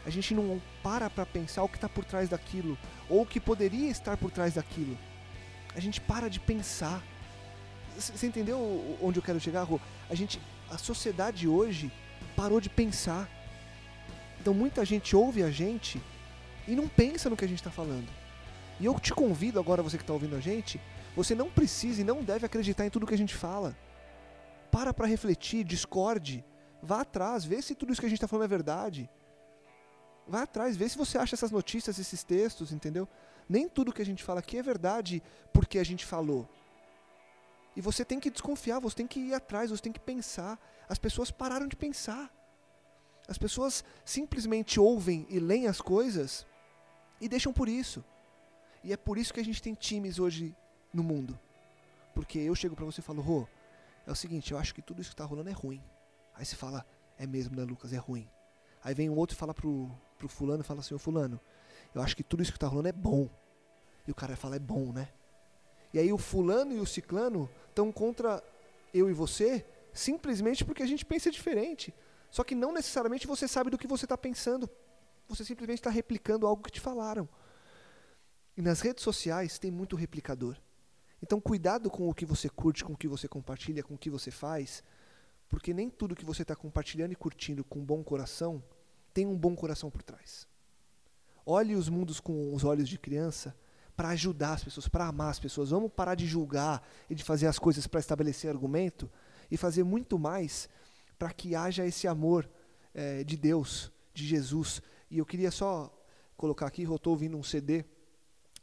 A 0.05 0.09
gente 0.09 0.33
não 0.33 0.61
para 0.81 1.09
para 1.09 1.25
pensar 1.25 1.63
o 1.63 1.69
que 1.69 1.75
está 1.75 1.87
por 1.87 2.03
trás 2.03 2.29
daquilo 2.29 2.77
ou 3.09 3.21
o 3.21 3.25
que 3.25 3.39
poderia 3.39 3.89
estar 3.89 4.17
por 4.17 4.31
trás 4.31 4.53
daquilo. 4.53 4.97
A 5.75 5.79
gente 5.79 5.99
para 5.99 6.29
de 6.29 6.39
pensar. 6.39 7.01
Você 7.97 8.25
entendeu 8.25 8.97
onde 9.01 9.19
eu 9.19 9.23
quero 9.23 9.39
chegar, 9.39 9.63
Rô? 9.63 9.79
A 10.09 10.15
gente, 10.15 10.41
a 10.69 10.77
sociedade 10.77 11.47
hoje 11.47 11.91
parou 12.35 12.59
de 12.59 12.69
pensar. 12.69 13.29
Então 14.39 14.53
muita 14.53 14.83
gente 14.85 15.15
ouve 15.15 15.43
a 15.43 15.51
gente 15.51 16.01
e 16.67 16.75
não 16.75 16.87
pensa 16.87 17.29
no 17.29 17.37
que 17.37 17.45
a 17.45 17.47
gente 17.47 17.59
está 17.59 17.71
falando. 17.71 18.22
E 18.79 18.85
eu 18.85 18.99
te 18.99 19.13
convido 19.13 19.59
agora, 19.59 19.83
você 19.83 19.97
que 19.97 20.03
está 20.03 20.13
ouvindo 20.13 20.35
a 20.35 20.39
gente, 20.39 20.79
você 21.15 21.35
não 21.35 21.49
precisa 21.49 22.01
e 22.01 22.03
não 22.03 22.23
deve 22.23 22.45
acreditar 22.45 22.85
em 22.85 22.89
tudo 22.89 23.05
que 23.05 23.13
a 23.13 23.17
gente 23.17 23.35
fala. 23.35 23.75
Para 24.71 24.93
para 24.93 25.07
refletir, 25.07 25.63
discorde, 25.63 26.43
vá 26.81 27.01
atrás, 27.01 27.45
vê 27.45 27.61
se 27.61 27.75
tudo 27.75 27.91
isso 27.91 28.01
que 28.01 28.07
a 28.07 28.09
gente 28.09 28.17
está 28.17 28.27
falando 28.27 28.45
é 28.45 28.47
verdade. 28.47 29.09
Vá 30.27 30.43
atrás, 30.43 30.75
vê 30.75 30.87
se 30.87 30.97
você 30.97 31.17
acha 31.17 31.35
essas 31.35 31.51
notícias, 31.51 31.99
esses 31.99 32.23
textos, 32.23 32.71
entendeu? 32.71 33.07
Nem 33.47 33.67
tudo 33.67 33.93
que 33.93 34.01
a 34.01 34.05
gente 34.05 34.23
fala 34.23 34.39
aqui 34.39 34.57
é 34.57 34.63
verdade 34.63 35.21
porque 35.51 35.77
a 35.77 35.83
gente 35.83 36.05
falou. 36.05 36.47
E 37.75 37.81
você 37.81 38.05
tem 38.05 38.19
que 38.19 38.29
desconfiar, 38.29 38.79
você 38.79 38.95
tem 38.95 39.07
que 39.07 39.19
ir 39.19 39.33
atrás, 39.33 39.69
você 39.69 39.81
tem 39.81 39.91
que 39.91 39.99
pensar. 39.99 40.59
As 40.87 40.97
pessoas 40.97 41.31
pararam 41.31 41.67
de 41.67 41.75
pensar. 41.75 42.31
As 43.27 43.37
pessoas 43.37 43.83
simplesmente 44.05 44.79
ouvem 44.79 45.25
e 45.29 45.39
leem 45.39 45.67
as 45.67 45.81
coisas 45.81 46.45
e 47.19 47.27
deixam 47.27 47.53
por 47.53 47.67
isso. 47.67 48.03
E 48.83 48.91
é 48.91 48.97
por 48.97 49.17
isso 49.17 49.33
que 49.33 49.39
a 49.39 49.45
gente 49.45 49.61
tem 49.61 49.73
times 49.73 50.19
hoje 50.19 50.55
no 50.93 51.03
mundo. 51.03 51.39
Porque 52.13 52.39
eu 52.39 52.53
chego 52.53 52.75
pra 52.75 52.85
você 52.85 53.01
e 53.01 53.03
falo, 53.03 53.21
Rô, 53.21 53.47
é 54.05 54.11
o 54.11 54.15
seguinte, 54.15 54.51
eu 54.51 54.57
acho 54.57 54.75
que 54.75 54.81
tudo 54.81 55.01
isso 55.01 55.11
que 55.11 55.15
tá 55.15 55.25
rolando 55.25 55.49
é 55.49 55.53
ruim. 55.53 55.81
Aí 56.35 56.45
você 56.45 56.55
fala, 56.55 56.85
é 57.17 57.25
mesmo, 57.25 57.55
né, 57.55 57.63
Lucas, 57.63 57.93
é 57.93 57.97
ruim. 57.97 58.27
Aí 58.83 58.93
vem 58.93 59.09
um 59.09 59.15
outro 59.15 59.35
e 59.35 59.39
fala 59.39 59.53
pro, 59.53 59.89
pro 60.17 60.27
fulano 60.27 60.61
e 60.61 60.65
fala 60.65 60.81
assim, 60.81 60.93
ô 60.93 60.99
fulano, 60.99 61.39
eu 61.95 62.01
acho 62.01 62.15
que 62.15 62.23
tudo 62.23 62.43
isso 62.43 62.51
que 62.51 62.59
tá 62.59 62.67
rolando 62.67 62.89
é 62.89 62.91
bom. 62.91 63.29
E 64.05 64.11
o 64.11 64.15
cara 64.15 64.35
fala, 64.35 64.57
é 64.57 64.59
bom, 64.59 64.91
né? 64.91 65.09
E 65.93 65.99
aí 65.99 66.11
o 66.11 66.17
fulano 66.17 66.73
e 66.73 66.79
o 66.79 66.85
ciclano 66.85 67.49
estão 67.69 67.91
contra 67.91 68.43
eu 68.93 69.09
e 69.09 69.13
você 69.13 69.65
simplesmente 69.93 70.65
porque 70.65 70.83
a 70.83 70.87
gente 70.87 71.05
pensa 71.05 71.31
diferente. 71.31 71.93
Só 72.29 72.43
que 72.43 72.55
não 72.55 72.73
necessariamente 72.73 73.27
você 73.27 73.47
sabe 73.47 73.69
do 73.69 73.77
que 73.77 73.87
você 73.87 74.05
está 74.05 74.17
pensando. 74.17 74.69
Você 75.29 75.45
simplesmente 75.45 75.79
está 75.79 75.91
replicando 75.91 76.47
algo 76.47 76.63
que 76.63 76.71
te 76.71 76.81
falaram. 76.81 77.29
E 78.55 78.61
nas 78.61 78.81
redes 78.81 79.03
sociais 79.03 79.57
tem 79.57 79.71
muito 79.71 79.95
replicador. 79.95 80.57
Então 81.21 81.39
cuidado 81.39 81.89
com 81.89 82.09
o 82.09 82.13
que 82.13 82.25
você 82.25 82.49
curte, 82.49 82.83
com 82.83 82.93
o 82.93 82.97
que 82.97 83.07
você 83.07 83.27
compartilha, 83.27 83.83
com 83.83 83.95
o 83.95 83.97
que 83.97 84.09
você 84.09 84.29
faz, 84.29 84.83
porque 85.47 85.73
nem 85.73 85.89
tudo 85.89 86.15
que 86.15 86.25
você 86.25 86.41
está 86.41 86.55
compartilhando 86.55 87.13
e 87.13 87.15
curtindo 87.15 87.63
com 87.63 87.83
bom 87.83 88.03
coração 88.03 88.63
tem 89.13 89.25
um 89.25 89.37
bom 89.37 89.55
coração 89.55 89.89
por 89.89 90.01
trás. 90.01 90.47
Olhe 91.45 91.75
os 91.75 91.87
mundos 91.87 92.19
com 92.19 92.53
os 92.53 92.63
olhos 92.63 92.89
de 92.89 92.97
criança 92.97 93.55
para 93.95 94.09
ajudar 94.09 94.53
as 94.53 94.63
pessoas, 94.63 94.87
para 94.87 95.05
amar 95.05 95.29
as 95.29 95.39
pessoas. 95.39 95.69
Vamos 95.69 95.91
parar 95.91 96.15
de 96.15 96.25
julgar 96.25 96.85
e 97.09 97.15
de 97.15 97.23
fazer 97.23 97.47
as 97.47 97.59
coisas 97.59 97.85
para 97.85 97.99
estabelecer 97.99 98.49
argumento 98.49 99.09
e 99.51 99.57
fazer 99.57 99.83
muito 99.83 100.17
mais 100.17 100.67
para 101.17 101.31
que 101.31 101.55
haja 101.55 101.85
esse 101.85 102.07
amor 102.07 102.49
eh, 102.93 103.23
de 103.23 103.37
Deus, 103.37 103.91
de 104.13 104.25
Jesus. 104.25 104.81
E 105.11 105.19
eu 105.19 105.25
queria 105.25 105.51
só 105.51 105.93
colocar 106.35 106.65
aqui, 106.65 106.83
eu 106.83 106.95
estou 106.95 107.13
ouvindo 107.13 107.37
um 107.37 107.43
CD 107.43 107.85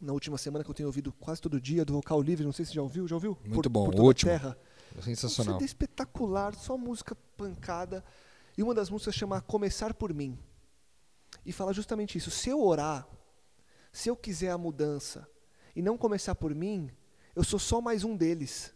na 0.01 0.13
última 0.13 0.39
semana 0.39 0.65
que 0.65 0.71
eu 0.71 0.75
tenho 0.75 0.89
ouvido 0.89 1.13
quase 1.13 1.41
todo 1.41 1.61
dia, 1.61 1.85
do 1.85 1.93
Vocal 1.93 2.23
Livre, 2.23 2.45
não 2.45 2.53
sei 2.53 2.65
se 2.65 2.73
já 2.73 2.83
ouviu, 2.83 3.07
já 3.07 3.17
ouviu? 3.17 3.37
Muito 3.45 3.69
bom, 3.69 3.85
por 3.85 3.91
o 3.91 3.97
toda 3.97 4.03
a 4.03 4.07
último. 4.07 4.31
terra. 4.31 4.59
Um 4.97 5.03
Sensacional. 5.03 5.55
CD 5.55 5.65
espetacular, 5.67 6.55
só 6.55 6.77
música 6.77 7.15
pancada. 7.37 8.05
E 8.57 8.63
uma 8.63 8.75
das 8.75 8.91
músicas 8.91 9.15
chama 9.15 9.41
Começar 9.41 9.95
por 9.95 10.13
Mim. 10.13 10.39
E 11.45 11.53
fala 11.53 11.73
justamente 11.73 12.19
isso. 12.19 12.31
Se 12.31 12.49
eu 12.49 12.63
orar, 12.63 13.07
se 13.93 14.09
eu 14.09 14.17
quiser 14.17 14.51
a 14.51 14.59
mudança 14.59 15.29
e 15.75 15.83
não 15.83 15.97
começar 15.97 16.35
por 16.35 16.55
mim, 16.55 16.91
eu 17.35 17.45
sou 17.45 17.59
só 17.59 17.81
mais 17.81 18.05
um 18.05 18.17
deles. 18.17 18.75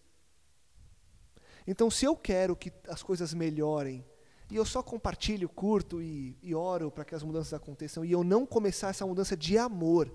Então, 1.67 1.91
se 1.91 2.05
eu 2.05 2.17
quero 2.17 2.55
que 2.57 2.73
as 2.89 3.03
coisas 3.03 3.33
melhorem 3.33 4.05
e 4.51 4.57
eu 4.57 4.65
só 4.65 4.83
compartilho, 4.83 5.49
curto 5.49 6.03
e, 6.03 6.37
e 6.43 6.55
oro 6.55 6.91
para 6.91 7.05
que 7.05 7.15
as 7.15 7.23
mudanças 7.23 7.55
aconteçam 7.55 8.05
e 8.05 8.13
eu 8.13 8.23
não 8.23 8.45
começar 8.45 8.89
essa 8.89 9.07
mudança 9.07 9.37
de 9.37 9.57
amor, 9.57 10.13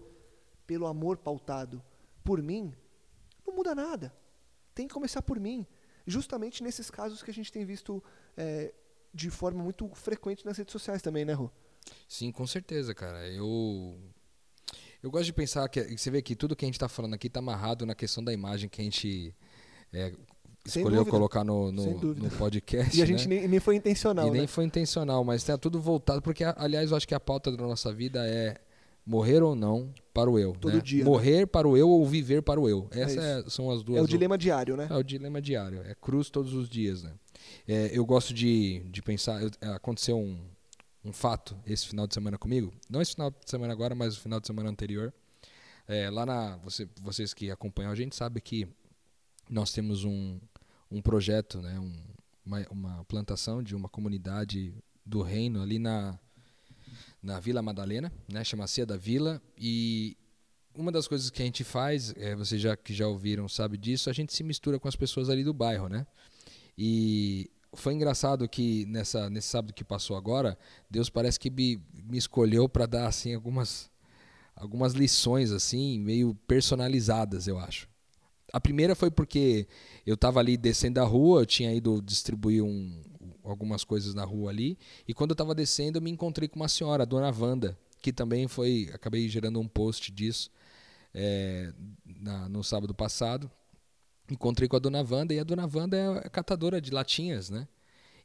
pelo 0.70 0.86
amor 0.86 1.18
pautado 1.18 1.82
por 2.24 2.44
mim, 2.44 2.72
não 3.44 3.56
muda 3.56 3.74
nada. 3.74 4.14
Tem 4.76 4.88
que 4.88 4.94
começar 4.94 5.20
por 5.24 5.40
mim. 5.40 5.66
Justamente 6.06 6.62
nesses 6.62 6.92
casos 6.92 7.24
que 7.24 7.32
a 7.32 7.34
gente 7.34 7.52
tem 7.52 7.66
visto 7.66 8.04
é, 8.38 8.72
de 9.12 9.32
forma 9.32 9.64
muito 9.64 9.90
frequente 9.96 10.46
nas 10.46 10.56
redes 10.56 10.72
sociais 10.72 11.02
também, 11.02 11.26
né, 11.26 11.34
Rô? 11.34 11.50
Sim, 12.08 12.32
com 12.32 12.46
certeza, 12.46 12.94
cara. 12.94 13.28
Eu 13.30 13.98
eu 15.02 15.10
gosto 15.10 15.26
de 15.26 15.34
pensar 15.34 15.68
que 15.70 15.98
você 15.98 16.12
vê 16.12 16.22
que 16.22 16.36
tudo 16.36 16.56
que 16.56 16.66
a 16.66 16.68
gente 16.68 16.76
está 16.76 16.88
falando 16.88 17.16
aqui 17.16 17.26
está 17.26 17.40
amarrado 17.40 17.84
na 17.84 17.96
questão 17.96 18.24
da 18.24 18.32
imagem 18.32 18.70
que 18.70 18.80
a 18.80 18.84
gente 18.84 19.36
é, 19.92 20.14
escolheu 20.64 21.00
dúvida. 21.00 21.10
colocar 21.10 21.44
no, 21.44 21.72
no, 21.72 22.14
no 22.14 22.30
podcast. 22.30 22.96
E 22.96 23.02
a 23.02 23.06
né? 23.06 23.12
gente 23.12 23.28
nem, 23.28 23.48
nem 23.48 23.60
foi 23.60 23.76
intencional, 23.76 24.28
e 24.28 24.30
nem 24.30 24.42
né? 24.42 24.48
foi 24.48 24.66
intencional, 24.66 25.24
mas 25.24 25.44
tá 25.44 25.58
tudo 25.58 25.82
voltado 25.82 26.22
porque, 26.22 26.44
aliás, 26.44 26.92
eu 26.92 26.98
acho 26.98 27.08
que 27.08 27.16
a 27.16 27.20
pauta 27.20 27.52
da 27.52 27.64
nossa 27.64 27.92
vida 27.92 28.24
é 28.28 28.69
morrer 29.10 29.42
ou 29.42 29.56
não 29.56 29.92
para 30.14 30.30
o 30.30 30.38
eu. 30.38 30.54
Todo 30.54 30.76
né? 30.76 30.82
dia, 30.82 31.04
né? 31.04 31.10
Morrer 31.10 31.48
para 31.48 31.68
o 31.68 31.76
eu 31.76 31.90
ou 31.90 32.06
viver 32.06 32.44
para 32.44 32.60
o 32.60 32.70
eu. 32.70 32.88
Essas 32.92 33.14
isso. 33.14 33.20
é- 33.22 33.50
são 33.50 33.72
as 33.72 33.82
duas. 33.82 33.98
É 33.98 34.02
o 34.04 34.08
dilema 34.08 34.38
diário, 34.38 34.78
né? 34.78 34.88
É 34.88 34.96
o 34.96 35.02
dilema 35.02 35.42
diário. 35.42 35.82
É 35.82 35.96
cruz 35.96 36.30
todos 36.30 36.54
os 36.54 36.70
dias, 36.70 37.02
né? 37.02 37.12
É, 37.68 37.90
eu 37.92 38.06
gosto 38.06 38.32
de, 38.32 38.84
de 38.92 39.02
pensar. 39.02 39.42
eu- 39.42 39.50
é, 39.62 39.70
aconteceu 39.70 40.16
um, 40.16 40.38
um 41.04 41.12
fato 41.12 41.58
esse 41.66 41.88
final 41.88 42.06
de 42.06 42.14
semana 42.14 42.38
comigo. 42.38 42.72
Não 42.88 43.02
esse 43.02 43.14
final 43.14 43.32
de 43.32 43.50
semana 43.50 43.74
agora, 43.74 43.96
mas 43.96 44.16
o 44.16 44.22
final 44.22 44.40
de 44.40 44.46
semana 44.46 44.70
anterior. 44.70 45.12
É, 45.88 46.08
lá 46.12 46.24
na. 46.24 46.58
Você, 46.58 46.88
vocês 47.02 47.34
que 47.34 47.50
acompanham 47.50 47.92
a 47.92 47.96
gente 47.96 48.16
sabem 48.16 48.44
que 48.44 48.68
nós 49.50 49.74
temos 49.74 50.04
um, 50.04 50.40
um 50.92 51.02
projeto, 51.02 51.60
né, 51.64 51.80
um, 51.80 51.92
uma, 52.46 52.68
uma 52.70 53.06
plantação 53.06 53.64
de 53.64 53.76
uma 53.76 53.90
comunidade 53.90 54.72
do 55.04 55.24
reino 55.24 55.64
ali 55.64 55.80
na, 55.80 56.20
na 57.22 57.40
Vila 57.40 57.62
Madalena, 57.62 58.12
né, 58.28 58.44
chama 58.44 58.68
Cia 58.68 58.86
da 58.86 58.98
Vila. 58.98 59.42
E 59.58 60.18
uma 60.76 60.92
das 60.92 61.08
coisas 61.08 61.30
que 61.30 61.42
a 61.42 61.46
gente 61.46 61.64
faz, 61.64 62.14
é, 62.18 62.36
vocês 62.36 62.62
já, 62.62 62.76
que 62.76 62.94
já 62.94 63.08
ouviram 63.08 63.48
sabe 63.48 63.78
disso, 63.78 64.10
a 64.10 64.14
gente 64.14 64.34
se 64.34 64.44
mistura 64.44 64.80
com 64.80 64.88
as 64.88 64.96
pessoas 64.96 65.30
ali 65.30 65.44
do 65.44 65.54
bairro, 65.54 65.90
né? 65.90 66.06
E 66.78 67.50
foi 67.74 67.94
engraçado 67.94 68.48
que 68.48 68.86
nessa, 68.86 69.30
nesse 69.30 69.48
sábado 69.48 69.74
que 69.74 69.84
passou 69.84 70.16
agora, 70.16 70.58
Deus 70.90 71.10
parece 71.10 71.40
que 71.40 71.50
me, 71.50 71.82
me 71.94 72.18
escolheu 72.18 72.70
para 72.70 72.86
dar 72.86 73.08
assim 73.08 73.34
algumas 73.34 73.92
algumas 74.56 74.92
lições 74.92 75.52
assim, 75.52 76.00
meio 76.00 76.36
personalizadas, 76.46 77.48
eu 77.48 77.58
acho. 77.58 77.88
A 78.52 78.60
primeira 78.60 78.94
foi 78.94 79.10
porque 79.10 79.68
eu 80.06 80.16
estava 80.16 80.40
ali 80.40 80.58
descendo 80.58 81.00
a 81.00 81.06
rua, 81.06 81.42
eu 81.42 81.46
tinha 81.46 81.74
ido 81.74 82.02
distribuir 82.02 82.62
um, 82.62 83.02
algumas 83.52 83.84
coisas 83.84 84.14
na 84.14 84.24
rua 84.24 84.52
ali, 84.52 84.78
e 85.08 85.14
quando 85.14 85.32
eu 85.32 85.34
estava 85.34 85.56
descendo 85.56 85.98
eu 85.98 86.02
me 86.02 86.12
encontrei 86.12 86.48
com 86.48 86.60
uma 86.60 86.70
senhora, 86.70 87.04
a 87.04 87.06
dona 87.06 87.32
Wanda, 87.32 87.78
que 88.02 88.14
também 88.14 88.48
foi, 88.48 88.90
acabei 88.94 89.28
gerando 89.28 89.60
um 89.60 89.68
post 89.68 90.12
disso 90.12 90.52
é, 91.14 91.74
na, 92.06 92.48
no 92.48 92.64
sábado 92.64 92.94
passado. 92.94 93.50
Encontrei 94.30 94.68
com 94.70 94.76
a 94.76 94.80
dona 94.80 95.06
Wanda, 95.10 95.34
e 95.34 95.40
a 95.40 95.44
dona 95.44 95.70
Wanda 95.72 95.98
é 96.24 96.30
catadora 96.30 96.80
de 96.80 96.92
latinhas, 96.92 97.50
né? 97.50 97.68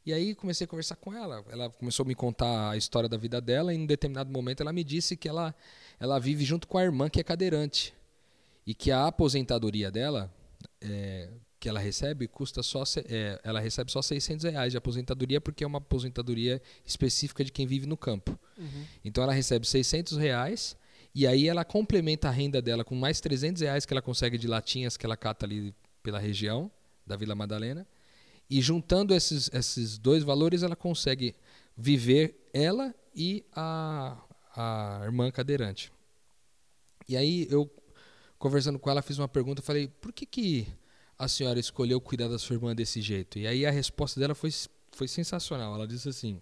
E 0.05 0.13
aí 0.13 0.35
comecei 0.35 0.65
a 0.65 0.67
conversar 0.67 0.95
com 0.97 1.11
ela. 1.11 1.43
Ela 1.49 1.69
começou 1.69 2.03
a 2.03 2.07
me 2.07 2.13
contar 2.13 2.69
a 2.69 2.77
história 2.77 3.09
da 3.09 3.17
vida 3.17 3.41
dela 3.41 3.73
e 3.73 3.77
em 3.77 3.81
um 3.81 3.85
determinado 3.87 4.31
momento 4.31 4.61
ela 4.61 4.71
me 4.71 4.83
disse 4.83 5.17
que 5.17 5.27
ela, 5.27 5.53
ela 5.99 6.19
vive 6.19 6.45
junto 6.45 6.67
com 6.67 6.77
a 6.77 6.83
irmã 6.83 7.09
que 7.09 7.19
é 7.19 7.23
cadeirante 7.23 7.91
e 8.67 8.75
que 8.75 8.91
a 8.91 9.07
aposentadoria 9.07 9.89
dela 9.89 10.31
é, 10.79 11.29
que 11.65 11.69
ela 11.69 11.79
recebe 11.79 12.27
custa 12.27 12.61
só 12.61 12.83
é, 13.09 13.41
ela 13.43 13.59
recebe 13.59 13.91
só 13.91 13.99
600 13.99 14.51
reais 14.51 14.71
de 14.71 14.77
aposentadoria 14.77 15.41
porque 15.41 15.63
é 15.63 15.67
uma 15.67 15.79
aposentadoria 15.79 16.61
específica 16.85 17.43
de 17.43 17.51
quem 17.51 17.65
vive 17.65 17.87
no 17.87 17.97
campo. 17.97 18.37
Uhum. 18.55 18.85
Então 19.03 19.23
ela 19.23 19.33
recebe 19.33 19.65
600 19.65 20.15
reais 20.19 20.77
e 21.15 21.25
aí 21.25 21.47
ela 21.47 21.65
complementa 21.65 22.27
a 22.27 22.31
renda 22.31 22.61
dela 22.61 22.83
com 22.83 22.93
mais 22.93 23.19
300 23.19 23.63
reais 23.63 23.83
que 23.83 23.91
ela 23.91 24.01
consegue 24.01 24.37
de 24.37 24.45
latinhas 24.45 24.95
que 24.95 25.07
ela 25.07 25.17
cata 25.17 25.43
ali 25.43 25.73
pela 26.03 26.19
região 26.19 26.69
da 27.03 27.17
Vila 27.17 27.33
Madalena. 27.33 27.87
E 28.47 28.61
juntando 28.61 29.11
esses, 29.11 29.49
esses 29.51 29.97
dois 29.97 30.21
valores, 30.21 30.61
ela 30.61 30.75
consegue 30.75 31.33
viver 31.75 32.47
ela 32.53 32.93
e 33.15 33.43
a, 33.55 34.15
a 34.55 35.01
irmã 35.03 35.31
cadeirante. 35.31 35.91
E 37.09 37.17
aí 37.17 37.47
eu, 37.49 37.67
conversando 38.37 38.77
com 38.77 38.87
ela, 38.87 39.01
fiz 39.01 39.17
uma 39.17 39.27
pergunta, 39.27 39.63
falei, 39.63 39.87
por 39.87 40.13
que, 40.13 40.27
que 40.27 40.67
a 41.17 41.27
senhora 41.27 41.59
escolheu 41.59 41.99
cuidar 42.01 42.27
da 42.27 42.37
sua 42.37 42.55
irmã 42.55 42.75
desse 42.75 43.01
jeito? 43.01 43.39
E 43.39 43.47
aí 43.47 43.65
a 43.65 43.71
resposta 43.71 44.19
dela 44.19 44.35
foi, 44.35 44.49
foi 44.91 45.07
sensacional. 45.07 45.75
Ela 45.75 45.87
disse 45.87 46.09
assim, 46.09 46.41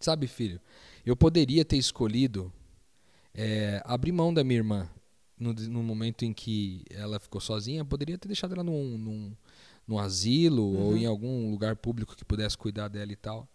sabe 0.00 0.26
filho, 0.26 0.60
eu 1.04 1.16
poderia 1.16 1.64
ter 1.64 1.76
escolhido 1.76 2.52
é, 3.34 3.82
abrir 3.84 4.12
mão 4.12 4.32
da 4.32 4.44
minha 4.44 4.58
irmã 4.58 4.88
no, 5.38 5.52
no, 5.52 5.82
momento 5.82 6.24
em 6.24 6.32
que 6.32 6.84
ela 6.90 7.18
ficou 7.18 7.40
sozinha, 7.40 7.84
poderia 7.84 8.18
ter 8.18 8.28
deixado 8.28 8.52
ela 8.52 8.62
num, 8.62 8.98
num, 8.98 9.36
num 9.88 9.98
asilo 9.98 10.62
uhum. 10.62 10.82
ou 10.82 10.96
em 10.96 11.06
algum 11.06 11.50
lugar 11.50 11.76
público 11.76 12.14
que 12.14 12.24
pudesse 12.24 12.56
cuidar 12.56 12.88
dela 12.88 13.10
e 13.10 13.16
tal. 13.16 13.48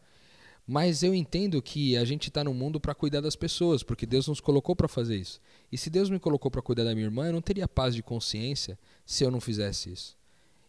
Mas 0.68 1.04
eu 1.04 1.14
entendo 1.14 1.62
que 1.62 1.96
a 1.96 2.04
gente 2.04 2.30
está 2.30 2.44
no 2.44 2.54
mundo 2.54 2.80
para 2.80 2.96
cuidar 2.96 3.22
das 3.22 3.36
pessoas, 3.36 3.84
porque 3.84 4.06
Deus 4.06 4.28
nos 4.28 4.40
colocou 4.40 4.76
para 4.76 4.88
fazer 4.88 5.16
isso. 5.16 5.40
E 5.72 5.78
se 5.78 5.92
Deus 5.92 6.10
me 6.10 6.20
colocou 6.20 6.50
para 6.50 6.62
cuidar 6.62 6.84
da 6.84 6.96
minha 6.96 7.06
irmã, 7.06 7.28
eu 7.28 7.34
não 7.34 7.42
teria 7.42 7.68
paz 7.68 7.94
de 7.94 8.02
consciência 8.02 8.78
se 9.06 9.24
eu 9.24 9.30
não 9.30 9.40
fizesse 9.40 9.92
isso. 9.92 10.18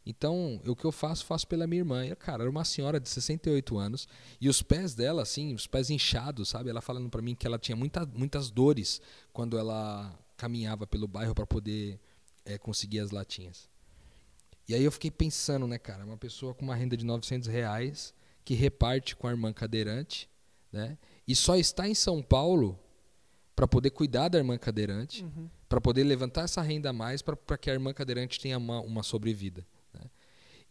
Então, 0.06 0.60
o 0.64 0.76
que 0.76 0.84
eu 0.84 0.92
faço, 0.92 1.26
faço 1.26 1.48
pela 1.48 1.66
minha 1.66 1.80
irmã. 1.80 2.06
E, 2.06 2.14
cara, 2.14 2.44
era 2.44 2.50
uma 2.50 2.64
senhora 2.64 3.00
de 3.00 3.08
68 3.08 3.76
anos 3.76 4.06
e 4.40 4.48
os 4.48 4.62
pés 4.62 4.94
dela, 4.94 5.22
assim, 5.22 5.52
os 5.52 5.66
pés 5.66 5.90
inchados, 5.90 6.48
sabe? 6.48 6.70
Ela 6.70 6.80
falando 6.80 7.10
para 7.10 7.20
mim 7.20 7.34
que 7.34 7.44
ela 7.44 7.58
tinha 7.58 7.74
muita, 7.74 8.06
muitas 8.06 8.48
dores 8.48 9.00
quando 9.32 9.58
ela 9.58 10.16
caminhava 10.36 10.86
pelo 10.86 11.08
bairro 11.08 11.34
para 11.34 11.44
poder 11.44 11.98
é, 12.44 12.56
conseguir 12.56 13.00
as 13.00 13.10
latinhas. 13.10 13.68
E 14.68 14.74
aí 14.74 14.84
eu 14.84 14.92
fiquei 14.92 15.10
pensando, 15.10 15.66
né, 15.66 15.78
cara, 15.78 16.04
uma 16.04 16.16
pessoa 16.16 16.54
com 16.54 16.64
uma 16.64 16.74
renda 16.76 16.96
de 16.96 17.04
900 17.04 17.48
reais 17.48 18.14
que 18.44 18.54
reparte 18.54 19.16
com 19.16 19.26
a 19.26 19.30
irmã 19.30 19.52
cadeirante, 19.52 20.28
né, 20.72 20.96
e 21.26 21.34
só 21.34 21.56
está 21.56 21.88
em 21.88 21.94
São 21.94 22.22
Paulo 22.22 22.78
para 23.54 23.66
poder 23.66 23.90
cuidar 23.90 24.28
da 24.28 24.38
irmã 24.38 24.58
cadeirante, 24.58 25.24
uhum. 25.24 25.48
para 25.68 25.80
poder 25.80 26.04
levantar 26.04 26.42
essa 26.42 26.60
renda 26.62 26.90
a 26.90 26.92
mais 26.92 27.22
para 27.22 27.56
que 27.56 27.70
a 27.70 27.72
irmã 27.72 27.92
cadeirante 27.92 28.38
tenha 28.38 28.58
uma, 28.58 28.80
uma 28.80 29.02
sobrevida. 29.02 29.66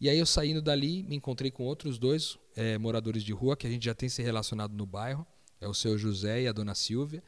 E 0.00 0.10
aí 0.10 0.18
eu 0.18 0.26
saindo 0.26 0.60
dali, 0.60 1.02
me 1.04 1.16
encontrei 1.16 1.50
com 1.50 1.64
outros 1.64 1.98
dois 1.98 2.38
é, 2.54 2.76
moradores 2.76 3.22
de 3.22 3.32
rua 3.32 3.56
que 3.56 3.66
a 3.66 3.70
gente 3.70 3.84
já 3.84 3.94
tem 3.94 4.08
se 4.08 4.22
relacionado 4.22 4.72
no 4.72 4.84
bairro, 4.84 5.26
é 5.60 5.66
o 5.66 5.74
seu 5.74 5.96
José 5.96 6.42
e 6.42 6.48
a 6.48 6.52
dona 6.52 6.74
Silvia, 6.74 7.22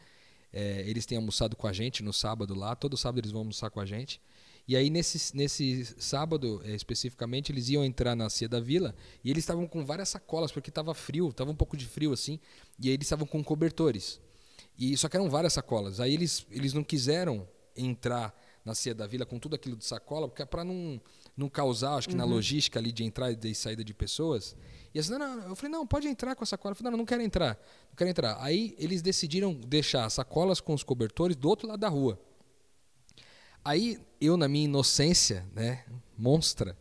é, 0.53 0.85
eles 0.87 1.07
têm 1.07 1.17
almoçado 1.17 1.57
com 1.57 1.67
a 1.67 1.73
gente 1.73 2.03
no 2.03 2.13
sábado 2.13 2.55
lá, 2.55 2.75
todo 2.75 2.97
sábado 2.97 3.21
eles 3.21 3.31
vão 3.31 3.41
almoçar 3.41 3.71
com 3.71 3.81
a 3.81 3.87
gente. 3.87 4.21
E 4.67 4.77
aí, 4.77 4.91
nesse, 4.91 5.35
nesse 5.35 5.87
sábado, 5.99 6.61
é, 6.63 6.75
especificamente, 6.75 7.51
eles 7.51 7.71
iam 7.71 7.83
entrar 7.83 8.15
na 8.15 8.29
Cia 8.29 8.47
da 8.47 8.61
Vila 8.61 8.95
e 9.25 9.31
eles 9.31 9.43
estavam 9.43 9.67
com 9.67 9.83
várias 9.83 10.11
sacolas, 10.11 10.53
porque 10.53 10.69
estava 10.69 10.93
frio, 10.93 11.31
estava 11.31 11.51
um 11.51 11.55
pouco 11.55 11.75
de 11.75 11.87
frio 11.87 12.13
assim, 12.13 12.39
e 12.79 12.89
aí 12.89 12.95
eles 12.95 13.07
estavam 13.07 13.27
com 13.27 13.43
cobertores. 13.43 14.21
E 14.79 14.95
só 14.97 15.09
que 15.09 15.17
eram 15.17 15.31
várias 15.31 15.55
sacolas. 15.55 16.01
Aí 16.01 16.13
eles, 16.13 16.47
eles 16.51 16.75
não 16.75 16.85
quiseram 16.85 17.49
entrar 17.75 18.39
na 18.69 18.75
Cia 18.75 18.95
da 18.95 19.07
Vila 19.07 19.25
com 19.25 19.39
tudo 19.39 19.57
aquilo 19.57 19.77
de 19.77 19.85
sacola, 19.85 20.29
porque 20.29 20.43
é 20.43 20.45
para 20.45 20.63
não, 20.63 21.01
não 21.35 21.49
causar, 21.49 21.95
acho 21.95 22.07
que 22.07 22.15
uhum. 22.15 22.19
na 22.19 22.25
logística 22.27 22.79
ali 22.79 22.93
de 22.93 23.03
entrada 23.03 23.49
e 23.49 23.55
saída 23.55 23.83
de 23.83 23.95
pessoas. 23.95 24.55
E 24.95 24.99
assim, 24.99 25.11
não, 25.13 25.19
não, 25.19 25.49
eu 25.49 25.57
falei, 25.57 25.73
não, 25.73 25.87
pode 25.87 26.07
entrar 26.07 26.37
com 26.37 26.45
a 26.45 26.47
sacola. 26.47 26.73
Eu 26.73 26.77
falei, 26.77 26.91
não, 26.91 26.99
não 26.99 27.07
quero 27.07 27.23
entrar, 27.23 27.59
não 27.89 27.97
quero 27.97 28.11
entrar. 28.11 28.37
Aí 28.41 28.77
eles 28.79 29.01
decidiram 29.01 29.55
deixar 29.55 30.09
sacolas 30.11 30.61
com 30.61 30.75
os 30.75 30.83
cobertores 30.83 31.35
do 31.35 31.49
outro 31.49 31.67
lado 31.67 31.81
da 31.81 31.89
rua. 31.89 32.21
Aí 33.65 33.99
eu, 34.21 34.37
na 34.37 34.49
minha 34.49 34.67
inocência, 34.67 35.47
né, 35.55 35.85
monstra, 36.17 36.77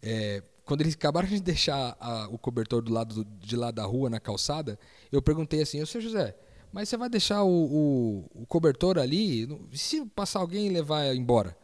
é, 0.00 0.42
quando 0.64 0.80
eles 0.80 0.94
acabaram 0.94 1.28
de 1.28 1.40
deixar 1.40 1.94
a, 2.00 2.26
o 2.28 2.38
cobertor 2.38 2.80
do 2.80 2.92
lado 2.92 3.22
do, 3.22 3.24
de 3.24 3.54
lá 3.54 3.70
da 3.70 3.84
rua, 3.84 4.08
na 4.08 4.18
calçada, 4.18 4.78
eu 5.10 5.20
perguntei 5.20 5.60
assim, 5.60 5.82
ô 5.82 5.86
seu 5.86 6.00
José, 6.00 6.34
mas 6.72 6.88
você 6.88 6.96
vai 6.96 7.08
deixar 7.08 7.42
o, 7.42 7.50
o, 7.50 8.42
o 8.42 8.46
cobertor 8.46 8.98
ali? 8.98 9.46
Se 9.72 10.04
passar 10.06 10.40
alguém 10.40 10.66
e 10.66 10.70
levar 10.70 11.14
embora? 11.14 11.56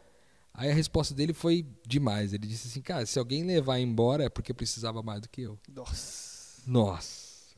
Aí 0.53 0.69
a 0.69 0.73
resposta 0.73 1.13
dele 1.13 1.33
foi 1.33 1.65
demais. 1.85 2.33
Ele 2.33 2.45
disse 2.45 2.67
assim, 2.67 2.81
cara, 2.81 3.05
se 3.05 3.17
alguém 3.17 3.43
levar 3.43 3.79
embora 3.79 4.25
é 4.25 4.29
porque 4.29 4.53
precisava 4.53 5.01
mais 5.01 5.21
do 5.21 5.29
que 5.29 5.41
eu. 5.41 5.57
Nossa. 5.67 6.61
Nossa. 6.67 7.55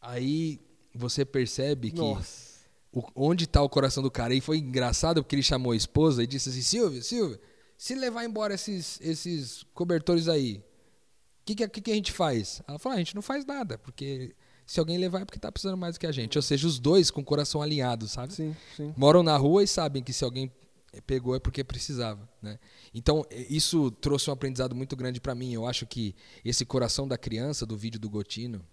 Aí 0.00 0.60
você 0.94 1.24
percebe 1.24 1.90
que 1.90 2.00
o, 2.00 3.04
onde 3.14 3.44
está 3.44 3.62
o 3.62 3.68
coração 3.68 4.02
do 4.02 4.10
cara. 4.10 4.34
E 4.34 4.40
foi 4.40 4.58
engraçado 4.58 5.22
porque 5.22 5.36
ele 5.36 5.42
chamou 5.42 5.72
a 5.72 5.76
esposa 5.76 6.22
e 6.22 6.26
disse 6.26 6.48
assim, 6.48 6.62
Silvia, 6.62 7.02
Silvia, 7.02 7.40
se 7.76 7.94
levar 7.94 8.24
embora 8.24 8.54
esses, 8.54 8.98
esses 9.02 9.64
cobertores 9.74 10.28
aí, 10.28 10.56
o 10.58 10.62
que, 11.44 11.68
que, 11.68 11.80
que, 11.80 11.90
a 11.90 11.94
gente 11.94 12.12
faz? 12.12 12.62
Ela 12.66 12.78
falou, 12.78 12.94
ah, 12.94 12.96
a 12.96 12.98
gente 12.98 13.14
não 13.14 13.22
faz 13.22 13.44
nada, 13.44 13.78
porque 13.78 14.34
se 14.70 14.78
alguém 14.78 14.98
levar 14.98 15.22
é 15.22 15.24
porque 15.24 15.36
está 15.36 15.50
precisando 15.50 15.76
mais 15.76 15.96
do 15.96 15.98
que 15.98 16.06
a 16.06 16.12
gente. 16.12 16.38
Ou 16.38 16.42
seja, 16.42 16.64
os 16.64 16.78
dois 16.78 17.10
com 17.10 17.22
o 17.22 17.24
coração 17.24 17.60
alinhado, 17.60 18.06
sabe? 18.06 18.32
Sim, 18.32 18.54
sim. 18.76 18.94
Moram 18.96 19.20
na 19.20 19.36
rua 19.36 19.64
e 19.64 19.66
sabem 19.66 20.00
que 20.00 20.12
se 20.12 20.22
alguém 20.22 20.48
pegou 21.08 21.34
é 21.34 21.40
porque 21.40 21.64
precisava, 21.64 22.28
né? 22.40 22.56
Então 22.94 23.26
isso 23.48 23.90
trouxe 23.90 24.30
um 24.30 24.32
aprendizado 24.32 24.72
muito 24.72 24.94
grande 24.94 25.20
para 25.20 25.34
mim. 25.34 25.52
Eu 25.52 25.66
acho 25.66 25.88
que 25.88 26.14
esse 26.44 26.64
coração 26.64 27.08
da 27.08 27.18
criança 27.18 27.66
do 27.66 27.76
vídeo 27.76 27.98
do 27.98 28.08
Gotino 28.08 28.64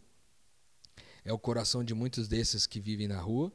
é 1.26 1.34
o 1.34 1.40
coração 1.40 1.84
de 1.84 1.96
muitos 1.96 2.28
desses 2.28 2.68
que 2.68 2.80
vivem 2.80 3.08
na 3.08 3.20
rua 3.20 3.52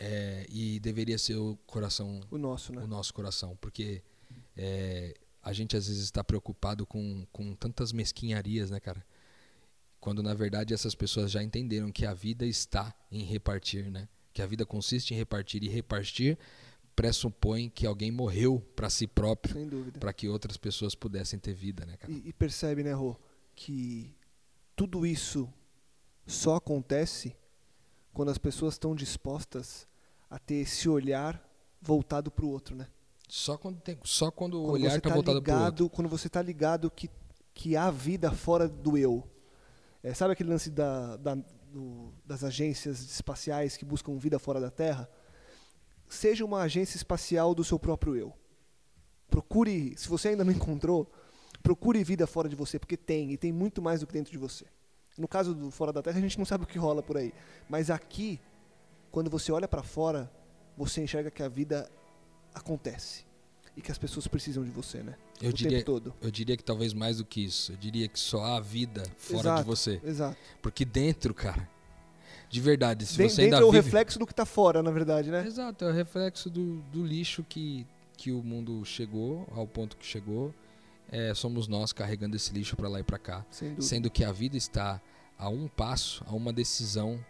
é, 0.00 0.46
e 0.50 0.80
deveria 0.80 1.16
ser 1.16 1.36
o 1.36 1.56
coração 1.64 2.22
o 2.28 2.38
nosso, 2.38 2.72
né? 2.72 2.82
O 2.82 2.88
nosso 2.88 3.14
coração, 3.14 3.56
porque 3.60 4.02
é, 4.56 5.14
a 5.40 5.52
gente 5.52 5.76
às 5.76 5.86
vezes 5.86 6.02
está 6.02 6.24
preocupado 6.24 6.84
com, 6.84 7.24
com 7.30 7.54
tantas 7.54 7.92
mesquinharias, 7.92 8.68
né, 8.68 8.80
cara? 8.80 9.06
Quando 10.00 10.22
na 10.22 10.34
verdade 10.34 10.72
essas 10.74 10.94
pessoas 10.94 11.30
já 11.30 11.42
entenderam 11.42 11.90
que 11.90 12.06
a 12.06 12.14
vida 12.14 12.46
está 12.46 12.94
em 13.10 13.24
repartir, 13.24 13.90
né? 13.90 14.08
Que 14.32 14.42
a 14.42 14.46
vida 14.46 14.64
consiste 14.66 15.14
em 15.14 15.16
repartir 15.16 15.62
e 15.62 15.68
repartir 15.68 16.38
pressupõe 16.94 17.68
que 17.68 17.86
alguém 17.86 18.10
morreu 18.10 18.58
para 18.74 18.88
si 18.88 19.06
próprio, 19.06 19.54
para 20.00 20.14
que 20.14 20.28
outras 20.28 20.56
pessoas 20.56 20.94
pudessem 20.94 21.38
ter 21.38 21.52
vida, 21.52 21.84
né, 21.84 21.94
cara? 21.98 22.10
E, 22.10 22.28
e 22.28 22.32
percebe, 22.32 22.82
né, 22.82 22.92
Rô, 22.94 23.14
que 23.54 24.14
tudo 24.74 25.04
isso 25.04 25.46
só 26.26 26.56
acontece 26.56 27.36
quando 28.14 28.30
as 28.30 28.38
pessoas 28.38 28.74
estão 28.74 28.94
dispostas 28.94 29.86
a 30.30 30.38
ter 30.38 30.54
esse 30.54 30.88
olhar 30.88 31.42
voltado 31.82 32.30
para 32.30 32.46
o 32.46 32.48
outro, 32.48 32.74
né? 32.74 32.88
Só 33.28 33.58
quando 33.58 33.78
tem, 33.80 33.98
só 34.04 34.30
quando, 34.30 34.56
quando 34.56 34.68
o 34.68 34.72
olhar 34.72 34.96
está 34.96 35.10
tá 35.10 35.14
voltado 35.14 35.42
para 35.42 35.60
o 35.60 35.64
outro. 35.64 35.90
Quando 35.90 36.08
você 36.08 36.28
está 36.28 36.40
ligado 36.40 36.90
que 36.90 37.10
que 37.56 37.74
há 37.74 37.90
vida 37.90 38.30
fora 38.30 38.68
do 38.68 38.98
eu. 38.98 39.26
É, 40.06 40.14
sabe 40.14 40.34
aquele 40.34 40.50
lance 40.50 40.70
da, 40.70 41.16
da 41.16 41.34
do, 41.34 42.12
das 42.24 42.44
agências 42.44 43.00
espaciais 43.00 43.76
que 43.76 43.84
buscam 43.84 44.16
vida 44.18 44.38
fora 44.38 44.60
da 44.60 44.70
Terra? 44.70 45.10
seja 46.08 46.44
uma 46.44 46.60
agência 46.60 46.96
espacial 46.96 47.56
do 47.56 47.64
seu 47.64 47.76
próprio 47.76 48.14
eu. 48.14 48.32
Procure, 49.28 49.96
se 49.96 50.08
você 50.08 50.28
ainda 50.28 50.44
não 50.44 50.52
encontrou, 50.54 51.10
procure 51.64 52.04
vida 52.04 52.24
fora 52.24 52.48
de 52.48 52.54
você, 52.54 52.78
porque 52.78 52.96
tem, 52.96 53.32
e 53.32 53.36
tem 53.36 53.50
muito 53.50 53.82
mais 53.82 53.98
do 53.98 54.06
que 54.06 54.12
dentro 54.12 54.30
de 54.30 54.38
você. 54.38 54.64
No 55.18 55.26
caso 55.26 55.52
do 55.52 55.72
fora 55.72 55.92
da 55.92 56.00
Terra, 56.00 56.18
a 56.18 56.22
gente 56.22 56.38
não 56.38 56.44
sabe 56.44 56.62
o 56.62 56.66
que 56.68 56.78
rola 56.78 57.02
por 57.02 57.16
aí. 57.16 57.34
Mas 57.68 57.90
aqui, 57.90 58.40
quando 59.10 59.28
você 59.28 59.50
olha 59.50 59.66
para 59.66 59.82
fora, 59.82 60.30
você 60.76 61.02
enxerga 61.02 61.32
que 61.32 61.42
a 61.42 61.48
vida 61.48 61.90
acontece 62.54 63.26
e 63.76 63.82
que 63.82 63.92
as 63.92 63.98
pessoas 63.98 64.26
precisam 64.26 64.64
de 64.64 64.70
você, 64.70 65.02
né? 65.02 65.14
Eu 65.40 65.50
o 65.50 65.52
diria, 65.52 65.78
tempo 65.78 65.86
todo. 65.92 66.14
eu 66.22 66.30
diria 66.30 66.56
que 66.56 66.64
talvez 66.64 66.94
mais 66.94 67.18
do 67.18 67.24
que 67.24 67.44
isso. 67.44 67.72
Eu 67.72 67.76
diria 67.76 68.08
que 68.08 68.18
só 68.18 68.42
há 68.42 68.60
vida 68.60 69.02
fora 69.18 69.40
Exato, 69.40 69.62
de 69.62 69.66
você. 69.66 70.00
Exato. 70.02 70.38
Porque 70.62 70.84
dentro, 70.84 71.34
cara, 71.34 71.68
de 72.48 72.60
verdade, 72.60 73.04
se 73.04 73.14
você 73.16 73.42
dentro 73.42 73.42
ainda 73.42 73.58
é 73.58 73.64
o 73.64 73.70
reflexo 73.70 74.18
do 74.18 74.26
que 74.26 74.32
está 74.32 74.46
fora, 74.46 74.82
na 74.82 74.90
verdade, 74.90 75.30
né? 75.30 75.46
Exato, 75.46 75.84
é 75.84 75.90
o 75.90 75.92
reflexo 75.92 76.48
do, 76.48 76.80
do 76.90 77.04
lixo 77.04 77.44
que, 77.46 77.86
que 78.16 78.32
o 78.32 78.42
mundo 78.42 78.82
chegou, 78.84 79.46
ao 79.52 79.66
ponto 79.66 79.96
que 79.96 80.06
chegou. 80.06 80.54
É, 81.08 81.34
somos 81.34 81.68
nós 81.68 81.92
carregando 81.92 82.34
esse 82.34 82.52
lixo 82.52 82.74
para 82.76 82.88
lá 82.88 82.98
e 82.98 83.04
para 83.04 83.18
cá. 83.18 83.44
Sendo 83.78 84.10
que 84.10 84.24
a 84.24 84.32
vida 84.32 84.56
está 84.56 85.00
a 85.38 85.48
um 85.48 85.68
passo, 85.68 86.24
a 86.26 86.34
uma 86.34 86.52
decisão 86.52 87.22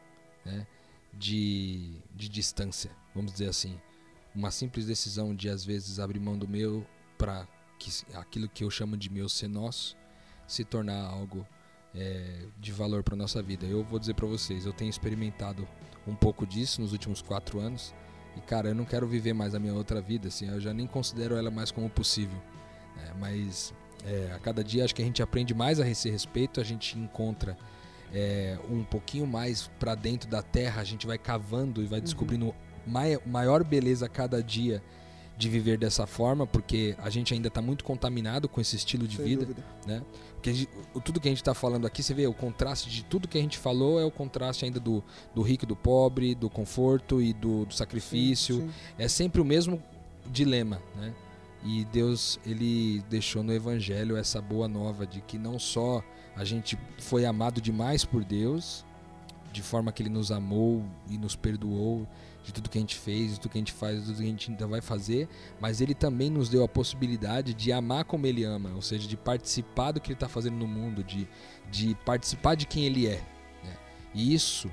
né, 0.45 0.67
de, 1.13 1.97
de 2.15 2.29
distância, 2.29 2.91
vamos 3.15 3.33
dizer 3.33 3.49
assim. 3.49 3.79
Uma 4.37 4.51
simples 4.51 4.85
decisão 4.87 5.35
de, 5.35 5.49
às 5.49 5.65
vezes, 5.65 5.99
abrir 5.99 6.21
mão 6.21 6.37
do 6.37 6.47
meu 6.47 6.87
para 7.17 7.49
que 7.79 7.91
aquilo 8.15 8.49
que 8.49 8.63
eu 8.63 8.71
chamo 8.71 8.97
de 8.97 9.11
meu 9.11 9.29
ser 9.29 9.49
nosso 9.49 9.97
se 10.47 10.63
tornar 10.65 11.03
algo 11.07 11.47
é, 11.95 12.45
de 12.61 12.71
valor 12.71 13.03
para 13.03 13.17
nossa 13.17 13.43
vida. 13.43 13.65
Eu 13.67 13.83
vou 13.83 13.99
dizer 13.99 14.15
para 14.15 14.27
vocês, 14.27 14.67
eu 14.67 14.73
tenho 14.73 14.91
experimentado 14.91 15.67
um 16.07 16.15
pouco 16.15 16.47
disso 16.47 16.81
nos 16.83 16.93
últimos 16.93 17.23
quatro 17.23 17.59
anos 17.59 17.95
e, 18.37 18.41
cara, 18.43 18.69
eu 18.69 18.75
não 18.75 18.85
quero 18.85 19.07
viver 19.09 19.33
mais 19.33 19.55
a 19.55 19.59
minha 19.59 19.73
outra 19.75 20.01
vida, 20.01 20.29
assim, 20.29 20.47
eu 20.49 20.61
já 20.61 20.73
nem 20.75 20.87
considero 20.87 21.35
ela 21.37 21.51
mais 21.51 21.71
como 21.71 21.89
possível. 21.89 22.39
né, 22.97 23.13
mas 23.19 23.73
é, 24.05 24.31
a 24.33 24.39
cada 24.39 24.63
dia 24.63 24.85
acho 24.85 24.95
que 24.95 25.03
a 25.03 25.05
gente 25.05 25.23
aprende 25.23 25.55
mais 25.55 25.81
a 25.81 25.89
esse 25.89 26.09
respeito, 26.11 26.61
a 26.61 26.65
gente 26.65 26.99
encontra 26.99 27.57
é, 28.13 28.59
um 28.71 28.85
pouquinho 28.85 29.27
mais 29.27 29.69
para 29.81 29.95
dentro 29.95 30.29
da 30.29 30.43
terra, 30.43 30.81
a 30.81 30.85
gente 30.85 31.07
vai 31.07 31.19
cavando 31.19 31.83
e 31.83 31.87
vai 31.87 32.01
descobrindo 32.01 32.47
mai- 32.47 32.55
maior 32.87 33.65
beleza 33.65 34.07
a 34.07 34.09
cada 34.09 34.43
dia 34.43 34.83
de 35.39 35.51
viver 35.51 35.77
dessa 35.77 36.07
forma, 36.07 36.47
porque 36.47 36.97
a 36.99 37.11
gente 37.11 37.35
ainda 37.35 37.49
está 37.49 37.61
muito 37.61 37.85
contaminado 37.85 38.49
com 38.49 38.59
esse 38.59 38.75
estilo 38.77 39.07
de 39.07 39.17
Sem 39.17 39.25
vida. 39.27 39.45
dúvida. 39.45 39.63
Porque 40.35 40.55
gente- 40.55 40.71
o- 40.95 41.01
tudo 41.01 41.21
que 41.21 41.29
a 41.29 41.31
gente 41.31 41.43
está 41.43 41.53
falando 41.53 41.87
aqui, 41.87 42.03
você 42.03 42.15
vê, 42.15 42.27
o 42.27 42.33
contraste 42.33 42.89
de 42.89 43.05
tudo 43.05 43.29
que 43.29 43.37
a 43.37 43.41
gente 43.43 43.59
falou 43.59 44.01
é 44.01 44.05
o 44.05 44.11
contraste 44.11 44.65
ainda 44.65 44.81
do, 44.81 45.05
do 45.35 45.43
rico 45.43 45.65
e 45.65 45.69
do 45.69 45.77
pobre, 45.77 46.35
do 46.35 46.49
conforto 46.49 47.21
e 47.21 47.35
do, 47.35 47.67
do 47.67 47.75
sacrifício. 47.75 48.57
Sim, 48.63 48.69
sim. 48.69 48.75
É 48.99 49.09
sempre 49.09 49.41
o 49.41 49.45
mesmo 49.45 49.83
dilema, 50.33 50.81
né? 50.97 51.13
E 51.63 51.85
Deus, 51.87 52.39
ele 52.47 53.03
deixou 53.11 53.43
no 53.43 53.53
evangelho 53.53 54.17
essa 54.17 54.41
boa 54.41 54.67
nova 54.69 55.07
de 55.07 55.21
que 55.21 55.37
não 55.37 55.59
só 55.59 56.03
a 56.35 56.45
gente 56.45 56.79
foi 56.99 57.27
amado 57.27 57.61
demais 57.61 58.05
por 58.07 58.25
Deus, 58.25 58.87
de 59.53 59.63
forma 59.63 59.91
que 59.93 60.03
ele 60.03 60.11
nos 60.11 60.31
amou 60.31 60.83
e 61.11 61.19
nos 61.19 61.35
perdoou 61.37 62.07
de 62.47 62.53
tudo 62.53 62.71
que 62.71 62.79
a 62.79 62.81
gente 62.81 62.95
fez, 62.95 63.33
de 63.33 63.41
tudo 63.41 63.51
que 63.51 63.59
a 63.59 63.61
gente 63.61 63.73
faz, 63.73 63.99
de 63.99 64.07
tudo 64.07 64.19
que 64.19 64.23
a 64.23 64.27
gente 64.27 64.51
ainda 64.53 64.67
vai 64.69 64.81
fazer, 64.81 65.29
mas 65.61 65.81
ele 65.81 65.95
também 65.95 66.31
nos 66.31 66.49
deu 66.49 66.63
a 66.63 66.69
possibilidade 66.69 67.53
de 67.53 67.73
amar 67.73 68.05
como 68.05 68.25
ele 68.25 68.45
ama, 68.45 68.71
ou 68.77 68.81
seja, 68.81 69.09
de 69.09 69.17
participar 69.17 69.91
do 69.91 70.01
que 70.01 70.09
ele 70.09 70.15
está 70.15 70.29
fazendo 70.29 70.55
no 70.55 70.67
mundo, 70.67 71.03
de, 71.03 71.29
de 71.73 71.97
participar 72.07 72.55
de 72.55 72.65
quem 72.65 72.85
ele 72.85 73.09
é. 73.09 73.21
né? 73.65 73.77
E 74.15 74.33
isso 74.33 74.71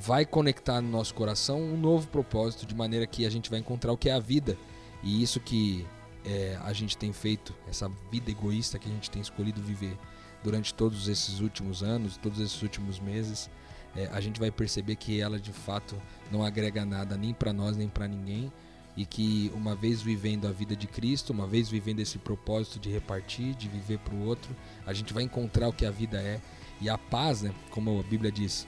vai 0.00 0.26
conectar 0.26 0.80
no 0.80 0.90
nosso 0.90 1.14
coração 1.14 1.62
um 1.62 1.76
novo 1.76 2.08
propósito, 2.08 2.66
de 2.66 2.74
maneira 2.74 3.06
que 3.06 3.24
a 3.24 3.30
gente 3.30 3.48
vai 3.48 3.60
encontrar 3.60 3.92
o 3.92 3.96
que 3.96 4.08
é 4.08 4.12
a 4.12 4.18
vida. 4.18 4.58
E 5.00 5.22
isso 5.22 5.38
que 5.38 5.86
é, 6.24 6.58
a 6.64 6.72
gente 6.72 6.96
tem 6.96 7.12
feito, 7.12 7.54
essa 7.68 7.88
vida 8.10 8.32
egoísta 8.32 8.80
que 8.80 8.88
a 8.88 8.92
gente 8.92 9.08
tem 9.08 9.22
escolhido 9.22 9.62
viver 9.62 9.96
durante 10.42 10.74
todos 10.74 11.06
esses 11.06 11.38
últimos 11.38 11.84
anos, 11.84 12.16
todos 12.16 12.40
esses 12.40 12.60
últimos 12.62 12.98
meses, 12.98 13.48
é, 13.96 14.08
a 14.12 14.20
gente 14.20 14.40
vai 14.40 14.50
perceber 14.50 14.96
que 14.96 15.20
ela 15.20 15.38
de 15.38 15.52
fato 15.52 16.00
não 16.30 16.44
agrega 16.44 16.84
nada 16.84 17.16
nem 17.16 17.34
para 17.34 17.52
nós 17.52 17.76
nem 17.76 17.88
para 17.88 18.08
ninguém 18.08 18.50
e 18.96 19.06
que 19.06 19.50
uma 19.54 19.74
vez 19.74 20.02
vivendo 20.02 20.46
a 20.46 20.52
vida 20.52 20.76
de 20.76 20.86
Cristo, 20.86 21.30
uma 21.30 21.46
vez 21.46 21.68
vivendo 21.68 22.00
esse 22.00 22.18
propósito 22.18 22.78
de 22.78 22.90
repartir, 22.90 23.54
de 23.54 23.68
viver 23.68 23.98
para 23.98 24.14
o 24.14 24.24
outro, 24.24 24.54
a 24.86 24.92
gente 24.92 25.14
vai 25.14 25.22
encontrar 25.22 25.68
o 25.68 25.72
que 25.72 25.86
a 25.86 25.90
vida 25.90 26.20
é 26.20 26.40
e 26.80 26.90
a 26.90 26.98
paz, 26.98 27.42
né, 27.42 27.54
como 27.70 27.98
a 27.98 28.02
Bíblia 28.02 28.30
diz, 28.30 28.66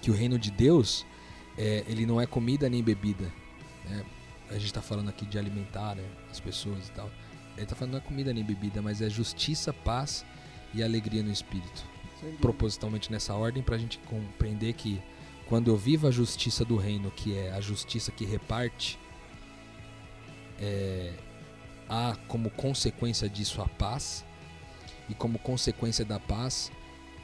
que 0.00 0.10
o 0.10 0.14
reino 0.14 0.38
de 0.38 0.50
Deus 0.50 1.06
é, 1.56 1.84
ele 1.86 2.06
não 2.06 2.20
é 2.20 2.26
comida 2.26 2.68
nem 2.68 2.82
bebida, 2.82 3.32
né? 3.88 4.04
A 4.48 4.54
gente 4.54 4.66
está 4.66 4.80
falando 4.80 5.08
aqui 5.08 5.26
de 5.26 5.38
alimentar 5.38 5.96
né, 5.96 6.04
as 6.30 6.38
pessoas 6.38 6.86
e 6.86 6.92
tal. 6.92 7.10
Ele 7.54 7.64
está 7.64 7.74
falando 7.74 7.94
não 7.94 7.98
é 7.98 8.02
comida 8.02 8.32
nem 8.32 8.44
bebida, 8.44 8.80
mas 8.80 9.02
é 9.02 9.10
justiça, 9.10 9.72
paz 9.72 10.24
e 10.72 10.82
alegria 10.82 11.22
no 11.22 11.32
espírito. 11.32 11.84
Propositalmente 12.40 13.10
nessa 13.10 13.34
ordem 13.34 13.62
para 13.62 13.76
a 13.76 13.78
gente 13.78 13.98
compreender 14.00 14.72
que 14.74 15.02
quando 15.46 15.68
eu 15.68 15.76
vivo 15.76 16.08
a 16.08 16.10
justiça 16.10 16.64
do 16.64 16.76
reino, 16.76 17.10
que 17.10 17.36
é 17.36 17.52
a 17.52 17.60
justiça 17.60 18.10
que 18.10 18.24
reparte, 18.24 18.98
é, 20.58 21.12
há 21.88 22.16
como 22.26 22.50
consequência 22.50 23.28
disso 23.28 23.62
a 23.62 23.68
paz 23.68 24.24
e 25.08 25.14
como 25.14 25.38
consequência 25.38 26.04
da 26.04 26.18
paz 26.18 26.72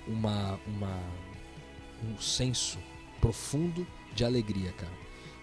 uma, 0.06 0.58
uma 0.66 1.00
um 2.04 2.18
senso 2.18 2.78
profundo 3.20 3.86
de 4.14 4.24
alegria, 4.24 4.72
cara. 4.72 4.92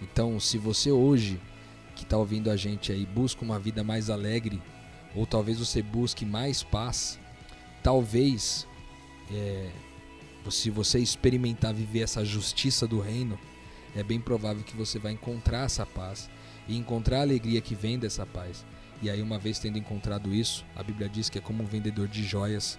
Então, 0.02 0.40
se 0.40 0.58
você 0.58 0.92
hoje 0.92 1.40
que 1.96 2.04
está 2.04 2.18
ouvindo 2.18 2.50
a 2.50 2.56
gente 2.56 2.92
aí 2.92 3.06
busca 3.06 3.44
uma 3.44 3.60
vida 3.60 3.84
mais 3.84 4.10
alegre 4.10 4.62
ou 5.14 5.26
talvez 5.26 5.60
você 5.60 5.82
busque 5.82 6.26
mais 6.26 6.64
paz, 6.64 7.20
talvez 7.84 8.66
é, 9.32 9.72
se 10.50 10.70
você 10.70 11.00
experimentar 11.00 11.74
viver 11.74 12.02
essa 12.02 12.26
justiça 12.26 12.88
do 12.88 13.00
reino, 13.00 13.40
é 13.96 14.04
bem 14.04 14.20
provável 14.20 14.64
que 14.64 14.76
você 14.76 15.00
vai 15.00 15.12
encontrar 15.12 15.66
essa 15.66 15.86
paz 15.86 16.30
e 16.68 16.78
encontrar 16.78 17.20
a 17.20 17.22
alegria 17.22 17.62
que 17.62 17.76
vem 17.76 17.98
dessa 17.98 18.26
paz. 18.26 18.66
E 19.02 19.10
aí, 19.10 19.22
uma 19.22 19.40
vez 19.40 19.60
tendo 19.60 19.78
encontrado 19.78 20.34
isso, 20.34 20.66
a 20.76 20.84
Bíblia 20.84 21.08
diz 21.08 21.30
que 21.30 21.38
é 21.38 21.42
como 21.42 21.64
um 21.64 21.66
vendedor 21.66 22.08
de 22.08 22.24
joias 22.24 22.78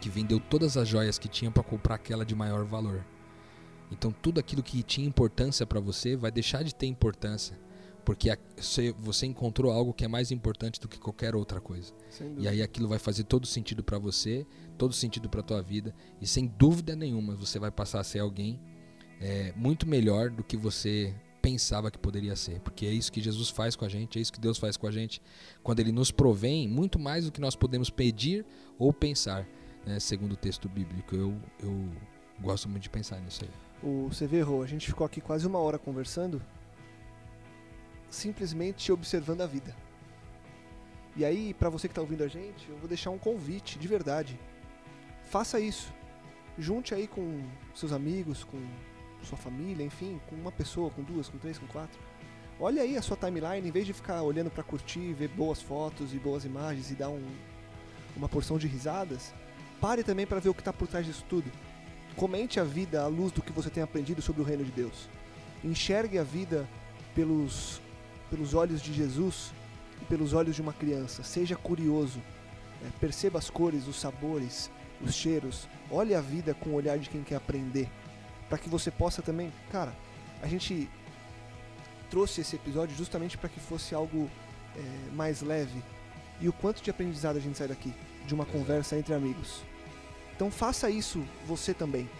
que 0.00 0.08
vendeu 0.10 0.38
todas 0.38 0.76
as 0.76 0.86
joias 0.86 1.18
que 1.18 1.28
tinha 1.28 1.50
para 1.50 1.62
comprar 1.62 1.94
aquela 1.94 2.26
de 2.26 2.34
maior 2.34 2.64
valor. 2.64 3.04
Então, 3.90 4.10
tudo 4.10 4.40
aquilo 4.40 4.62
que 4.62 4.82
tinha 4.82 5.06
importância 5.06 5.64
para 5.64 5.80
você 5.80 6.16
vai 6.16 6.30
deixar 6.30 6.62
de 6.64 6.74
ter 6.74 6.86
importância, 6.86 7.58
porque 8.04 8.36
você, 8.98 9.26
encontrou 9.26 9.72
algo 9.72 9.92
que 9.92 10.04
é 10.04 10.08
mais 10.08 10.30
importante 10.30 10.80
do 10.80 10.86
que 10.86 10.98
qualquer 10.98 11.34
outra 11.34 11.60
coisa. 11.60 11.92
E 12.38 12.46
aí 12.46 12.62
aquilo 12.62 12.88
vai 12.88 12.98
fazer 12.98 13.24
todo 13.24 13.46
sentido 13.46 13.82
para 13.82 13.98
você, 13.98 14.46
todo 14.76 14.92
sentido 14.92 15.28
para 15.28 15.42
tua 15.42 15.62
vida 15.62 15.94
e 16.20 16.26
sem 16.26 16.46
dúvida 16.46 16.94
nenhuma 16.94 17.34
você 17.34 17.58
vai 17.58 17.70
passar 17.70 18.00
a 18.00 18.04
ser 18.04 18.18
alguém 18.18 18.60
é, 19.20 19.52
muito 19.56 19.88
melhor 19.88 20.30
do 20.30 20.44
que 20.44 20.56
você 20.56 21.14
pensava 21.40 21.90
que 21.90 21.98
poderia 21.98 22.34
ser, 22.34 22.60
porque 22.60 22.86
é 22.86 22.90
isso 22.90 23.12
que 23.12 23.20
Jesus 23.20 23.50
faz 23.50 23.76
com 23.76 23.84
a 23.84 23.88
gente, 23.88 24.18
é 24.18 24.22
isso 24.22 24.32
que 24.32 24.40
Deus 24.40 24.56
faz 24.56 24.78
com 24.78 24.86
a 24.86 24.90
gente, 24.90 25.20
quando 25.62 25.80
Ele 25.80 25.92
nos 25.92 26.10
provém 26.10 26.66
muito 26.66 26.98
mais 26.98 27.26
do 27.26 27.32
que 27.32 27.38
nós 27.38 27.54
podemos 27.54 27.90
pedir 27.90 28.46
ou 28.78 28.94
pensar, 28.94 29.46
né, 29.84 30.00
segundo 30.00 30.32
o 30.32 30.36
texto 30.36 30.70
bíblico. 30.70 31.14
Eu, 31.14 31.36
eu 31.62 31.90
gosto 32.40 32.66
muito 32.66 32.84
de 32.84 32.88
pensar 32.88 33.20
nisso 33.20 33.44
aí. 33.44 33.50
O, 33.86 34.08
você 34.08 34.26
vê, 34.26 34.40
Rô, 34.40 34.62
a 34.62 34.66
gente 34.66 34.86
ficou 34.86 35.06
aqui 35.06 35.20
quase 35.20 35.46
uma 35.46 35.58
hora 35.58 35.78
conversando, 35.78 36.40
simplesmente 38.14 38.90
observando 38.90 39.42
a 39.42 39.46
vida. 39.46 39.74
E 41.16 41.24
aí, 41.24 41.54
pra 41.54 41.68
você 41.68 41.86
que 41.86 41.94
tá 41.94 42.00
ouvindo 42.00 42.24
a 42.24 42.28
gente, 42.28 42.68
eu 42.68 42.76
vou 42.78 42.88
deixar 42.88 43.10
um 43.10 43.18
convite, 43.18 43.78
de 43.78 43.86
verdade. 43.86 44.38
Faça 45.30 45.60
isso. 45.60 45.92
Junte 46.58 46.94
aí 46.94 47.06
com 47.06 47.42
seus 47.74 47.92
amigos, 47.92 48.44
com 48.44 48.60
sua 49.22 49.38
família, 49.38 49.84
enfim, 49.84 50.20
com 50.28 50.34
uma 50.34 50.52
pessoa, 50.52 50.90
com 50.90 51.02
duas, 51.02 51.28
com 51.28 51.38
três, 51.38 51.58
com 51.58 51.66
quatro. 51.66 51.98
Olha 52.58 52.82
aí 52.82 52.96
a 52.96 53.02
sua 53.02 53.16
timeline, 53.16 53.66
em 53.66 53.70
vez 53.70 53.86
de 53.86 53.92
ficar 53.92 54.22
olhando 54.22 54.50
pra 54.50 54.62
curtir, 54.62 55.12
ver 55.12 55.28
boas 55.28 55.60
fotos 55.60 56.14
e 56.14 56.18
boas 56.18 56.44
imagens 56.44 56.90
e 56.90 56.94
dar 56.94 57.08
um, 57.08 57.22
uma 58.16 58.28
porção 58.28 58.58
de 58.58 58.68
risadas, 58.68 59.34
pare 59.80 60.04
também 60.04 60.26
pra 60.26 60.38
ver 60.38 60.48
o 60.48 60.54
que 60.54 60.62
tá 60.62 60.72
por 60.72 60.86
trás 60.86 61.04
disso 61.04 61.24
tudo. 61.28 61.50
Comente 62.16 62.60
a 62.60 62.64
vida 62.64 63.02
à 63.02 63.06
luz 63.06 63.32
do 63.32 63.42
que 63.42 63.52
você 63.52 63.70
tem 63.70 63.82
aprendido 63.82 64.22
sobre 64.22 64.42
o 64.42 64.44
reino 64.44 64.64
de 64.64 64.70
Deus. 64.70 65.08
Enxergue 65.64 66.18
a 66.18 66.22
vida 66.22 66.68
pelos, 67.14 67.80
pelos 68.34 68.52
olhos 68.52 68.82
de 68.82 68.92
Jesus 68.92 69.52
e 70.02 70.04
pelos 70.06 70.32
olhos 70.32 70.56
de 70.56 70.60
uma 70.60 70.72
criança. 70.72 71.22
Seja 71.22 71.54
curioso. 71.54 72.18
né? 72.82 72.90
Perceba 72.98 73.38
as 73.38 73.48
cores, 73.48 73.86
os 73.86 73.94
sabores, 73.94 74.68
os 75.00 75.14
cheiros. 75.14 75.68
Olhe 75.88 76.16
a 76.16 76.20
vida 76.20 76.52
com 76.52 76.70
o 76.70 76.74
olhar 76.74 76.98
de 76.98 77.08
quem 77.08 77.22
quer 77.22 77.36
aprender. 77.36 77.88
Para 78.48 78.58
que 78.58 78.68
você 78.68 78.90
possa 78.90 79.22
também. 79.22 79.52
Cara, 79.70 79.94
a 80.42 80.48
gente 80.48 80.90
trouxe 82.10 82.40
esse 82.40 82.56
episódio 82.56 82.96
justamente 82.96 83.38
para 83.38 83.48
que 83.48 83.60
fosse 83.60 83.94
algo 83.94 84.28
é, 84.76 85.14
mais 85.14 85.40
leve. 85.40 85.80
E 86.40 86.48
o 86.48 86.52
quanto 86.52 86.82
de 86.82 86.90
aprendizado 86.90 87.36
a 87.36 87.40
gente 87.40 87.56
sai 87.56 87.68
daqui 87.68 87.94
de 88.26 88.34
uma 88.34 88.44
conversa 88.44 88.98
entre 88.98 89.14
amigos. 89.14 89.62
Então 90.34 90.50
faça 90.50 90.90
isso 90.90 91.24
você 91.46 91.72
também. 91.72 92.10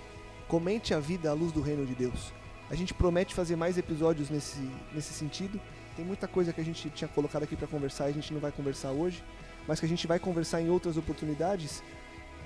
Comente 0.47 0.95
a 0.95 1.01
vida 1.01 1.29
à 1.29 1.33
luz 1.33 1.51
do 1.51 1.61
reino 1.61 1.85
de 1.85 1.97
Deus. 1.97 2.33
A 2.71 2.77
gente 2.77 2.95
promete 2.95 3.35
fazer 3.35 3.57
mais 3.57 3.77
episódios 3.77 4.31
nesse, 4.31 4.61
nesse 4.93 5.13
sentido. 5.13 5.61
Tem 5.97 6.05
muita 6.05 6.27
coisa 6.27 6.53
que 6.53 6.61
a 6.61 6.65
gente 6.65 6.91
tinha 6.91 7.09
colocado 7.09 7.45
aqui 7.45 7.57
para 7.57 7.67
conversar 7.67 8.09
e 8.09 8.11
a 8.11 8.15
gente 8.15 8.33
não 8.33 8.41
vai 8.41 8.51
conversar 8.51 8.91
hoje, 8.91 9.23
mas 9.67 9.81
que 9.81 9.87
a 9.87 9.89
gente 9.89 10.07
vai 10.07 10.19
conversar 10.19 10.61
em 10.61 10.69
outras 10.69 10.97
oportunidades. 10.97 11.83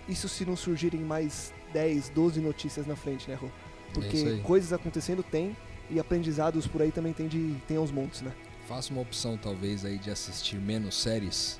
Isso 0.08 0.28
se 0.28 0.44
não 0.44 0.56
surgirem 0.56 1.00
mais 1.00 1.52
10, 1.72 2.10
12 2.10 2.40
notícias 2.40 2.86
na 2.86 2.96
frente, 2.96 3.28
né, 3.28 3.34
Rô? 3.34 3.48
Porque 3.92 4.38
coisas 4.42 4.72
acontecendo 4.72 5.22
tem 5.22 5.56
e 5.90 5.98
aprendizados 5.98 6.66
por 6.66 6.82
aí 6.82 6.92
também 6.92 7.12
tem, 7.12 7.26
de, 7.26 7.54
tem 7.66 7.76
aos 7.76 7.90
montes, 7.90 8.20
né? 8.20 8.32
Faça 8.66 8.92
uma 8.92 9.00
opção, 9.00 9.38
talvez, 9.38 9.84
aí 9.84 9.96
de 9.98 10.10
assistir 10.10 10.56
menos 10.56 10.94
séries 10.94 11.58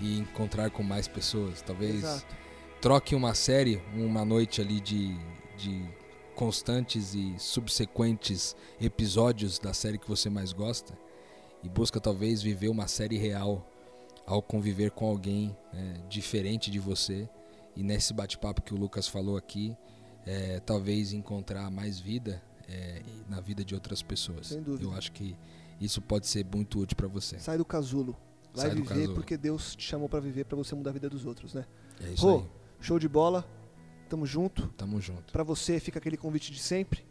e 0.00 0.18
encontrar 0.18 0.70
com 0.70 0.82
mais 0.82 1.08
pessoas. 1.08 1.62
Talvez 1.62 1.96
Exato. 1.96 2.36
troque 2.80 3.14
uma 3.14 3.34
série, 3.34 3.80
uma 3.94 4.24
noite 4.24 4.60
ali 4.60 4.78
de, 4.80 5.16
de 5.56 5.82
constantes 6.38 7.14
e 7.14 7.34
subsequentes 7.36 8.54
episódios 8.80 9.58
da 9.58 9.74
série 9.74 9.98
que 9.98 10.06
você 10.06 10.30
mais 10.30 10.52
gosta 10.52 10.96
e 11.64 11.68
busca 11.68 12.00
talvez 12.00 12.40
viver 12.40 12.68
uma 12.68 12.86
série 12.86 13.18
real 13.18 13.68
ao 14.24 14.40
conviver 14.40 14.92
com 14.92 15.08
alguém 15.08 15.56
né, 15.72 16.00
diferente 16.08 16.70
de 16.70 16.78
você 16.78 17.28
e 17.74 17.82
nesse 17.82 18.14
bate-papo 18.14 18.62
que 18.62 18.72
o 18.72 18.76
Lucas 18.76 19.08
falou 19.08 19.36
aqui 19.36 19.76
é, 20.24 20.60
talvez 20.60 21.12
encontrar 21.12 21.68
mais 21.72 21.98
vida 21.98 22.40
é, 22.68 23.02
na 23.28 23.40
vida 23.40 23.64
de 23.64 23.74
outras 23.74 24.00
pessoas. 24.00 24.46
Sem 24.46 24.62
dúvida. 24.62 24.84
Eu 24.84 24.92
acho 24.92 25.10
que 25.10 25.36
isso 25.80 26.00
pode 26.00 26.28
ser 26.28 26.46
muito 26.46 26.78
útil 26.78 26.96
para 26.96 27.08
você. 27.08 27.36
Sai 27.40 27.58
do 27.58 27.64
casulo. 27.64 28.16
Vai 28.54 28.68
Sai 28.68 28.76
viver 28.76 29.12
porque 29.12 29.36
Deus 29.36 29.74
te 29.74 29.82
chamou 29.82 30.08
para 30.08 30.20
viver 30.20 30.44
para 30.44 30.56
você 30.56 30.72
mudar 30.72 30.90
a 30.90 30.92
vida 30.92 31.10
dos 31.10 31.26
outros, 31.26 31.52
né? 31.52 31.66
É 32.00 32.12
isso 32.12 32.24
Rô, 32.24 32.36
aí. 32.38 32.46
Show 32.80 33.00
de 33.00 33.08
bola. 33.08 33.44
Tamo 34.08 34.24
junto. 34.24 34.68
Tamo 34.76 35.00
junto. 35.00 35.32
Para 35.32 35.42
você 35.42 35.78
fica 35.78 35.98
aquele 35.98 36.16
convite 36.16 36.50
de 36.50 36.58
sempre. 36.58 37.04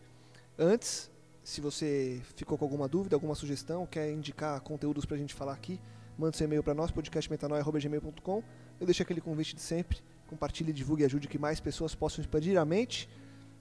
Antes, 0.57 1.11
se 1.43 1.61
você 1.61 2.21
ficou 2.35 2.57
com 2.57 2.65
alguma 2.65 2.87
dúvida, 2.87 3.15
alguma 3.15 3.35
sugestão, 3.35 3.85
quer 3.85 4.11
indicar 4.11 4.59
conteúdos 4.61 5.05
pra 5.05 5.15
gente 5.15 5.33
falar 5.33 5.53
aqui, 5.53 5.79
manda 6.17 6.35
seu 6.35 6.45
e-mail 6.45 6.63
para 6.63 6.73
nós, 6.73 6.89
podcastmetanoia.gmail.com. 6.91 8.43
Eu 8.79 8.85
deixo 8.85 9.03
aquele 9.03 9.21
convite 9.21 9.55
de 9.55 9.61
sempre. 9.61 9.99
Compartilhe, 10.27 10.73
divulgue 10.73 11.03
e 11.03 11.05
ajude 11.05 11.27
que 11.27 11.37
mais 11.37 11.59
pessoas 11.59 11.93
possam 11.95 12.21
expandir 12.21 12.59
a 12.59 12.65
mente. 12.65 13.07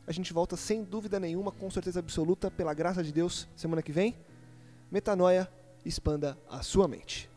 A 0.06 0.12
gente 0.12 0.32
volta 0.32 0.56
sem 0.56 0.82
dúvida 0.82 1.20
nenhuma, 1.20 1.52
com 1.52 1.70
certeza 1.70 2.00
absoluta, 2.00 2.50
pela 2.50 2.72
graça 2.72 3.04
de 3.04 3.12
Deus, 3.12 3.46
semana 3.54 3.82
que 3.82 3.92
vem. 3.92 4.16
Metanoia, 4.90 5.48
expanda 5.84 6.38
a 6.48 6.62
sua 6.62 6.88
mente. 6.88 7.28